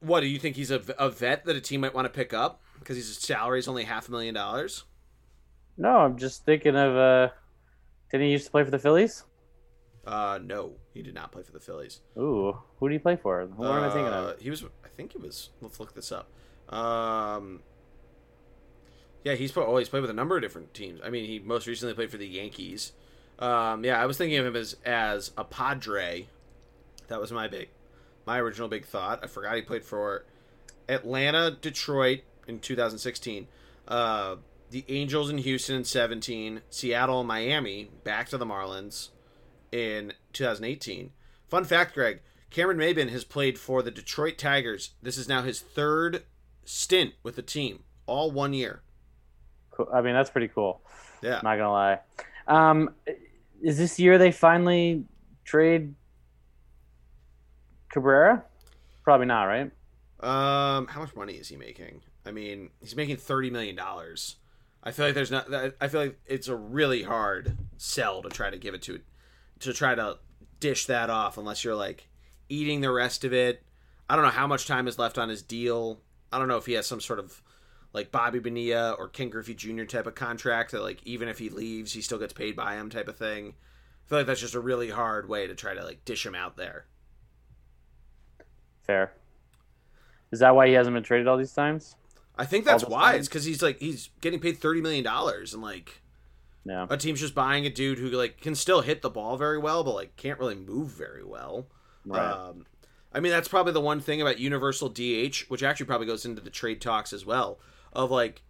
[0.00, 2.34] What do you think he's a, a vet that a team might want to pick
[2.34, 4.82] up because his salary is only half a million dollars?
[5.76, 6.96] No, I'm just thinking of.
[6.96, 7.28] uh
[8.10, 9.24] Didn't he used to play for the Phillies?
[10.04, 12.00] Uh, no, he did not play for the Phillies.
[12.18, 13.46] Ooh, who did he play for?
[13.46, 14.24] What uh, am I thinking of?
[14.24, 15.50] Uh, he was, I think he was.
[15.60, 16.28] Let's look this up.
[16.74, 17.60] Um,
[19.24, 21.00] yeah, he's oh he's played with a number of different teams.
[21.04, 22.92] I mean, he most recently played for the Yankees.
[23.38, 26.26] Um, yeah, I was thinking of him as as a Padre.
[27.08, 27.68] That was my big,
[28.26, 29.20] my original big thought.
[29.22, 30.24] I forgot he played for
[30.88, 33.46] Atlanta, Detroit in 2016,
[33.86, 34.36] uh,
[34.72, 39.10] the Angels in Houston in 17, Seattle, Miami, back to the Marlins
[39.70, 41.10] in 2018.
[41.46, 44.92] Fun fact, Greg: Cameron Maybin has played for the Detroit Tigers.
[45.02, 46.22] This is now his third
[46.64, 48.80] stint with the team, all one year.
[49.70, 49.88] Cool.
[49.92, 50.80] I mean, that's pretty cool.
[51.22, 51.36] Yeah.
[51.36, 51.98] I'm Not gonna lie.
[52.46, 52.94] Um,
[53.62, 55.04] is this year they finally
[55.44, 55.94] trade
[57.90, 58.42] Cabrera?
[59.04, 59.70] Probably not, right?
[60.20, 62.00] Um, how much money is he making?
[62.24, 64.36] I mean, he's making thirty million dollars.
[64.82, 65.46] I feel like there's not.
[65.80, 69.00] I feel like it's a really hard sell to try to give it to,
[69.60, 70.18] to try to
[70.60, 72.08] dish that off unless you're like
[72.48, 73.62] eating the rest of it.
[74.10, 76.00] I don't know how much time is left on his deal.
[76.32, 77.42] I don't know if he has some sort of
[77.92, 79.84] like Bobby Bonilla or Ken Griffey Jr.
[79.84, 82.90] type of contract that like even if he leaves, he still gets paid by him
[82.90, 83.54] type of thing.
[84.04, 86.34] I feel like that's just a really hard way to try to like dish him
[86.34, 86.86] out there.
[88.82, 89.12] Fair.
[90.32, 91.94] Is that why he hasn't been traded all these times?
[92.42, 93.14] I think that's why.
[93.14, 96.02] It's because he's like he's getting paid thirty million dollars, and like,
[96.64, 99.58] yeah, a team's just buying a dude who like can still hit the ball very
[99.58, 101.66] well, but like can't really move very well.
[102.04, 102.20] Right.
[102.20, 102.66] Um,
[103.12, 106.40] I mean, that's probably the one thing about universal DH, which actually probably goes into
[106.40, 107.58] the trade talks as well
[107.92, 108.42] of like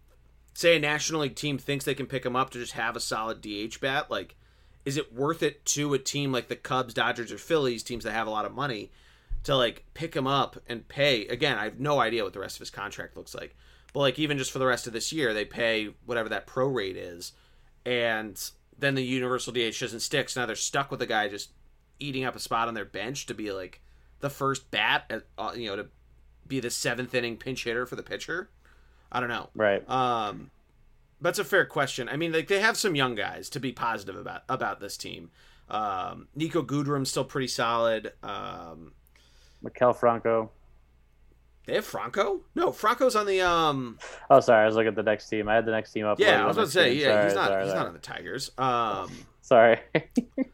[0.53, 2.99] say a national league team thinks they can pick him up to just have a
[2.99, 4.35] solid DH bat, like
[4.85, 8.11] is it worth it to a team like the Cubs, Dodgers, or Phillies, teams that
[8.11, 8.91] have a lot of money,
[9.43, 11.25] to like pick him up and pay?
[11.27, 13.55] Again, I have no idea what the rest of his contract looks like,
[13.93, 16.67] but like even just for the rest of this year, they pay whatever that pro
[16.67, 17.31] rate is,
[17.85, 21.51] and then the universal DH doesn't stick, so now they're stuck with a guy just
[21.99, 23.81] eating up a spot on their bench to be like
[24.19, 25.87] the first bat, at, uh, you know, to
[26.47, 28.49] be the seventh inning pinch hitter for the pitcher.
[29.11, 29.49] I don't know.
[29.53, 29.87] Right.
[29.89, 30.49] Um,
[31.21, 32.09] that's a fair question.
[32.09, 35.31] I mean, like they have some young guys to be positive about about this team.
[35.69, 38.13] Um, Niko Goodrum's still pretty solid.
[38.21, 38.93] Um,
[39.63, 40.51] Maikel Franco.
[41.65, 42.41] They have Franco?
[42.55, 43.97] No, Franco's on the um.
[44.29, 44.63] Oh, sorry.
[44.63, 45.47] I was looking at the next team.
[45.47, 46.19] I had the next team up.
[46.19, 46.89] Yeah, I was about to say.
[46.97, 47.01] screen.
[47.01, 47.47] Yeah, Sorry, he's not.
[47.47, 47.79] sorry, he's sorry.
[47.79, 48.51] not on the Tigers.
[48.57, 49.11] Um,
[49.41, 49.79] Sorry.
[49.95, 50.49] I was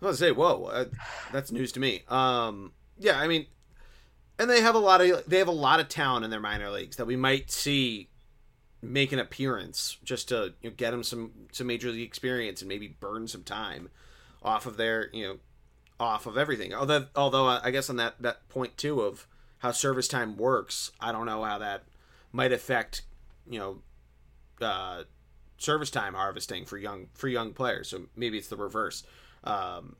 [0.00, 0.84] about to say, whoa, uh,
[1.32, 2.02] that's news to me.
[2.08, 3.46] Um, yeah, I mean,
[4.38, 6.70] and they have a lot of they have a lot of talent in their minor
[6.70, 8.08] leagues that we might see
[8.82, 12.68] make an appearance just to you know, get them some some major league experience and
[12.68, 13.88] maybe burn some time
[14.42, 15.36] off of their you know
[15.98, 16.74] off of everything.
[16.74, 19.26] Although although I guess on that that point too of
[19.64, 21.84] how service time works, I don't know how that
[22.32, 23.00] might affect
[23.48, 23.78] you know
[24.60, 25.04] uh,
[25.56, 27.88] service time harvesting for young for young players.
[27.88, 29.04] So maybe it's the reverse.
[29.42, 29.96] Um,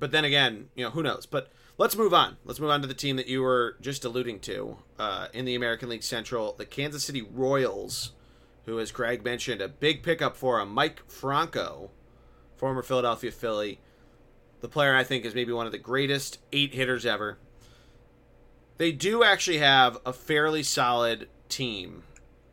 [0.00, 1.24] but then again, you know, who knows?
[1.24, 2.38] But let's move on.
[2.44, 5.54] Let's move on to the team that you were just alluding to uh, in the
[5.54, 8.10] American League Central, the Kansas City Royals,
[8.64, 11.92] who, as Greg mentioned, a big pickup for him, Mike Franco,
[12.56, 13.78] former Philadelphia Philly.
[14.62, 17.38] The player I think is maybe one of the greatest eight hitters ever.
[18.80, 22.02] They do actually have a fairly solid team,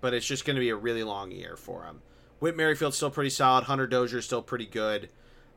[0.01, 2.01] but it's just going to be a really long year for them.
[2.39, 3.63] Whit Merrifield's still pretty solid.
[3.63, 5.07] Hunter Dozier's still pretty good.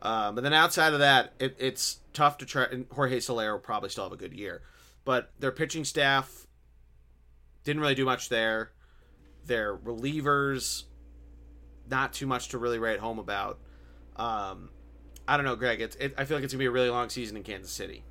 [0.01, 2.66] Um, but then outside of that, it, it's tough to try.
[2.70, 4.62] And Jorge Soler will probably still have a good year,
[5.05, 6.47] but their pitching staff
[7.64, 8.70] didn't really do much there.
[9.47, 10.84] Their relievers,
[11.90, 13.59] not too much to really write home about.
[14.14, 14.70] Um,
[15.26, 15.80] I don't know, Greg.
[15.80, 18.05] It's it, I feel like it's gonna be a really long season in Kansas City.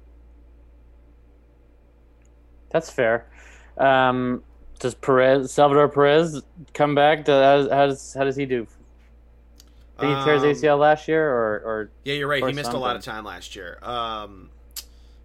[2.70, 3.26] That's fair.
[3.78, 4.44] Um,
[4.80, 6.42] does Perez, Salvador Perez,
[6.74, 7.26] come back?
[7.26, 8.68] Does, how does how does he do?
[10.00, 12.46] Did he tear his Um, ACL last year, or, or Yeah, you're right.
[12.46, 13.80] He missed a lot of time last year.
[13.82, 14.50] Um,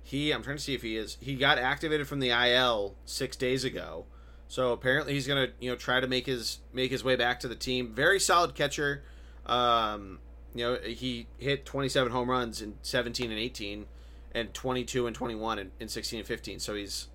[0.03, 1.16] he, I'm trying to see if he is.
[1.21, 4.07] He got activated from the IL six days ago,
[4.49, 7.49] so apparently he's gonna, you know, try to make his make his way back to
[7.49, 7.95] the team.
[7.95, 9.05] Very solid catcher.
[9.47, 10.19] Um,
[10.55, 13.87] you know, he hit 27 home runs in 17 and 18,
[14.35, 16.61] and 22 and 21 in, in 16 and 15.
[16.61, 17.09] So he's,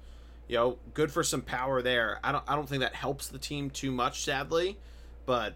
[0.49, 2.19] you know, good for some power there.
[2.23, 4.77] I don't, I don't think that helps the team too much, sadly,
[5.26, 5.53] but.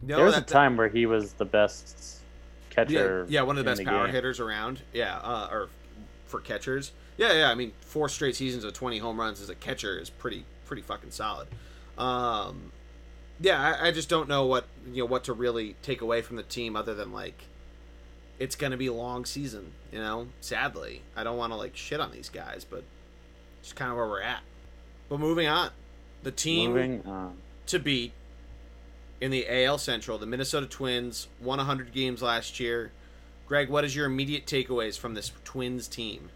[0.00, 2.20] You know, there was that- a time where he was the best
[2.70, 3.26] catcher.
[3.28, 4.14] yeah, yeah, one of the best power game.
[4.14, 4.80] hitters around.
[4.92, 5.68] Yeah, uh, or
[6.26, 6.92] for catchers.
[7.16, 7.50] Yeah, yeah.
[7.50, 10.82] I mean, four straight seasons of twenty home runs as a catcher is pretty pretty
[10.82, 11.48] fucking solid.
[11.98, 12.70] Um,
[13.40, 16.36] yeah, I, I just don't know what you know what to really take away from
[16.36, 17.42] the team other than like
[18.38, 19.72] it's going to be a long season.
[19.90, 22.84] You know, sadly, I don't want to like shit on these guys, but
[23.60, 24.40] it's kind of where we're at.
[25.08, 25.70] But moving on,
[26.22, 27.36] the team on.
[27.66, 28.12] to beat
[29.20, 30.18] in the AL Central.
[30.18, 32.92] The Minnesota Twins won 100 games last year.
[33.46, 36.30] Greg, what is your immediate takeaways from this Twins team?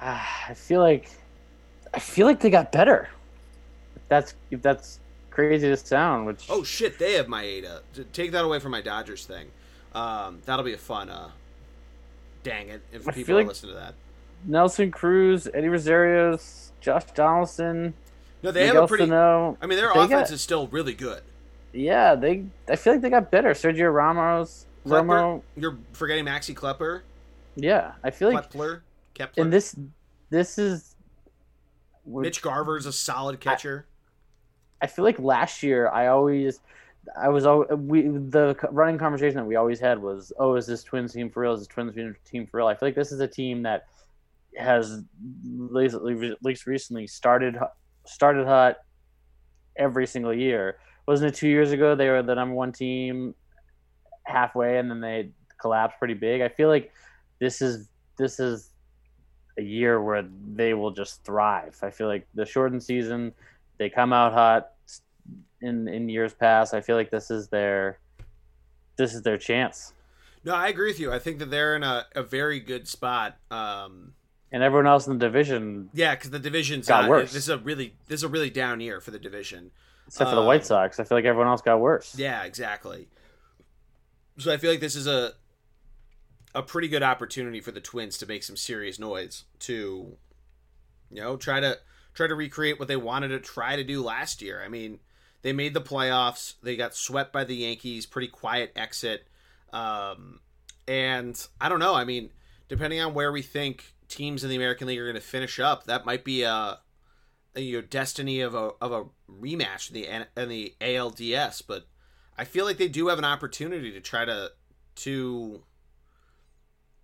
[0.00, 1.10] Ah, I feel like
[1.92, 3.08] I feel like they got better.
[3.96, 5.00] If that's if that's
[5.30, 7.80] crazy to sound, which Oh shit, they have Maeda.
[7.94, 9.48] To Take that away from my Dodgers thing.
[9.94, 11.10] Um, that'll be a fun.
[11.10, 11.30] Uh,
[12.44, 12.80] dang it!
[12.92, 13.94] If I people like- listen to that.
[14.44, 17.94] Nelson Cruz, Eddie Rosarios, Josh Donaldson,
[18.42, 19.04] No, they have a pretty.
[19.04, 19.56] Sano.
[19.60, 21.22] I mean, their offense got- is still really good.
[21.72, 22.46] Yeah, they.
[22.68, 23.50] I feel like they got better.
[23.50, 25.42] Sergio Ramos, Kepler, Romo.
[25.56, 27.02] you're forgetting Maxi Kepler,
[27.54, 28.82] Yeah, I feel like Kepler,
[29.14, 29.44] Kepler.
[29.44, 29.76] and this
[30.30, 30.96] this is.
[32.06, 33.86] Mitch Garver's a solid catcher.
[34.82, 36.60] I feel like last year I always,
[37.16, 37.44] I was
[37.76, 41.42] we the running conversation that we always had was, oh, is this Twins team for
[41.42, 41.52] real?
[41.52, 41.94] Is this Twins
[42.24, 42.66] team for real?
[42.66, 43.86] I feel like this is a team that
[44.56, 45.04] has at
[46.42, 47.56] least, recently started
[48.06, 48.76] started hot
[49.76, 50.78] every single year.
[51.06, 53.34] Wasn't it two years ago they were the number one team
[54.24, 56.40] halfway and then they collapsed pretty big?
[56.40, 56.92] I feel like
[57.38, 58.70] this is this is
[59.58, 60.24] a year where
[60.54, 61.76] they will just thrive.
[61.82, 63.32] I feel like the shortened season,
[63.78, 64.72] they come out hot
[65.62, 66.74] in in years past.
[66.74, 67.98] I feel like this is their
[68.96, 69.92] this is their chance.
[70.44, 71.12] No, I agree with you.
[71.12, 73.36] I think that they're in a, a very good spot.
[73.50, 74.14] Um,
[74.52, 77.32] And everyone else in the division, Yeah, because the division's Got uh, worse.
[77.32, 79.70] This is a really this is a really down year for the division.
[80.08, 82.16] except for the White Um, Sox, I feel like everyone else got worse.
[82.18, 83.08] Yeah, exactly.
[84.38, 85.34] So I feel like this is a
[86.54, 90.16] a pretty good opportunity for the Twins to make some serious noise to
[91.10, 91.78] you know try to
[92.14, 94.60] try to recreate what they wanted to try to do last year.
[94.64, 94.98] I mean,
[95.42, 96.54] they made the playoffs.
[96.60, 98.04] They got swept by the Yankees.
[98.04, 99.28] Pretty quiet exit.
[99.72, 100.40] Um,
[100.88, 101.94] and I don't know.
[101.94, 102.30] I mean,
[102.68, 105.84] depending on where we think teams in the American League are going to finish up,
[105.84, 106.78] that might be a,
[107.54, 111.62] a your destiny of a of a rematch in the in the ALDS.
[111.66, 111.86] But
[112.36, 114.50] I feel like they do have an opportunity to try to
[114.96, 115.62] to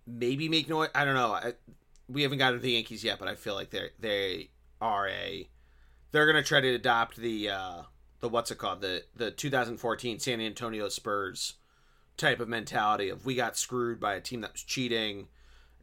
[0.05, 0.89] maybe make noise.
[0.93, 1.31] I don't know.
[1.33, 1.53] I,
[2.07, 5.49] we haven't gotten to the Yankees yet, but I feel like they they are a
[6.11, 7.81] they're going to try to adopt the uh,
[8.19, 11.55] the what's it called the the 2014 San Antonio Spurs
[12.15, 15.27] type of mentality of we got screwed by a team that was cheating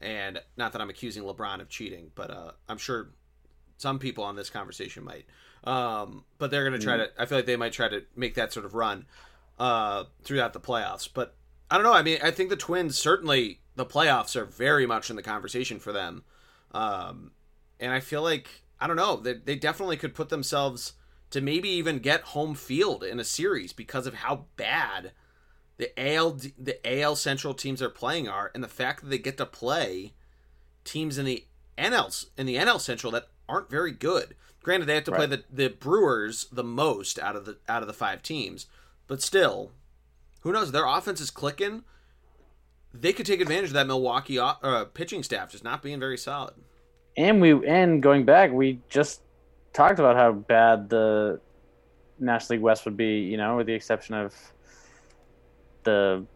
[0.01, 3.11] and not that I'm accusing LeBron of cheating, but uh, I'm sure
[3.77, 5.27] some people on this conversation might.
[5.65, 7.07] Um, but they're going to try mm.
[7.07, 7.23] to.
[7.23, 9.07] I feel like they might try to make that sort of run
[9.59, 11.09] uh, throughout the playoffs.
[11.13, 11.35] But
[11.71, 11.95] I don't know.
[11.95, 15.79] I mean, I think the Twins certainly the playoffs are very much in the conversation
[15.79, 16.25] for them,
[16.73, 17.33] um,
[17.81, 19.17] and I feel like I don't know.
[19.17, 20.93] They they definitely could put themselves
[21.31, 25.13] to maybe even get home field in a series because of how bad
[25.77, 29.37] the AL the AL Central teams they're playing are, and the fact that they get
[29.39, 30.13] to play
[30.85, 31.45] teams in the
[31.77, 34.35] NL in the NL Central that aren't very good.
[34.63, 35.19] Granted, they have to right.
[35.19, 38.67] play the, the Brewers the most out of the out of the five teams,
[39.07, 39.73] but still,
[40.41, 40.73] who knows?
[40.73, 41.85] Their offense is clicking.
[42.93, 46.55] They could take advantage of that Milwaukee uh, pitching staff just not being very solid.
[47.17, 49.23] And we and going back, we just
[49.73, 51.41] talked about how bad the
[52.21, 53.19] National League West would be.
[53.19, 54.35] You know, with the exception of
[55.85, 56.27] the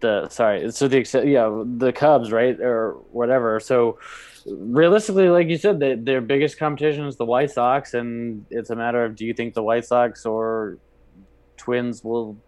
[0.00, 3.60] the sorry so the yeah the Cubs right or whatever.
[3.60, 3.98] So
[4.46, 8.76] realistically like you said the, their biggest competition is the White Sox and it's a
[8.76, 10.78] matter of do you think the White Sox or
[11.56, 12.38] Twins will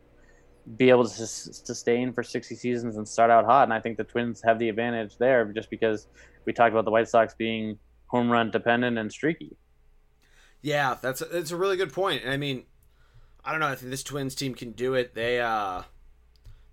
[0.77, 3.65] be able to sustain for 60 seasons and start out hot?
[3.65, 6.09] And I think the Twins have the advantage there just because
[6.45, 9.57] we talked about the White Sox being home run dependent and streaky.
[10.63, 12.23] Yeah that's a, that's a really good point.
[12.27, 12.65] I mean
[13.45, 13.69] I don't know.
[13.69, 15.15] I think this Twins team can do it.
[15.15, 15.83] They uh,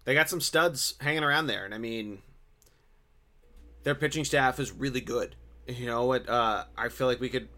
[0.03, 2.19] they got some studs hanging around there, and I mean,
[3.84, 5.35] their pitching staff is really good.
[5.68, 6.27] You know what?
[6.30, 7.49] Uh, I feel like we could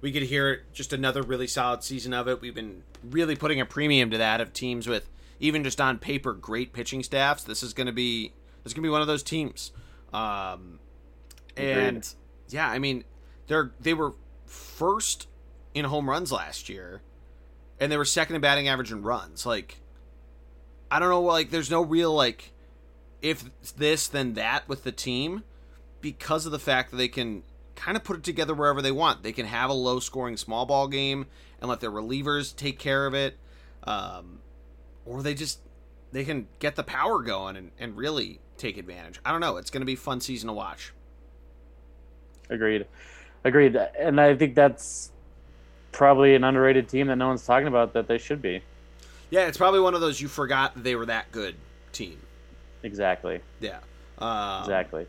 [0.00, 2.40] we could hear just another really solid season of it.
[2.40, 5.08] We've been really putting a premium to that of teams with
[5.40, 7.44] even just on paper great pitching staffs.
[7.44, 8.32] This is going to be
[8.62, 9.72] this is going to be one of those teams.
[10.12, 10.78] Um,
[11.56, 12.06] and Agreed.
[12.50, 13.04] yeah, I mean,
[13.46, 14.14] they're they were
[14.46, 15.28] first
[15.74, 17.02] in home runs last year
[17.80, 19.44] and they were second in batting average and runs.
[19.46, 19.78] Like,
[20.90, 21.22] I don't know.
[21.22, 22.52] Like, there's no real like,
[23.22, 23.44] if
[23.76, 25.42] this then that with the team,
[26.00, 27.42] because of the fact that they can
[27.74, 29.22] kind of put it together wherever they want.
[29.22, 31.26] They can have a low scoring small ball game
[31.60, 33.36] and let their relievers take care of it,
[33.84, 34.40] um,
[35.04, 35.60] or they just
[36.12, 39.20] they can get the power going and, and really take advantage.
[39.24, 39.56] I don't know.
[39.56, 40.92] It's going to be fun season to watch.
[42.50, 42.86] Agreed,
[43.42, 45.10] agreed, and I think that's
[45.94, 48.60] probably an underrated team that no one's talking about that they should be.
[49.30, 51.54] Yeah, it's probably one of those you forgot they were that good
[51.92, 52.18] team.
[52.82, 53.40] Exactly.
[53.60, 53.78] Yeah.
[54.18, 55.06] Um, exactly.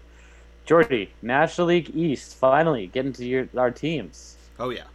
[0.65, 4.37] Geordie, National League East, finally getting to your our teams.
[4.57, 4.85] Oh yeah,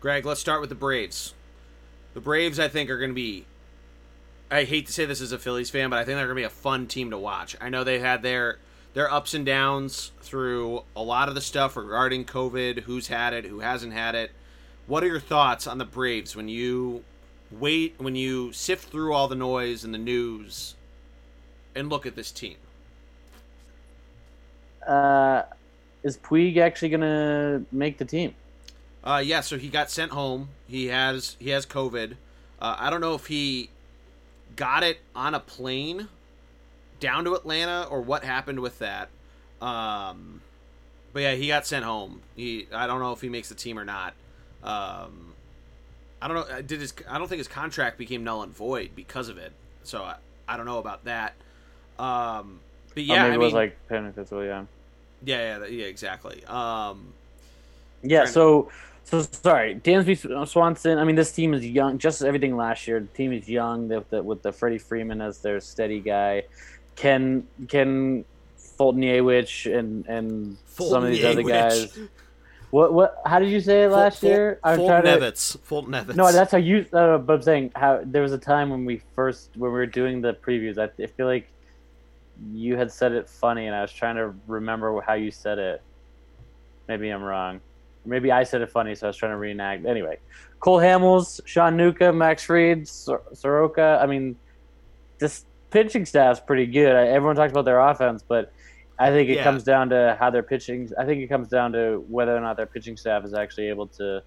[0.00, 0.24] Greg.
[0.24, 1.34] Let's start with the Braves.
[2.14, 3.46] The Braves, I think, are going to be.
[4.50, 6.40] I hate to say this as a Phillies fan, but I think they're going to
[6.40, 7.56] be a fun team to watch.
[7.60, 8.58] I know they had their
[8.94, 13.46] their ups and downs through a lot of the stuff regarding COVID, who's had it,
[13.46, 14.30] who hasn't had it.
[14.92, 17.02] What are your thoughts on the Braves when you
[17.50, 20.74] wait when you sift through all the noise and the news
[21.74, 22.56] and look at this team?
[24.86, 25.44] Uh,
[26.02, 28.34] is Puig actually gonna make the team?
[29.02, 29.40] Uh, yeah.
[29.40, 30.50] So he got sent home.
[30.68, 32.16] He has he has COVID.
[32.60, 33.70] Uh, I don't know if he
[34.56, 36.08] got it on a plane
[37.00, 39.08] down to Atlanta or what happened with that.
[39.62, 40.42] Um,
[41.14, 42.20] but yeah, he got sent home.
[42.36, 44.12] He I don't know if he makes the team or not.
[44.62, 45.34] Um,
[46.20, 46.56] I don't know.
[46.56, 46.94] Uh, did his?
[47.08, 49.52] I don't think his contract became null and void because of it.
[49.82, 50.16] So I,
[50.46, 51.34] I don't know about that.
[51.98, 52.60] Um,
[52.94, 54.64] but yeah, oh, maybe I it was like Penn yeah.
[55.24, 56.44] Yeah, yeah, yeah, exactly.
[56.46, 57.12] Um,
[58.02, 58.24] yeah.
[58.24, 58.70] So,
[59.04, 60.98] so sorry, Dansby Swanson.
[60.98, 61.98] I mean, this team is young.
[61.98, 63.00] Just everything last year.
[63.00, 63.88] The team is young.
[63.88, 66.44] With the, with the Freddie Freeman as their steady guy.
[66.94, 68.24] Can can
[68.58, 71.98] Foltynewicz and and Fulton some of these other guys.
[72.72, 73.20] What what?
[73.26, 74.60] How did you say it last Ful- year?
[74.64, 75.10] I'm Fulton trying to.
[75.10, 75.58] Evans.
[75.68, 76.16] Foltynewicz.
[76.16, 76.86] No, that's how you.
[76.90, 79.84] Uh, but I'm saying how there was a time when we first when we were
[79.84, 80.78] doing the previews.
[80.78, 81.50] I, I feel like
[82.50, 85.82] you had said it funny, and I was trying to remember how you said it.
[86.88, 87.60] Maybe I'm wrong.
[88.06, 89.84] Maybe I said it funny, so I was trying to reenact.
[89.84, 90.18] Anyway,
[90.58, 94.00] Cole Hamels, Sean Newcomb, Max Fried, Sor- Soroka.
[94.02, 94.34] I mean,
[95.18, 96.96] this pitching staff's pretty good.
[96.96, 98.50] Everyone talks about their offense, but
[98.98, 99.44] I think it yeah.
[99.44, 100.90] comes down to how they're pitching.
[100.98, 103.86] I think it comes down to whether or not their pitching staff is actually able
[103.88, 104.22] to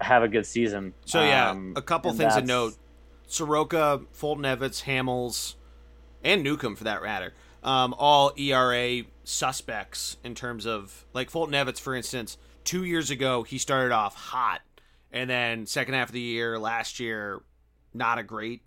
[0.00, 0.94] have a good season.
[1.04, 2.76] So yeah, um, a couple things to note:
[3.26, 5.54] Soroka, Foltynewicz, Hamels,
[6.24, 11.94] and Newcomb for that matter, um, all ERA suspects in terms of like Foltynewicz, for
[11.94, 12.36] instance.
[12.62, 14.60] Two years ago, he started off hot,
[15.12, 17.40] and then second half of the year last year,
[17.94, 18.62] not a great,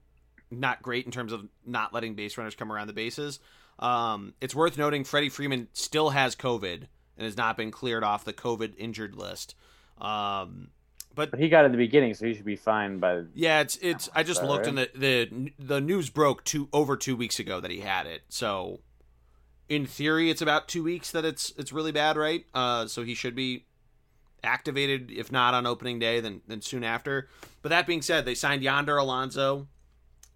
[0.49, 3.39] not great in terms of not letting base runners come around the bases.
[3.79, 6.87] Um, it's worth noting Freddie Freeman still has COVID
[7.17, 9.55] and has not been cleared off the COVID injured list.
[9.99, 10.69] Um,
[11.15, 13.23] but, but he got it at the beginning, so he should be fine by.
[13.35, 14.09] Yeah, it's it's.
[14.15, 14.69] I just looked right?
[14.69, 18.23] and the the the news broke two over two weeks ago that he had it.
[18.29, 18.79] So,
[19.69, 22.45] in theory, it's about two weeks that it's it's really bad, right?
[22.53, 23.65] Uh, so he should be
[24.43, 27.29] activated, if not on opening day, then then soon after.
[27.61, 29.67] But that being said, they signed Yonder Alonso,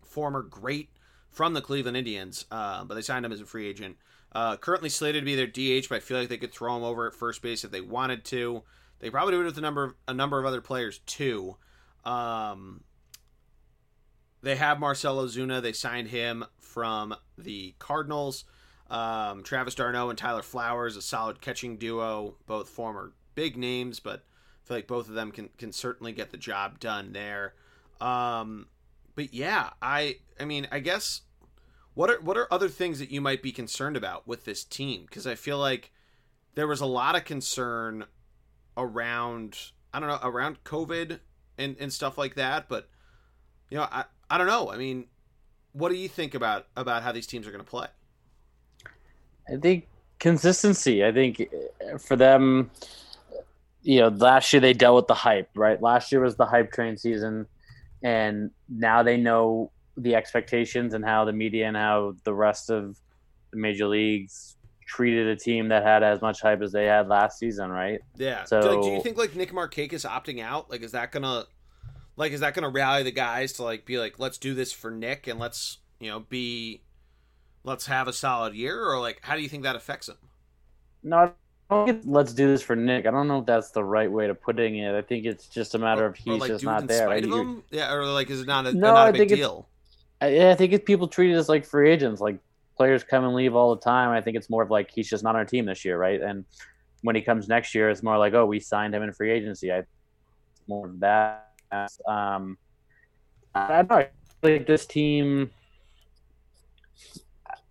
[0.05, 0.89] former great
[1.37, 3.95] from the Cleveland Indians, uh, but they signed him as a free agent.
[4.31, 6.83] Uh, currently slated to be their DH, but I feel like they could throw him
[6.83, 8.63] over at first base if they wanted to.
[8.99, 11.57] They probably do it with a number of, a number of other players too.
[12.03, 12.83] Um,
[14.41, 15.61] they have Marcell Ozuna.
[15.61, 18.45] They signed him from the Cardinals.
[18.89, 24.23] Um, Travis d'Arnaud and Tyler Flowers, a solid catching duo, both former big names, but
[24.65, 27.53] I feel like both of them can can certainly get the job done there.
[28.01, 28.67] Um,
[29.15, 31.21] but yeah, I I mean, I guess
[31.97, 35.05] what are what are other things that you might be concerned about with this team?
[35.07, 35.91] Because I feel like
[36.53, 38.05] there was a lot of concern
[38.77, 39.57] around
[39.91, 41.19] I don't know around COVID
[41.57, 42.69] and and stuff like that.
[42.69, 42.87] But
[43.71, 44.69] you know, I I don't know.
[44.69, 45.05] I mean,
[45.71, 47.87] what do you think about about how these teams are going to play?
[49.51, 49.87] I think
[50.19, 51.03] consistency.
[51.03, 52.69] I think uh, for them,
[53.81, 55.81] you know, last year they dealt with the hype, right?
[55.81, 57.47] Last year was the hype train season,
[58.03, 62.97] and now they know the expectations and how the media and how the rest of
[63.51, 64.55] the major leagues
[64.85, 67.99] treated a team that had as much hype as they had last season, right?
[68.15, 68.45] Yeah.
[68.45, 71.45] So, do, do you think like Nick Markakis opting out, like, is that gonna,
[72.15, 74.91] like, is that gonna rally the guys to like be like, let's do this for
[74.91, 76.83] Nick and let's you know be,
[77.63, 80.17] let's have a solid year, or like, how do you think that affects him?
[81.03, 81.33] No,
[82.05, 83.05] let's do this for Nick.
[83.05, 84.95] I don't know if that's the right way to putting it.
[84.95, 87.07] I think it's just a matter or, of he's like, just not there.
[87.07, 87.25] Right?
[87.71, 89.67] Yeah, or like, is it not a, no, not a big deal?
[90.21, 92.21] I, I think it's people treated as like free agents.
[92.21, 92.39] Like
[92.75, 94.09] players come and leave all the time.
[94.11, 96.21] I think it's more of like he's just not on our team this year, right?
[96.21, 96.45] And
[97.01, 99.71] when he comes next year, it's more like, oh, we signed him in free agency.
[99.71, 99.83] I
[100.67, 101.51] more of that.
[102.07, 102.57] Um,
[103.55, 103.95] I don't know.
[103.97, 104.09] I
[104.43, 105.51] like this team.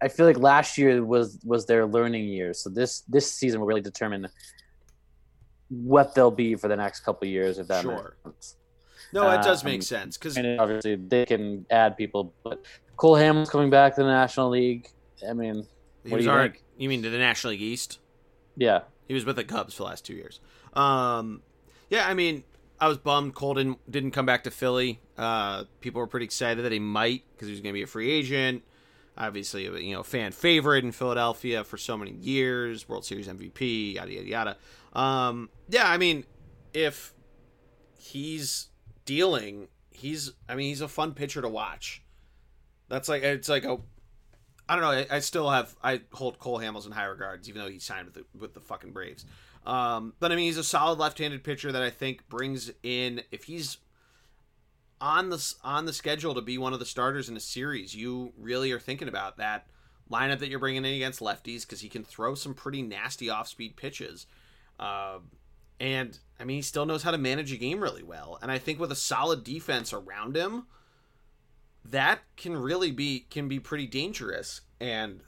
[0.01, 3.67] I feel like last year was was their learning year, so this this season will
[3.67, 4.29] really determine
[5.69, 7.59] what they'll be for the next couple years.
[7.59, 8.17] If that sure.
[8.25, 8.57] makes sense.
[9.17, 12.65] No, it does make um, sense because obviously they can add people, but
[12.97, 14.89] Cole Hamels coming back to the National League.
[15.29, 15.67] I mean,
[16.09, 16.63] what do you think?
[16.77, 17.99] You mean to the National League East?
[18.57, 20.41] Yeah, he was with the Cubs for the last two years.
[20.75, 21.43] Um,
[21.89, 22.45] yeah, I mean,
[22.81, 25.01] I was bummed Cole didn't, didn't come back to Philly.
[25.17, 27.87] Uh, people were pretty excited that he might because he was going to be a
[27.87, 28.63] free agent.
[29.19, 34.13] Obviously, you know, fan favorite in Philadelphia for so many years, World Series MVP, yada
[34.13, 34.57] yada yada.
[34.93, 36.25] Um, yeah, I mean,
[36.75, 37.15] if
[37.99, 38.69] he's
[39.07, 42.03] dealing, he's I mean, he's a fun pitcher to watch.
[42.89, 43.79] That's like it's like a
[44.69, 44.91] I don't know.
[44.91, 48.07] I, I, still have I hold Cole Hamels in high regards, even though he signed
[48.07, 49.25] with the with the fucking Braves.
[49.65, 53.45] Um, but I mean, he's a solid left-handed pitcher that I think brings in if
[53.45, 53.79] he's
[55.01, 57.95] on the on the schedule to be one of the starters in a series.
[57.95, 59.67] You really are thinking about that
[60.11, 63.77] lineup that you're bringing in against lefties because he can throw some pretty nasty off-speed
[63.77, 64.27] pitches.
[64.79, 65.19] Uh,
[65.81, 68.39] and I mean, he still knows how to manage a game really well.
[68.43, 70.67] And I think with a solid defense around him
[71.91, 74.63] that can really be can be pretty dangerous.
[74.81, 75.21] And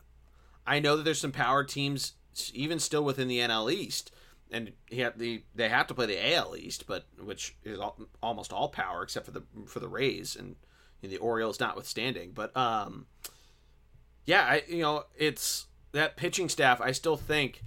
[0.67, 2.15] I know that there's some power teams
[2.53, 4.11] even still within the NL East,
[4.51, 7.99] and he have the they have to play the AL East, but which is all,
[8.23, 10.57] almost all power except for the for the Rays and
[11.01, 12.33] you know, the Orioles notwithstanding.
[12.35, 13.07] But um,
[14.25, 16.81] yeah, I you know it's that pitching staff.
[16.81, 17.63] I still think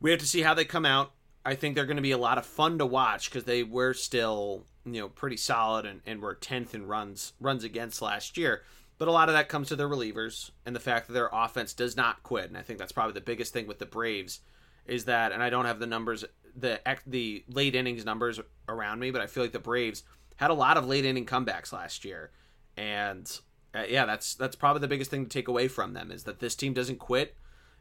[0.00, 1.12] we have to see how they come out.
[1.44, 3.94] I think they're going to be a lot of fun to watch because they were
[3.94, 8.62] still you know pretty solid and, and were 10th in runs runs against last year.
[8.98, 11.72] But a lot of that comes to their relievers and the fact that their offense
[11.72, 14.40] does not quit and i think that's probably the biggest thing with the braves
[14.84, 16.22] is that and i don't have the numbers
[16.54, 18.38] the the late innings numbers
[18.68, 20.02] around me but i feel like the braves
[20.40, 22.30] had a lot of late inning comebacks last year.
[22.76, 23.30] And
[23.74, 26.40] uh, yeah that's that's probably the biggest thing to take away from them is that
[26.40, 27.36] this team doesn't quit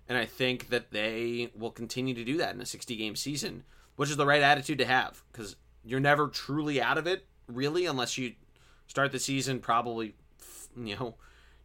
[0.10, 3.64] and i think that they will continue to do that in a 60 game season
[3.96, 7.86] which is the right attitude to have because you're never truly out of it, really,
[7.86, 8.34] unless you
[8.88, 10.16] start the season probably,
[10.78, 11.16] you know,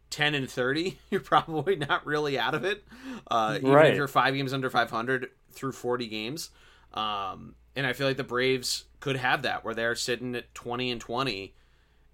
[0.09, 0.99] 10 and 30.
[1.09, 2.83] You're probably not really out of it.
[3.29, 3.91] Uh, even right.
[3.91, 6.49] if you're five games under 500 through 40 games.
[6.93, 10.91] Um, and I feel like the Braves could have that where they're sitting at 20
[10.91, 11.53] and 20.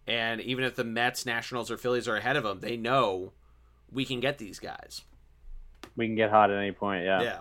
[0.08, 3.34] And even if the Mets, Nationals, or Phillies are ahead of them, they know
[3.92, 5.02] we can get these guys.
[5.96, 7.06] We can get hot at any point.
[7.06, 7.22] Yeah.
[7.22, 7.40] Yeah.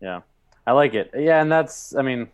[0.00, 0.20] Yeah.
[0.66, 1.10] I like it.
[1.16, 2.28] Yeah, and that's I mean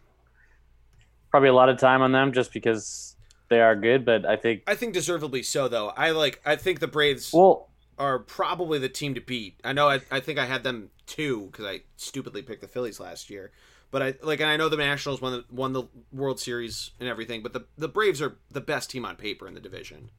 [1.31, 3.17] probably a lot of time on them just because
[3.49, 5.89] they are good, but I think I think deservedly so though.
[5.91, 7.69] I like I think the Braves well
[7.99, 9.59] are probably the team to beat.
[9.65, 13.01] I know I, I think I had them two because I stupidly picked the Phillies
[13.01, 13.53] last year.
[13.91, 17.09] But I like, and I know the Nationals won the, won the World Series and
[17.09, 17.43] everything.
[17.43, 20.11] But the the Braves are the best team on paper in the division.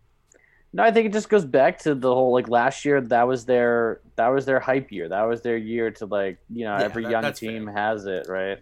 [0.78, 3.02] No, I think it just goes back to the whole like last year.
[3.02, 5.10] That was their that was their hype year.
[5.10, 7.74] That was their year to like you know Yeah, every that- young team fair.
[7.74, 8.60] has it right.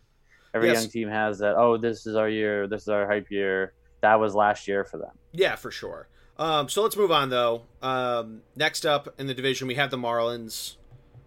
[0.54, 0.84] Every Yes.
[0.84, 1.56] young team has that.
[1.58, 2.68] Oh, this is our year.
[2.68, 3.74] This is our hype year.
[4.00, 5.12] That was last year for them.
[5.34, 6.08] Yeah, for sure.
[6.40, 7.64] Um, so let's move on though.
[7.82, 10.78] Um, next up in the division, we have the Marlins.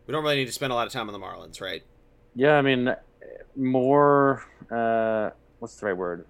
[0.07, 1.83] We don't really need to spend a lot of time on the Marlins, right?
[2.35, 2.95] Yeah, I mean,
[3.57, 4.43] more.
[4.71, 6.25] Uh, what's the right word?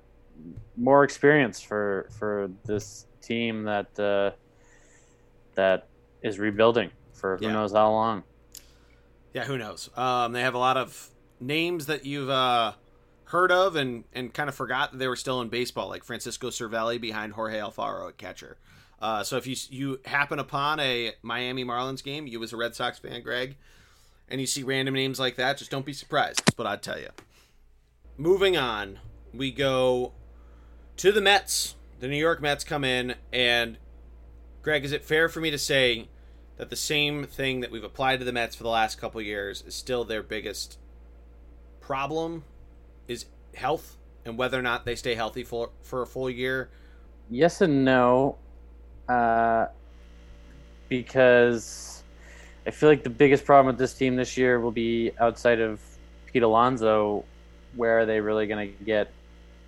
[0.77, 4.31] More experience for for this team that uh,
[5.59, 5.89] that
[6.23, 7.53] is rebuilding for who Yeah.
[7.53, 8.23] knows how long.
[9.35, 9.91] Yeah, who knows?
[9.97, 11.11] Um, they have a lot of
[11.41, 12.73] names that you've uh,
[13.25, 16.49] heard of and, and kind of forgot that they were still in baseball, like Francisco
[16.51, 18.57] Cervelli behind Jorge Alfaro at catcher.
[19.01, 22.75] Uh, so if you you happen upon a Miami Marlins game, you as a Red
[22.75, 23.57] Sox fan, Greg,
[24.29, 26.39] and you see random names like that, just don't be surprised.
[26.45, 27.09] That's what I'd tell you.
[28.17, 28.99] Moving on,
[29.35, 30.13] we go
[30.97, 31.75] to the Mets.
[32.01, 33.79] The New York Mets come in, and
[34.63, 36.09] Greg, is it fair for me to say
[36.57, 39.63] that the same thing that we've applied to the Mets for the last couple years
[39.67, 40.79] is still their biggest
[41.81, 42.45] problem
[43.07, 43.25] is
[43.55, 46.69] health and whether or not they stay healthy for for a full year.
[47.31, 48.37] Yes and no,
[49.09, 49.67] uh,
[50.89, 52.03] because
[52.67, 55.81] I feel like the biggest problem with this team this year will be outside of
[56.27, 57.25] Pete Alonso.
[57.77, 59.13] Where are they really going to get?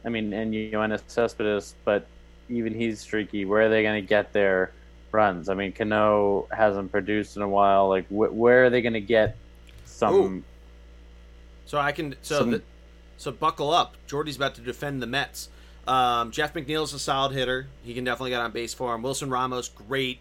[0.05, 2.07] I mean, and Yoenis Cespedes, but
[2.49, 3.45] even he's streaky.
[3.45, 4.73] Where are they going to get their
[5.13, 5.49] runs?
[5.49, 7.89] I mean, Cano hasn't produced in a while.
[7.89, 9.37] Like, wh- where are they going to get
[9.85, 10.15] some?
[10.15, 10.43] Ooh.
[11.67, 12.63] So I can so Some- the,
[13.17, 13.97] so buckle up.
[14.07, 15.49] Geordie's about to defend the Mets.
[15.87, 17.67] Um, Jeff McNeil's a solid hitter.
[17.83, 19.03] He can definitely get on base for him.
[19.03, 20.19] Wilson Ramos, great,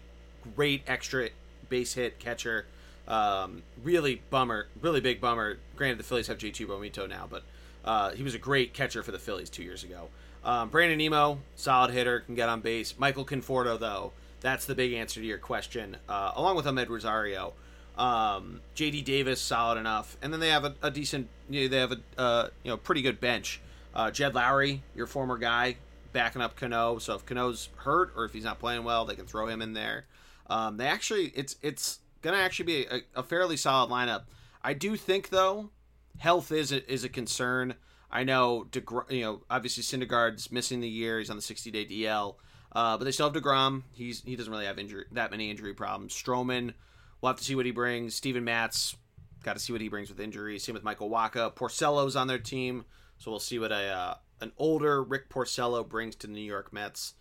[0.56, 1.28] great extra
[1.68, 2.66] base hit catcher.
[3.08, 5.58] Um, really bummer, really big bummer.
[5.76, 7.42] Granted, the Phillies have JT Realmuto now, but
[7.84, 10.08] uh, he was a great catcher for the Phillies two years ago.
[10.44, 12.94] Um, Brandon Nimmo, solid hitter, can get on base.
[12.98, 17.52] Michael Conforto, though, that's the big answer to your question, uh, along with Amed Rosario.
[17.96, 21.78] Um, JD Davis, solid enough, and then they have a, a decent, you know, they
[21.78, 23.60] have a uh, you know pretty good bench.
[23.94, 25.76] Uh, Jed Lowrie, your former guy,
[26.12, 26.98] backing up Cano.
[26.98, 29.72] So if Cano's hurt or if he's not playing well, they can throw him in
[29.72, 30.06] there.
[30.48, 34.22] Um, they actually, it's it's gonna actually be a, a fairly solid lineup.
[34.62, 35.70] I do think though,
[36.18, 37.74] health is a, is a concern.
[38.10, 41.18] I know, DeGr- you know, obviously Syndergaard's missing the year.
[41.18, 42.34] He's on the 60 day DL,
[42.72, 43.82] uh, but they still have deGrom.
[43.92, 46.14] He's he doesn't really have injury that many injury problems.
[46.14, 46.74] Stroman,
[47.20, 48.14] we'll have to see what he brings.
[48.14, 48.96] Steven Matz,
[49.42, 50.64] got to see what he brings with injuries.
[50.64, 51.54] Same with Michael Wacha.
[51.54, 52.84] Porcello's on their team,
[53.18, 56.72] so we'll see what a uh, an older Rick Porcello brings to the New York
[56.72, 57.14] Mets.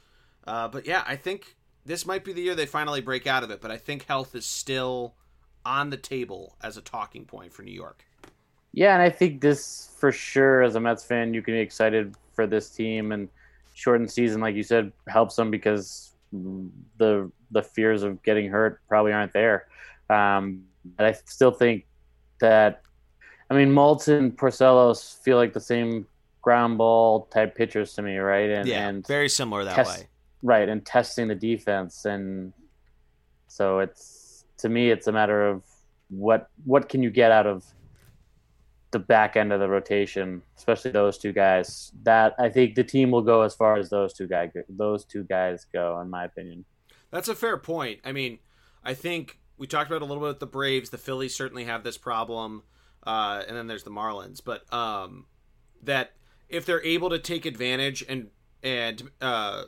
[0.46, 1.56] Uh, but yeah, I think
[1.86, 3.62] this might be the year they finally break out of it.
[3.62, 5.16] But I think health is still
[5.66, 8.06] on the table as a talking point for New York.
[8.72, 12.16] Yeah, and I think this for sure, as a Mets fan, you can be excited
[12.34, 13.30] for this team and
[13.80, 19.14] shortened season, like you said, helps them because the the fears of getting hurt probably
[19.14, 19.68] aren't there.
[20.10, 20.66] Um,
[20.98, 21.86] but I still think
[22.40, 22.82] that,
[23.50, 26.06] I mean, Moulton, Porcellos feel like the same
[26.42, 28.50] ground ball type pitchers to me, right?
[28.50, 30.08] And and very similar that test- way.
[30.44, 32.54] right and testing the defense and
[33.48, 35.64] so it's to me it's a matter of
[36.10, 37.66] what what can you get out of
[38.92, 43.12] the back end of the rotation especially those two guys that i think the team
[43.12, 46.66] will go as far as those two guys those two guys go in my opinion
[47.12, 48.00] That's a fair point.
[48.04, 48.40] I mean,
[48.84, 50.90] I think we talked about a little bit with the Braves.
[50.90, 52.64] The Phillies certainly have this problem,
[53.06, 54.42] uh, and then there's the Marlins.
[54.44, 55.26] But um,
[55.82, 56.12] that
[56.48, 58.30] if they're able to take advantage and
[58.62, 59.64] and uh,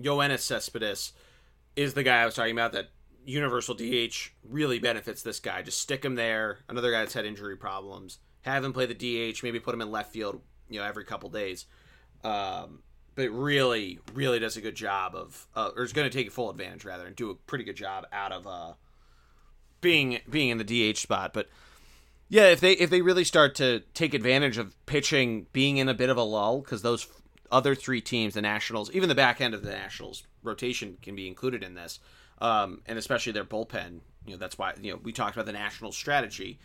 [0.00, 1.12] Yoenis Cespedes
[1.76, 2.90] is the guy I was talking about that
[3.30, 5.62] universal DH really benefits this guy.
[5.62, 6.58] Just stick him there.
[6.68, 8.18] Another guy that's had injury problems.
[8.42, 9.42] Have him play the DH.
[9.42, 10.40] Maybe put him in left field.
[10.68, 11.66] You know, every couple days.
[12.22, 12.82] Um,
[13.14, 16.50] but really, really does a good job of, uh, or is going to take full
[16.50, 18.72] advantage rather, and do a pretty good job out of uh,
[19.80, 21.32] being being in the DH spot.
[21.32, 21.48] But
[22.28, 25.94] yeah, if they if they really start to take advantage of pitching being in a
[25.94, 27.08] bit of a lull, because those
[27.50, 31.26] other three teams, the Nationals, even the back end of the Nationals rotation can be
[31.26, 31.98] included in this,
[32.40, 34.00] um, and especially their bullpen.
[34.26, 36.58] You know, that's why you know we talked about the national strategy.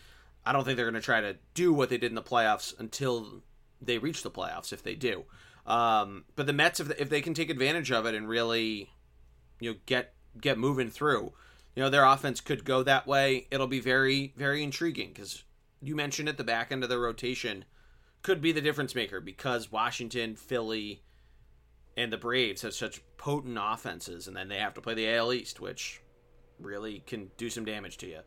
[0.46, 2.78] I don't think they're going to try to do what they did in the playoffs
[2.80, 3.42] until
[3.82, 5.26] they reach the playoffs, if they do.
[5.66, 8.90] Um, but the Mets, if if they can take advantage of it and really,
[9.60, 11.34] you know, get get moving through,
[11.76, 13.48] you know, their offense could go that way.
[13.52, 15.44] It'll be very, very intriguing because
[15.82, 17.66] you mentioned at the back end of the rotation
[18.22, 21.04] could be the difference maker because Washington, Philly,
[21.98, 25.34] and the Braves have such potent offenses, and then they have to play the AL
[25.34, 26.02] East, which
[26.60, 28.20] really can do some damage to you.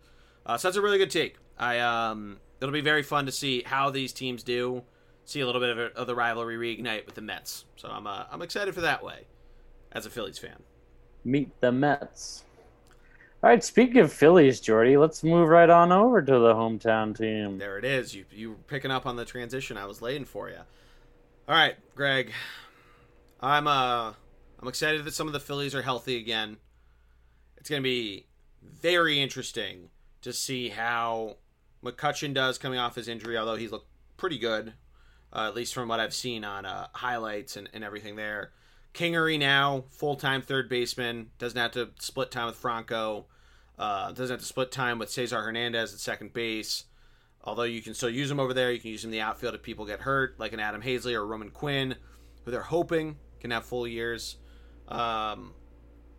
[0.47, 1.37] Uh, so that's a really good take.
[1.59, 4.83] I um, it'll be very fun to see how these teams do.
[5.25, 7.65] See a little bit of, of the rivalry reignite with the Mets.
[7.77, 9.27] So I'm uh, I'm excited for that way,
[9.93, 10.63] as a Phillies fan.
[11.25, 12.45] Meet the Mets.
[13.41, 17.59] All right, speaking of Phillies, Geordie, let's move right on over to the hometown team.
[17.59, 18.15] There it is.
[18.15, 20.59] You you were picking up on the transition I was laying for you.
[21.49, 22.33] All right, Greg.
[23.41, 24.15] I'm uh
[24.61, 26.57] I'm excited that some of the Phillies are healthy again.
[27.57, 28.27] It's going to be
[28.63, 29.91] very interesting
[30.23, 31.37] to see how
[31.85, 34.73] McCutchen does coming off his injury, although he's looked pretty good,
[35.33, 38.51] uh, at least from what I've seen on uh, highlights and, and everything there.
[38.95, 43.27] Kingery now, full time third baseman, doesn't have to split time with Franco,
[43.79, 46.85] uh, doesn't have to split time with Cesar Hernandez at second base.
[47.45, 49.55] Although you can still use him over there, you can use him in the outfield
[49.55, 51.95] if people get hurt, like an Adam Haseley or Roman Quinn,
[52.45, 54.37] who they're hoping can have full years.
[54.89, 55.53] Um,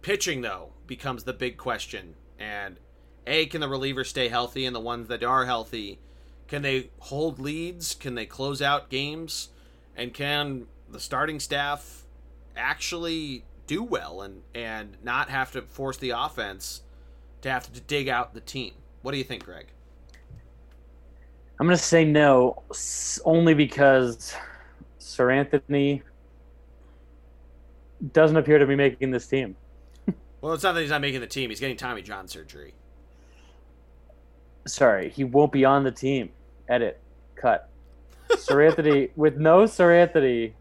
[0.02, 2.16] pitching, though, becomes the big question.
[2.38, 2.78] And
[3.28, 4.66] A, can the relievers stay healthy?
[4.66, 6.00] And the ones that are healthy,
[6.48, 7.96] can they hold leads?
[7.96, 9.50] Can they close out games?
[9.96, 12.06] And can the starting staff
[12.56, 16.82] actually do well and, and not have to force the offense
[17.42, 18.74] to have to dig out the team?
[19.02, 19.68] What do you think, Greg?
[21.60, 22.64] I'm going to say no,
[23.26, 24.34] only because
[25.00, 26.02] Seranthony
[28.14, 29.56] doesn't appear to be making this team.
[30.42, 31.50] well, it's not that he's not making the team.
[31.50, 32.74] He's getting Tommy John surgery.
[34.66, 36.30] Sorry, he won't be on the team.
[36.68, 37.00] Edit.
[37.36, 37.70] Cut.
[38.32, 40.54] Seranthony with no Seranthony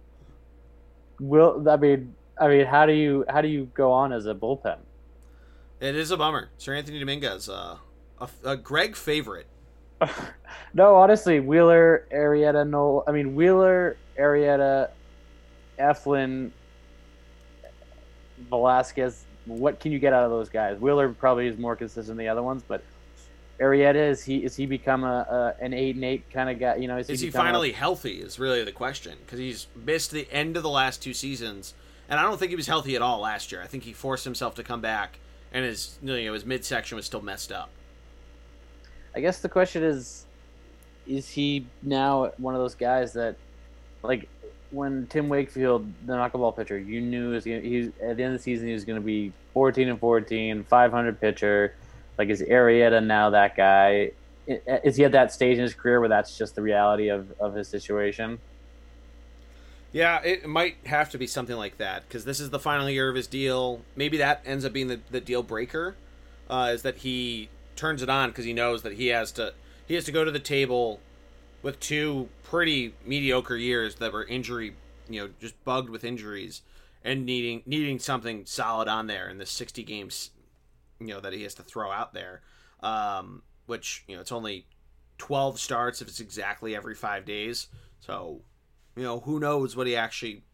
[1.20, 4.34] will I mean I mean how do you how do you go on as a
[4.34, 4.78] bullpen?
[5.80, 6.50] It is a bummer.
[6.58, 7.76] Seranthony Dominguez, uh,
[8.20, 9.46] a, a Greg favorite.
[10.74, 13.04] no, honestly, Wheeler, Arrieta, no.
[13.06, 14.90] I mean Wheeler, Arrieta,
[15.78, 16.50] Eflin,
[18.48, 19.24] Velasquez.
[19.46, 20.78] What can you get out of those guys?
[20.78, 22.82] Wheeler probably is more consistent than the other ones, but
[23.60, 26.76] Arrieta is he is he become a, a an eight and eight kind of guy?
[26.76, 27.76] You know, is he, he finally a...
[27.76, 28.20] healthy?
[28.20, 31.74] Is really the question because he's missed the end of the last two seasons,
[32.08, 33.62] and I don't think he was healthy at all last year.
[33.62, 35.18] I think he forced himself to come back,
[35.52, 37.70] and his you know his midsection was still messed up.
[39.14, 40.26] I guess the question is,
[41.06, 43.36] is he now one of those guys that,
[44.02, 44.28] like,
[44.70, 48.38] when Tim Wakefield, the knuckleball pitcher, you knew was gonna, he at the end of
[48.38, 51.74] the season he was going to be 14 and 14, 500 pitcher.
[52.16, 54.12] Like is Arrieta now that guy?
[54.46, 57.54] Is he at that stage in his career where that's just the reality of, of
[57.54, 58.38] his situation?
[59.92, 63.08] Yeah, it might have to be something like that because this is the final year
[63.08, 63.80] of his deal.
[63.96, 65.96] Maybe that ends up being the, the deal breaker.
[66.50, 69.52] Uh, is that he turns it on because he knows that he has to
[69.86, 71.00] he has to go to the table
[71.62, 74.74] with two pretty mediocre years that were injury,
[75.08, 76.62] you know, just bugged with injuries
[77.04, 80.30] and needing needing something solid on there in the 60 games,
[81.00, 82.42] you know, that he has to throw out there.
[82.80, 84.66] Um, which, you know, it's only
[85.18, 87.66] 12 starts if it's exactly every 5 days.
[88.00, 88.42] So,
[88.96, 90.44] you know, who knows what he actually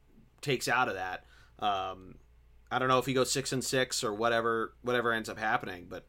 [0.40, 1.24] takes out of that.
[1.58, 2.16] Um,
[2.70, 5.86] I don't know if he goes 6 and 6 or whatever whatever ends up happening,
[5.88, 6.06] but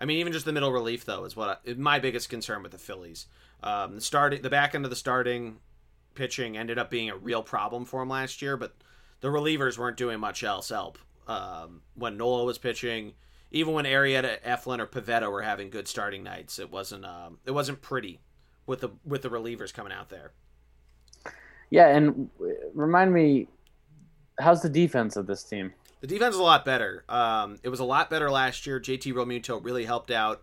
[0.00, 2.72] I mean, even just the middle relief though is what I, my biggest concern with
[2.72, 3.26] the Phillies.
[3.66, 5.56] Um, the starting, the back end of the starting
[6.14, 8.76] pitching ended up being a real problem for him last year, but
[9.20, 10.98] the relievers weren't doing much else help.
[11.26, 13.14] Um, when Nola was pitching,
[13.50, 17.50] even when Arrieta, Eflin, or Pivetta were having good starting nights, it wasn't um, it
[17.50, 18.20] wasn't pretty
[18.66, 20.30] with the with the relievers coming out there.
[21.70, 22.30] Yeah, and
[22.72, 23.48] remind me,
[24.38, 25.72] how's the defense of this team?
[26.00, 27.04] The defense is a lot better.
[27.08, 28.78] Um, it was a lot better last year.
[28.78, 30.42] JT Realmuto really helped out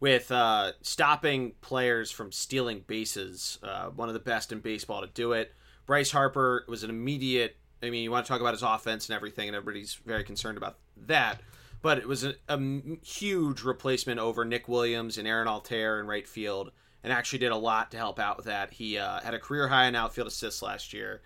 [0.00, 3.58] with uh, stopping players from stealing bases.
[3.62, 5.54] Uh, one of the best in baseball to do it.
[5.86, 7.56] Bryce Harper was an immediate.
[7.82, 10.58] I mean, you want to talk about his offense and everything, and everybody's very concerned
[10.58, 11.40] about that.
[11.82, 12.60] But it was a, a
[13.04, 16.72] huge replacement over Nick Williams and Aaron Altherr in right field,
[17.04, 18.72] and actually did a lot to help out with that.
[18.72, 21.22] He uh, had a career high in outfield assists last year.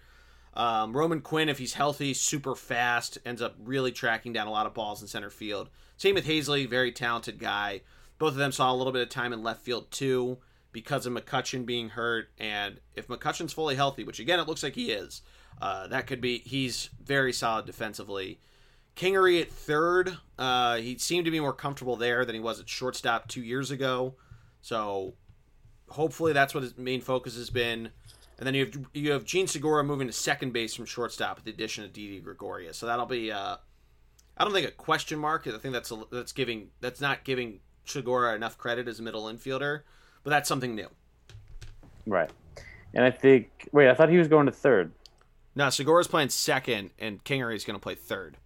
[0.53, 4.67] Um, Roman Quinn, if he's healthy, super fast, ends up really tracking down a lot
[4.67, 5.71] of balls in center field.
[5.97, 7.83] Same with Haseley, very talented guy.
[8.21, 10.37] Both of them saw a little bit of time in left field too
[10.73, 12.29] because of McCutchen being hurt.
[12.39, 15.23] And if McCutchen's fully healthy, which again it looks like he is,
[15.61, 18.39] uh, that could be he's very solid defensively.
[18.95, 22.69] Kingery at third, uh, he seemed to be more comfortable there than he was at
[22.69, 24.17] shortstop two years ago.
[24.61, 25.15] So
[25.89, 27.91] hopefully that's what his main focus has been.
[28.39, 31.47] And then you have you have Jean Segura moving to second base from shortstop with
[31.47, 32.77] the addition of Didi Gregorius.
[32.77, 33.57] So that'll be uh,
[34.37, 35.47] I don't think a question mark.
[35.47, 39.25] I think that's a, that's giving that's not giving Segura enough credit as a middle
[39.25, 39.83] infielder,
[40.23, 40.89] but that's something new.
[42.07, 42.31] Right.
[42.95, 44.93] And I think wait, I thought he was going to third.
[45.55, 48.37] No, Segura's playing second, and Kingery is going to play third.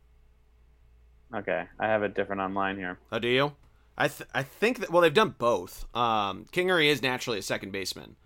[1.34, 2.98] Okay, I have it different online here.
[3.10, 3.52] Oh, do you?
[3.96, 5.86] I th- I think that well they've done both.
[5.94, 8.16] Um, Kingery is naturally a second baseman,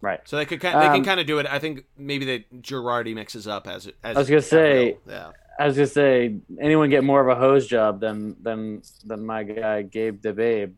[0.00, 0.20] right?
[0.24, 1.46] So they could kind they um, can kind of do it.
[1.46, 4.16] I think maybe that Girardi mixes up as as.
[4.16, 5.32] I was gonna say, yeah.
[5.58, 9.42] I was gonna say, anyone get more of a hose job than than than my
[9.42, 10.74] guy Gabe the Babe.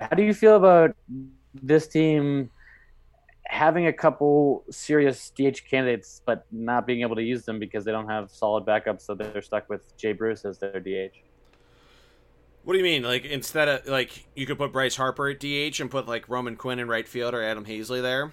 [0.00, 0.96] How do you feel about
[1.54, 2.50] this team
[3.46, 7.92] having a couple serious DH candidates, but not being able to use them because they
[7.92, 11.14] don't have solid backups, so they're stuck with Jay Bruce as their DH?
[12.64, 13.02] What do you mean?
[13.02, 16.56] Like instead of like you could put Bryce Harper at DH and put like Roman
[16.56, 18.32] Quinn in right field or Adam Haseley there?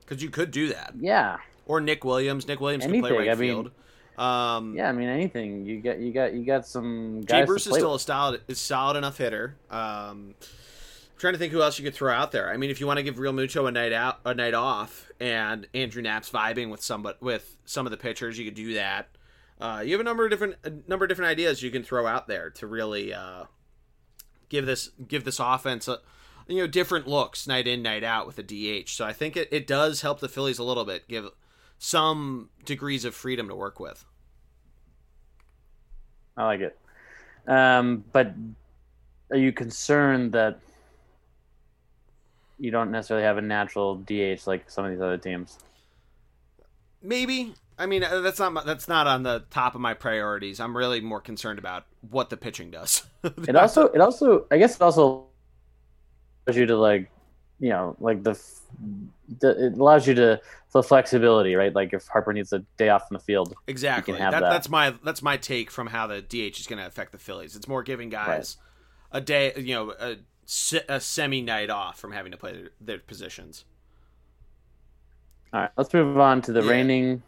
[0.00, 0.94] Because you could do that.
[0.98, 1.38] Yeah.
[1.66, 2.46] Or Nick Williams.
[2.48, 3.02] Nick Williams Anything.
[3.02, 3.66] can play right I field.
[3.66, 3.72] Mean,
[4.18, 5.66] um, yeah, I mean anything.
[5.66, 7.20] You got you got you got some.
[7.20, 8.00] Guys Jay Bruce is still with.
[8.00, 9.56] a solid is solid enough hitter.
[9.70, 12.50] Um, I'm trying to think who else you could throw out there.
[12.50, 15.66] I mean, if you want to give Realmuto a night out, a night off, and
[15.74, 19.08] Andrew Knapp's vibing with some with some of the pitchers, you could do that.
[19.60, 22.06] Uh, you have a number of different a number of different ideas you can throw
[22.06, 23.44] out there to really uh,
[24.48, 25.98] give this give this offense a,
[26.48, 28.88] you know different looks night in night out with a DH.
[28.90, 31.28] So I think it, it does help the Phillies a little bit, give
[31.78, 34.04] some degrees of freedom to work with.
[36.36, 36.78] I like it,
[37.46, 38.34] um, but
[39.30, 40.60] are you concerned that
[42.58, 45.58] you don't necessarily have a natural DH like some of these other teams?
[47.02, 50.60] Maybe I mean, uh, that's not that's not on the top of my priorities.
[50.60, 53.04] I'm really more concerned about what the pitching does.
[53.24, 55.26] it also, it also, I guess, it also
[56.46, 57.10] allows you to like,
[57.60, 58.40] you know, like the,
[59.40, 60.40] the, it allows you to
[60.76, 61.74] the flexibility, right?
[61.74, 64.16] Like if Harper needs a day off in the field, exactly.
[64.18, 64.40] That, that.
[64.40, 67.56] That's my that's my take from how the DH is going to affect the Phillies.
[67.56, 68.56] It's more giving guys
[69.12, 69.18] right.
[69.18, 70.16] a day, you know, a,
[70.88, 73.64] a semi night off from having to play their, their, positions.
[75.52, 76.70] All right, let's move on to the yeah.
[76.70, 77.22] reigning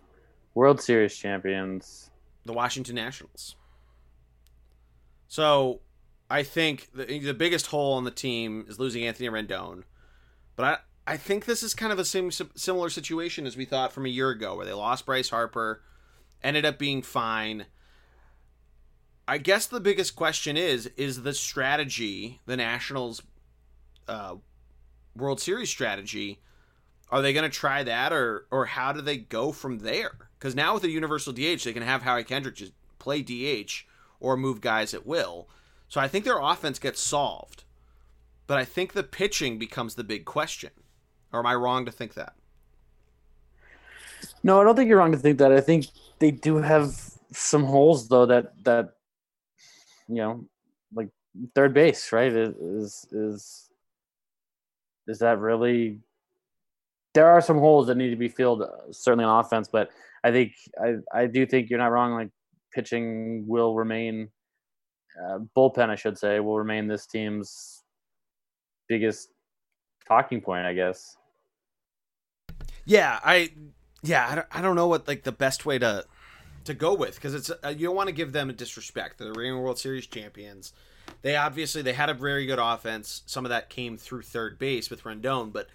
[0.54, 2.10] World Series champions,
[2.44, 3.56] the Washington Nationals.
[5.28, 5.80] So,
[6.30, 9.84] I think the the biggest hole in the team is losing Anthony Rendon,
[10.56, 10.78] but I
[11.08, 14.10] I think this is kind of a sim, similar situation as we thought from a
[14.10, 15.80] year ago, where they lost Bryce Harper,
[16.42, 17.64] ended up being fine.
[19.26, 23.22] I guess the biggest question is is the strategy, the Nationals
[24.06, 24.34] uh,
[25.16, 26.40] World Series strategy,
[27.10, 30.30] are they going to try that or or how do they go from there?
[30.38, 33.86] Because now with a universal DH, they can have Howie Kendrick just play DH
[34.20, 35.48] or move guys at will.
[35.88, 37.64] So I think their offense gets solved.
[38.46, 40.70] But I think the pitching becomes the big question.
[41.32, 42.34] Or am I wrong to think that?
[44.42, 45.52] No, I don't think you're wrong to think that.
[45.52, 45.86] I think
[46.18, 46.94] they do have
[47.32, 48.94] some holes though that that
[50.08, 50.44] you know,
[50.94, 51.08] like
[51.54, 52.32] third base, right?
[52.32, 53.68] Is is
[55.06, 56.00] is that really
[57.14, 59.90] there are some holes that need to be filled uh, certainly on offense, but
[60.24, 60.52] I think
[60.82, 62.14] I I do think you're not wrong.
[62.14, 62.30] Like
[62.72, 64.28] pitching will remain,
[65.22, 67.82] uh, bullpen I should say will remain this team's
[68.88, 69.30] biggest
[70.08, 71.16] talking point, I guess.
[72.84, 73.52] Yeah, I
[74.02, 76.04] yeah I don't, I don't know what like the best way to
[76.64, 79.18] to go with because it's uh, you don't want to give them a disrespect.
[79.18, 80.72] They're the reigning World Series champions.
[81.22, 83.22] They obviously they had a very good offense.
[83.26, 85.68] Some of that came through third base with Rendon, but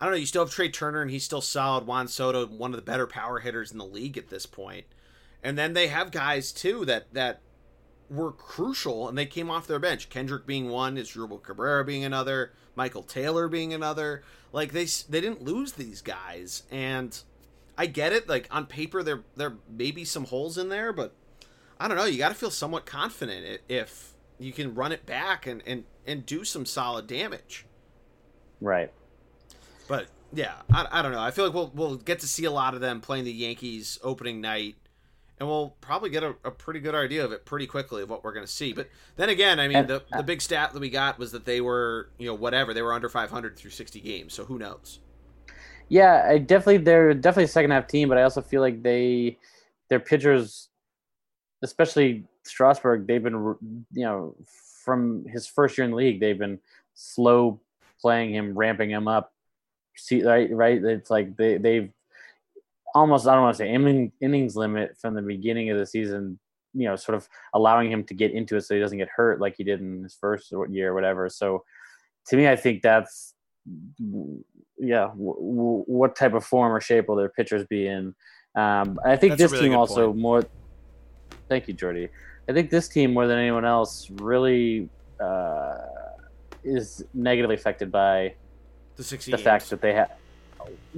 [0.00, 0.18] I don't know.
[0.18, 1.86] You still have Trea Turner, and he's still solid.
[1.86, 4.86] Juan Soto, one of the better power hitters in the league at this point.
[5.42, 7.40] And then they have guys too that that
[8.10, 10.08] were crucial, and they came off their bench.
[10.10, 14.22] Kendrick being one, Asdrubal Cabrera being another, Michael Taylor being another.
[14.52, 17.18] Like they they didn't lose these guys, and
[17.78, 18.28] I get it.
[18.28, 21.14] Like on paper, there there may be some holes in there, but
[21.78, 22.04] I don't know.
[22.04, 26.26] You got to feel somewhat confident if you can run it back and and and
[26.26, 27.64] do some solid damage.
[28.60, 28.92] Right.
[29.86, 31.20] But yeah, I, I don't know.
[31.20, 33.98] I feel like we'll we'll get to see a lot of them playing the Yankees
[34.02, 34.76] opening night,
[35.40, 38.22] and we'll probably get a, a pretty good idea of it pretty quickly of what
[38.22, 38.74] we're going to see.
[38.74, 41.46] But then again, I mean, the uh, the big stat that we got was that
[41.46, 44.34] they were you know whatever they were under 500 through 60 games.
[44.34, 45.00] So who knows?
[45.88, 49.38] Yeah, I definitely they're definitely a second half team, but I also feel like they
[49.88, 50.68] their pitchers,
[51.62, 53.56] especially Strasburg, they've been
[53.92, 54.36] you know
[54.84, 56.58] from his first year in the league, they've been
[56.94, 57.60] slow
[58.00, 59.32] playing him, ramping him up
[59.96, 61.90] see right right it's like they they've
[62.94, 66.38] almost I don't want to say inning, innings limit from the beginning of the season.
[66.72, 69.40] You know, sort of allowing him to get into it so he doesn't get hurt
[69.40, 71.28] like he did in his first year or whatever.
[71.28, 71.64] So,
[72.28, 73.34] to me, I think that's
[74.78, 75.08] yeah.
[75.08, 78.14] W- w- what type of form or shape will their pitchers be in?
[78.54, 80.18] Um, I think That's this really team also point.
[80.18, 80.44] more.
[81.48, 82.08] Thank you, Geordie.
[82.48, 84.88] I think this team more than anyone else really
[85.20, 85.78] uh,
[86.64, 88.34] is negatively affected by
[88.96, 90.10] The the fact that they have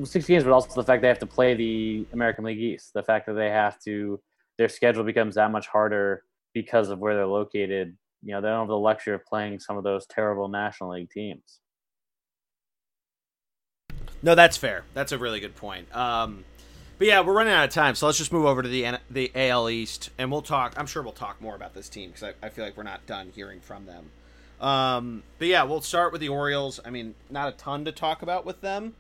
[0.05, 2.93] six games, but also the fact they have to play the American League East.
[2.95, 4.21] The fact that they have to,
[4.59, 6.25] their schedule becomes that much harder
[6.55, 7.97] because of where they're located.
[8.23, 11.11] You know, they don't have the luxury of playing some of those terrible National League
[11.11, 11.61] teams.
[14.23, 14.85] No, that's fair.
[14.95, 15.95] That's a really good point.
[15.95, 16.45] Um,
[16.99, 19.33] but yeah, we're running out of time, so let's just move over to the the
[19.35, 20.75] AL East, and we'll talk.
[20.77, 23.05] I'm sure we'll talk more about this team because I, I feel like we're not
[23.07, 24.11] done hearing from them.
[24.65, 26.79] Um, but yeah, we'll start with the Orioles.
[26.85, 28.95] I mean, not a ton to talk about with them,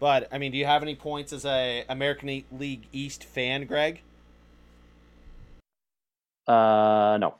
[0.00, 4.00] but I mean, do you have any points as a American League East fan, Greg?
[6.48, 7.34] Uh, no.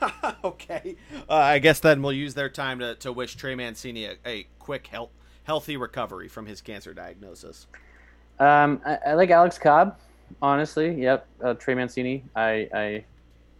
[0.44, 0.96] okay.
[1.28, 4.46] Uh, I guess then we'll use their time to, to wish Trey Mancini a, a
[4.58, 5.10] quick, health,
[5.44, 7.66] healthy recovery from his cancer diagnosis.
[8.38, 9.98] Um, I, I like Alex Cobb,
[10.40, 11.02] honestly.
[11.02, 12.24] Yep, uh, Trey Mancini.
[12.34, 13.04] I, I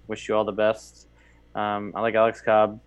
[0.07, 1.09] wish you all the best.
[1.55, 2.81] Um, I like Alex Cobb.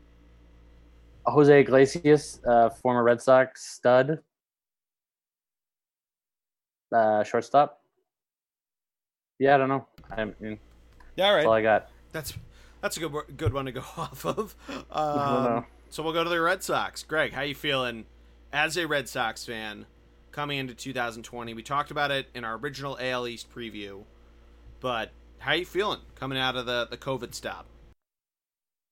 [1.26, 4.20] Jose Iglesias, uh, former Red Sox stud,
[6.94, 7.82] uh, shortstop.
[9.40, 9.88] Yeah, I don't know.
[10.12, 10.60] I mean,
[11.16, 11.60] Yeah, all that's all right.
[11.60, 11.90] I got.
[12.12, 12.34] That's
[12.82, 14.56] that's a good good one to go off of.
[14.92, 17.04] Um, so we'll go to the Red Sox.
[17.04, 18.06] Greg, how you feeling
[18.52, 19.86] as a Red Sox fan
[20.32, 21.54] coming into 2020?
[21.54, 24.04] We talked about it in our original AL East preview,
[24.80, 27.66] but how you feeling coming out of the the COVID stop?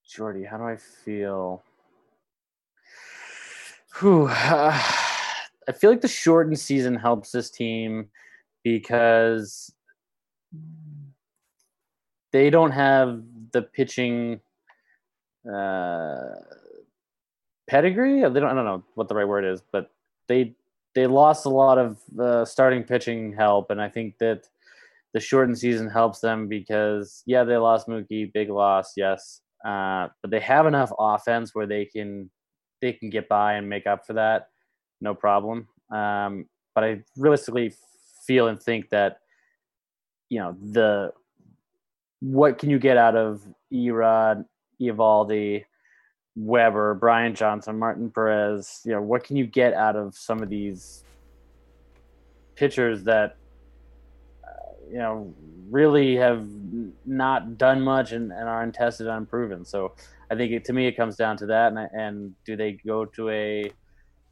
[0.06, 1.62] Geordie, how do I feel?
[4.00, 4.30] Whew.
[5.68, 8.08] I feel like the shortened season helps this team
[8.64, 9.72] because
[12.32, 13.22] they don't have
[13.52, 14.40] the pitching
[15.50, 16.34] uh,
[17.68, 18.20] pedigree.
[18.20, 18.50] They don't.
[18.50, 19.90] I don't know what the right word is, but
[20.28, 20.54] they
[20.94, 24.48] they lost a lot of uh, starting pitching help, and I think that
[25.14, 30.30] the shortened season helps them because yeah, they lost Mookie, big loss, yes, uh, but
[30.30, 32.30] they have enough offense where they can
[32.80, 34.48] they can get by and make up for that,
[35.02, 35.68] no problem.
[35.90, 37.74] Um, but I realistically
[38.26, 39.18] feel and think that
[40.30, 41.12] you know the
[42.20, 43.42] what can you get out of
[43.72, 44.44] Erod,
[44.80, 45.64] Eovaldi,
[46.36, 48.80] Weber, Brian Johnson, Martin Perez?
[48.84, 51.04] You know what can you get out of some of these
[52.54, 53.36] pitchers that
[54.90, 55.34] you know
[55.70, 56.46] really have
[57.06, 59.64] not done much and, and are untested, and unproven.
[59.64, 59.94] So
[60.30, 61.72] I think it, to me it comes down to that.
[61.72, 63.72] And, and do they go to a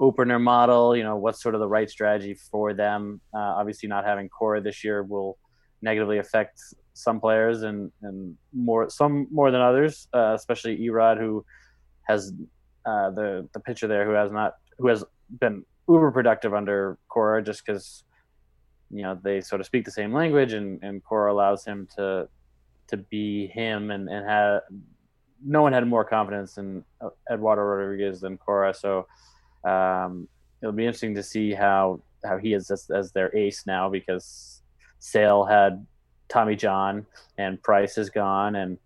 [0.00, 0.96] opener model?
[0.96, 3.20] You know, what's sort of the right strategy for them?
[3.32, 5.38] Uh, obviously, not having Cora this year will
[5.82, 6.60] negatively affect
[6.94, 11.44] some players and and more some more than others, uh, especially Erod who
[12.08, 12.32] has
[12.84, 15.04] uh, the the pitcher there who has not who has
[15.38, 18.04] been uber productive under Cora just because
[18.90, 22.28] you know they sort of speak the same language and and Cora allows him to
[22.88, 24.62] to be him and and have
[25.44, 29.06] no one had more confidence in uh, Eduardo Rodriguez than Cora so
[29.64, 30.28] um,
[30.62, 34.62] it'll be interesting to see how how he is as, as their ace now because
[34.98, 35.86] Sale had
[36.28, 37.06] Tommy John
[37.38, 38.78] and Price is gone and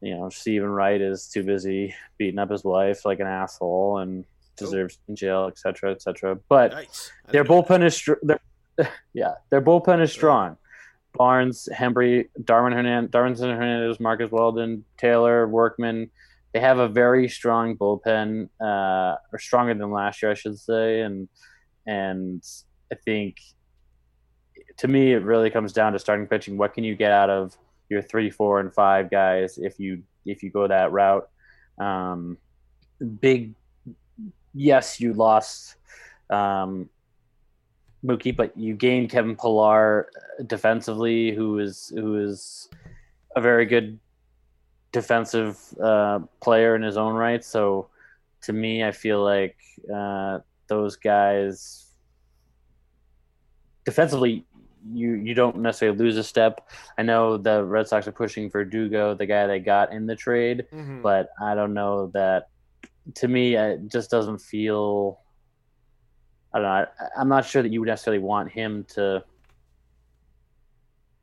[0.00, 4.24] you know Steven Wright is too busy beating up his wife like an asshole and
[4.56, 7.10] deserves in jail etc etc but Nice.
[7.30, 8.40] Their bullpen is str- their,
[9.12, 10.56] yeah, their bullpen is strong.
[11.14, 16.10] Barnes, Hembree, Darwin Hernandez, Darwinzon Hernandez, Marcus Walden, Taylor, Workman.
[16.52, 21.00] They have a very strong bullpen, uh, or stronger than last year, I should say.
[21.00, 21.28] And
[21.86, 22.44] and
[22.92, 23.38] I think
[24.78, 26.56] to me, it really comes down to starting pitching.
[26.56, 27.56] What can you get out of
[27.88, 31.28] your three, four, and five guys if you if you go that route?
[31.78, 32.38] Um,
[33.20, 33.54] big,
[34.54, 35.76] yes, you lost.
[36.30, 36.88] Um,
[38.04, 40.08] Mookie, but you gained Kevin Pillar
[40.46, 42.68] defensively, who is who is
[43.36, 43.98] a very good
[44.92, 47.42] defensive uh, player in his own right.
[47.44, 47.88] So,
[48.42, 49.56] to me, I feel like
[49.92, 51.86] uh, those guys
[53.84, 54.44] defensively,
[54.92, 56.68] you you don't necessarily lose a step.
[56.98, 60.16] I know the Red Sox are pushing for Dugo, the guy they got in the
[60.16, 61.02] trade, Mhm.
[61.02, 62.48] but I don't know that.
[63.16, 65.20] To me, it just doesn't feel.
[66.54, 66.70] I don't know.
[66.70, 66.86] I,
[67.20, 69.24] I'm not sure that you would necessarily want him to.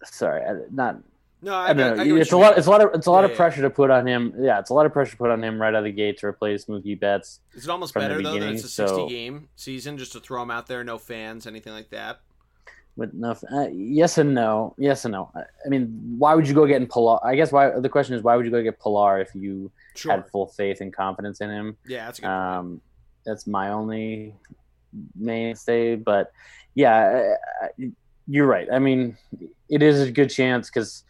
[0.04, 0.42] Sorry,
[0.72, 0.98] not.
[1.42, 2.04] No, I, I don't know.
[2.04, 2.50] I what it's a lot.
[2.52, 2.58] mean.
[2.60, 2.94] It's a lot of.
[2.94, 3.38] It's a lot Yeah, of yeah.
[3.38, 4.34] pressure to put on him.
[4.40, 6.18] Yeah, it's a lot of pressure to put on him right out of the gate
[6.20, 7.40] to replace Mookie Betts.
[7.54, 10.42] Is it almost better though that it's a 60 so- game season just to throw
[10.42, 12.20] them out there, no fans, anything like that?
[12.98, 15.32] With enough, uh, yes and no, yes and no.
[15.34, 17.26] I, I mean, why would you go get in Pillar?
[17.26, 20.12] I guess why the question is why would you go get Pillar if you Sure.
[20.12, 21.78] had full faith and confidence in him?
[21.88, 22.38] yeah, that's a good point.
[22.38, 22.82] Um,
[23.26, 24.34] that's my only
[25.16, 25.96] mainstay.
[25.96, 26.32] But
[26.76, 27.92] yeah, I- I-
[28.28, 28.68] you're right.
[28.72, 29.18] I mean,
[29.70, 31.04] it is a good chance because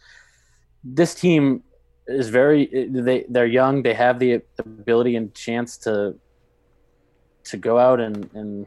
[0.84, 1.62] this team
[2.06, 3.82] is very they they're young.
[3.82, 6.16] They have the ability and chance to
[7.44, 8.66] to go out and and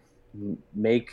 [0.73, 1.11] make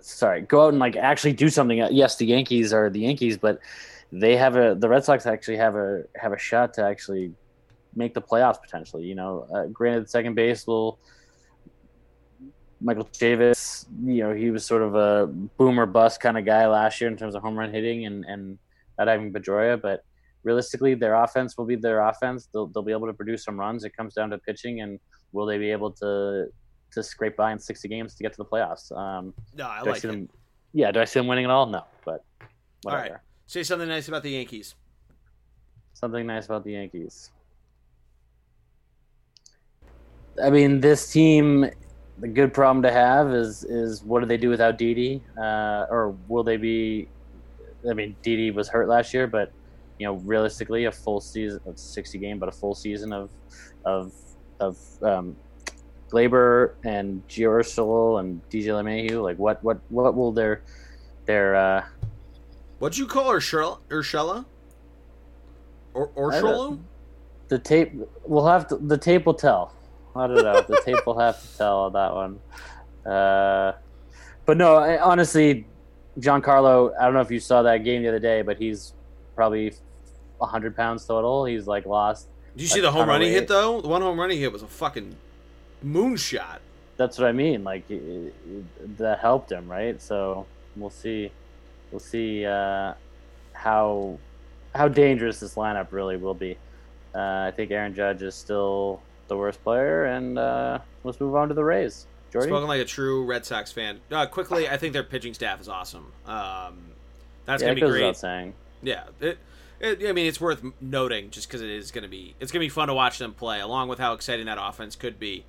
[0.00, 1.78] sorry go out and like actually do something.
[1.90, 3.58] Yes, the Yankees are the Yankees, but
[4.12, 7.32] they have a the Red Sox actually have a have a shot to actually
[7.96, 9.04] make the playoffs potentially.
[9.04, 10.98] You know, uh, granted, second base will.
[12.80, 17.00] Michael Chavis, you know, he was sort of a boomer bust kind of guy last
[17.00, 18.58] year in terms of home run hitting and and
[18.98, 20.04] not having Pedroia, but
[20.44, 22.48] realistically, their offense will be their offense.
[22.52, 23.84] They'll, they'll be able to produce some runs.
[23.84, 25.00] It comes down to pitching, and
[25.32, 26.46] will they be able to
[26.92, 28.96] to scrape by in 60 games to get to the playoffs?
[28.96, 30.28] Um, no, I like I them.
[30.72, 31.66] Yeah, do I see them winning at all?
[31.66, 32.24] No, but
[32.82, 33.04] whatever.
[33.04, 34.74] All right, say something nice about the Yankees.
[35.94, 37.30] Something nice about the Yankees.
[40.42, 41.70] I mean, this team.
[42.20, 46.14] The good problem to have is is what do they do without Didi, uh, or
[46.28, 47.08] will they be?
[47.88, 49.52] I mean, Didi was hurt last year, but
[49.98, 53.30] you know, realistically, a full season, of 60 game, but a full season of
[53.84, 54.12] of
[54.60, 55.36] of um,
[56.10, 59.22] Gleyber and Gio and DJ LeMahieu.
[59.22, 60.62] Like, what what what will their
[61.26, 61.84] their uh,
[62.78, 63.78] What'd you call Urshela?
[63.88, 64.44] Urshela?
[65.94, 66.80] Or Urshelu?
[67.48, 67.92] The tape.
[68.24, 68.76] We'll have to.
[68.76, 69.72] The tape will tell.
[70.16, 70.60] I don't know.
[70.60, 72.40] the tape will have to tell on that one.
[73.10, 73.72] Uh,
[74.44, 75.66] but no, I, honestly,
[76.18, 76.92] Giancarlo.
[76.98, 78.92] I don't know if you saw that game the other day, but he's
[79.34, 79.72] probably
[80.38, 81.44] 100 pounds total.
[81.44, 82.28] He's like lost.
[82.56, 83.80] Did you see the home run he hit though?
[83.80, 85.16] The one home run he hit was a fucking
[85.84, 86.58] moonshot.
[86.96, 87.64] That's what I mean.
[87.64, 90.00] Like it, it, that helped him, right?
[90.00, 90.46] So
[90.76, 91.32] we'll see.
[91.90, 92.94] We'll see uh,
[93.52, 94.18] how
[94.74, 96.56] how dangerous this lineup really will be.
[97.14, 101.48] Uh, I think Aaron Judge is still the worst player, and uh, let's move on
[101.48, 102.06] to the Rays.
[102.34, 102.50] Geordie?
[102.50, 104.00] Spoken like a true Red Sox fan.
[104.10, 106.12] Uh, quickly, I think their pitching staff is awesome.
[106.26, 106.78] Um,
[107.44, 108.16] that's yeah, gonna be great.
[108.16, 108.54] saying.
[108.82, 109.38] Yeah, it,
[109.78, 112.58] it, I mean, it's worth noting just because it is going to be it's to
[112.58, 115.44] be fun to watch them play, along with how exciting that offense could be,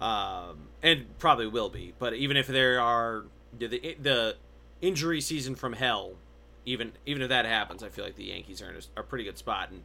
[0.00, 1.92] um, and probably will be.
[1.98, 3.24] But even if there are
[3.58, 4.36] the the
[4.80, 6.12] injury season from hell,
[6.64, 9.24] even even if that happens, I feel like the Yankees are in a, a pretty
[9.24, 9.70] good spot.
[9.70, 9.82] And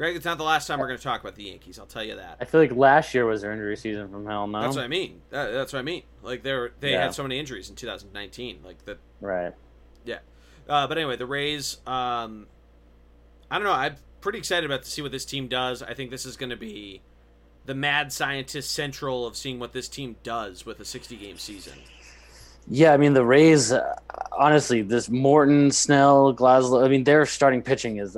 [0.00, 1.78] Greg, it's not the last time we're going to talk about the Yankees.
[1.78, 2.38] I'll tell you that.
[2.40, 4.46] I feel like last year was their injury season from hell.
[4.46, 5.20] No, that's what I mean.
[5.28, 6.04] That, that's what I mean.
[6.22, 7.02] Like they they yeah.
[7.02, 8.60] had so many injuries in 2019.
[8.64, 8.96] Like that.
[9.20, 9.52] Right.
[10.06, 10.20] Yeah.
[10.66, 11.86] Uh, but anyway, the Rays.
[11.86, 12.46] Um,
[13.50, 13.74] I don't know.
[13.74, 15.82] I'm pretty excited about to see what this team does.
[15.82, 17.02] I think this is going to be
[17.66, 21.74] the mad scientist central of seeing what this team does with a 60 game season.
[22.68, 23.70] Yeah, I mean the Rays.
[23.70, 23.96] Uh,
[24.32, 26.82] honestly, this Morton, Snell, Glasnow.
[26.82, 28.16] I mean their starting pitching is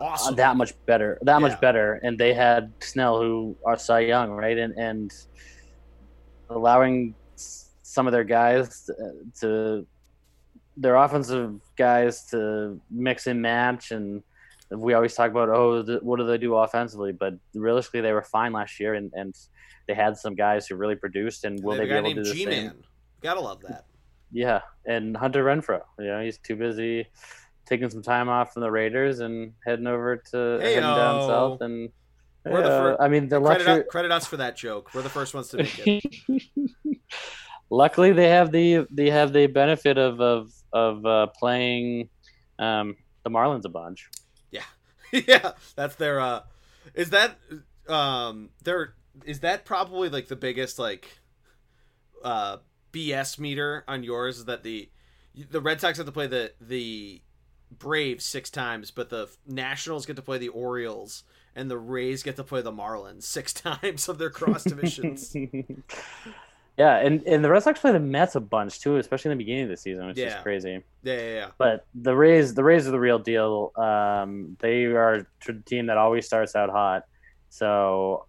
[0.00, 0.34] awesome.
[0.36, 1.18] that much better.
[1.22, 1.38] That yeah.
[1.48, 4.58] much better, and they had Snell, who are Cy Young, right?
[4.58, 5.12] And and
[6.48, 8.94] allowing some of their guys to,
[9.40, 9.86] to
[10.76, 14.22] their offensive guys to mix and match and
[14.70, 18.52] we always talk about oh what do they do offensively but realistically they were fine
[18.52, 19.34] last year and, and
[19.88, 22.24] they had some guys who really produced and will they, they be able to do
[22.24, 22.70] the G-Man.
[22.70, 22.82] same
[23.20, 23.86] gotta love that
[24.30, 27.08] yeah and hunter Renfroe you know he's too busy
[27.70, 31.60] taking some time off from the raiders and heading over to hey, heading down south
[31.62, 31.90] and
[32.44, 33.84] we're the first, I mean, the credit, luxury...
[33.84, 34.94] credit us for that joke.
[34.94, 36.42] We're the first ones to make it.
[37.70, 42.08] Luckily, they have the they have the benefit of of of uh, playing
[42.58, 44.08] um, the Marlins a bunch.
[44.50, 44.62] Yeah,
[45.12, 46.18] yeah, that's their.
[46.18, 46.40] uh
[46.94, 47.36] Is that
[47.88, 48.94] um their?
[49.26, 51.18] Is that probably like the biggest like
[52.24, 52.56] uh
[52.90, 54.38] BS meter on yours?
[54.38, 54.90] Is that the
[55.50, 57.20] the Red Sox have to play the the
[57.78, 61.24] Braves six times, but the Nationals get to play the Orioles
[61.54, 65.34] and the Rays get to play the Marlins six times of their cross divisions.
[66.80, 69.44] Yeah, and, and the Red Sox play the Mets a bunch too, especially in the
[69.44, 70.38] beginning of the season, which yeah.
[70.38, 70.82] is crazy.
[71.02, 71.46] Yeah, yeah, yeah.
[71.58, 73.72] But the Rays, the Rays are the real deal.
[73.76, 77.02] Um, they are a team that always starts out hot.
[77.50, 78.24] So,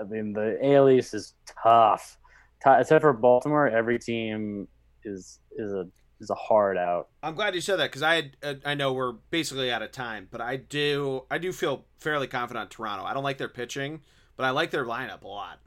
[0.00, 2.18] I mean, the AL East is tough.
[2.66, 4.66] Except for Baltimore, every team
[5.04, 5.86] is is a
[6.20, 7.08] is a hard out.
[7.22, 10.28] I'm glad you said that because I uh, I know we're basically out of time,
[10.30, 13.04] but I do I do feel fairly confident on Toronto.
[13.04, 14.00] I don't like their pitching,
[14.36, 15.58] but I like their lineup a lot.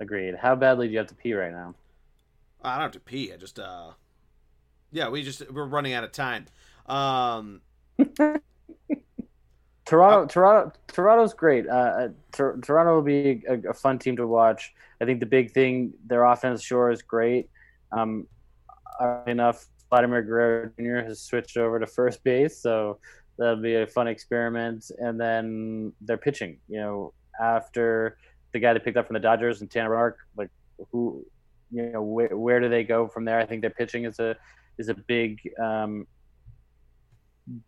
[0.00, 0.36] Agreed.
[0.36, 1.74] How badly do you have to pee right now?
[2.62, 3.32] I don't have to pee.
[3.32, 3.92] I just uh
[4.92, 6.46] yeah, we just we're running out of time.
[6.86, 7.62] Um
[9.84, 11.66] Toronto, uh, Toronto, Toronto's great.
[11.66, 14.74] Uh, uh Toronto will be a, a, fun team to watch.
[15.00, 17.48] I think the big thing, their offense sure is great.
[17.90, 18.26] Um,
[19.26, 21.06] enough, Vladimir Guerrero Jr.
[21.06, 22.98] has switched over to first base, so
[23.38, 24.90] that'll be a fun experiment.
[24.98, 28.18] And then their pitching, you know, after
[28.52, 30.50] the guy they picked up from the Dodgers and Tanner Roark, like
[30.90, 31.24] who
[31.70, 33.38] you know where, where do they go from there?
[33.38, 34.36] I think their pitching is a
[34.78, 36.06] is a big um,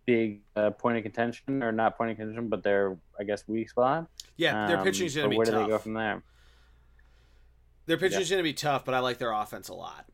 [0.07, 3.71] big uh, point of contention or not point of contention, but their I guess weak
[3.71, 4.07] spot.
[4.37, 5.55] Yeah, their pitching is going to be where tough.
[5.55, 6.23] do they go from there?
[7.87, 10.07] Their pitching is going to be tough, but I like their offense a lot.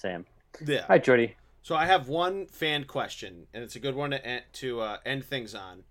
[0.00, 0.24] Same.
[0.64, 0.86] Yeah.
[0.88, 1.36] Right, Geordie.
[1.62, 4.96] So I have one fan question, and it's a good one to end, to uh,
[5.04, 5.84] end things on.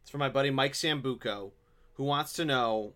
[0.00, 1.52] It's from my buddy Mike Sambuco,
[1.94, 2.94] who wants to know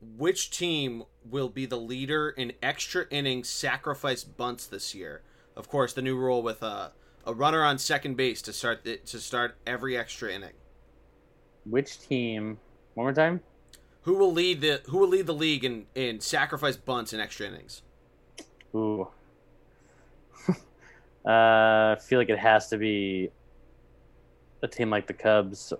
[0.00, 5.22] which team will be the leader in extra inning sacrifice bunts this year.
[5.54, 6.92] Of course, the new rule with a,
[7.24, 10.54] a runner on second base to start the, to start every extra inning.
[11.64, 12.58] Which team?
[12.94, 13.40] One more time.
[14.02, 17.46] Who will lead the Who will lead the league in, in sacrifice bunts in extra
[17.46, 17.82] innings?
[18.74, 19.08] Ooh.
[21.26, 23.30] Uh, I feel like it has to be
[24.62, 25.72] a team like the Cubs.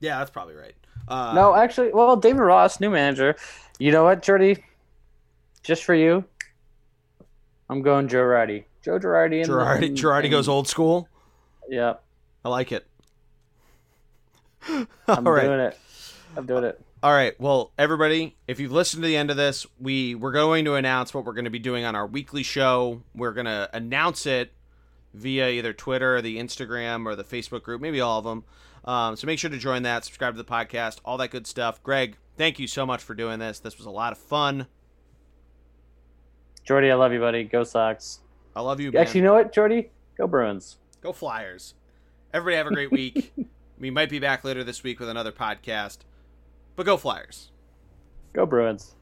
[0.00, 0.74] Yeah, that's probably right.
[1.08, 3.36] Uh, no, actually, well, David Ross, new manager.
[3.78, 4.62] You know what, Geordie?
[5.62, 6.24] Just for you,
[7.68, 8.64] I'm going Joe Girardi.
[8.82, 9.42] Joe Girardi.
[9.42, 11.08] in the- Girardi, in- Girardi in- goes old school.
[11.68, 11.94] Yeah,
[12.44, 12.86] I like it.
[14.68, 15.42] I'm All right.
[15.44, 15.78] doing it.
[16.36, 16.80] I'm doing it.
[17.02, 17.38] All right.
[17.38, 21.12] Well, everybody, if you've listened to the end of this, we we're going to announce
[21.12, 23.02] what we're going to be doing on our weekly show.
[23.14, 24.52] We're going to announce it
[25.12, 28.44] via either Twitter or the Instagram or the Facebook group, maybe all of them.
[28.84, 31.82] Um, so make sure to join that, subscribe to the podcast, all that good stuff.
[31.82, 33.58] Greg, thank you so much for doing this.
[33.58, 34.66] This was a lot of fun.
[36.64, 37.44] Geordie, I love you, buddy.
[37.44, 38.20] Go Sox.
[38.54, 39.02] I love you, man.
[39.02, 39.90] Actually, you know what, Geordie?
[40.16, 40.78] Go Bruins.
[41.02, 41.74] Go Flyers.
[42.32, 43.32] Everybody have a great week.
[43.78, 45.98] we might be back later this week with another podcast,
[46.76, 47.50] but go Flyers.
[48.34, 48.95] Go Bruins.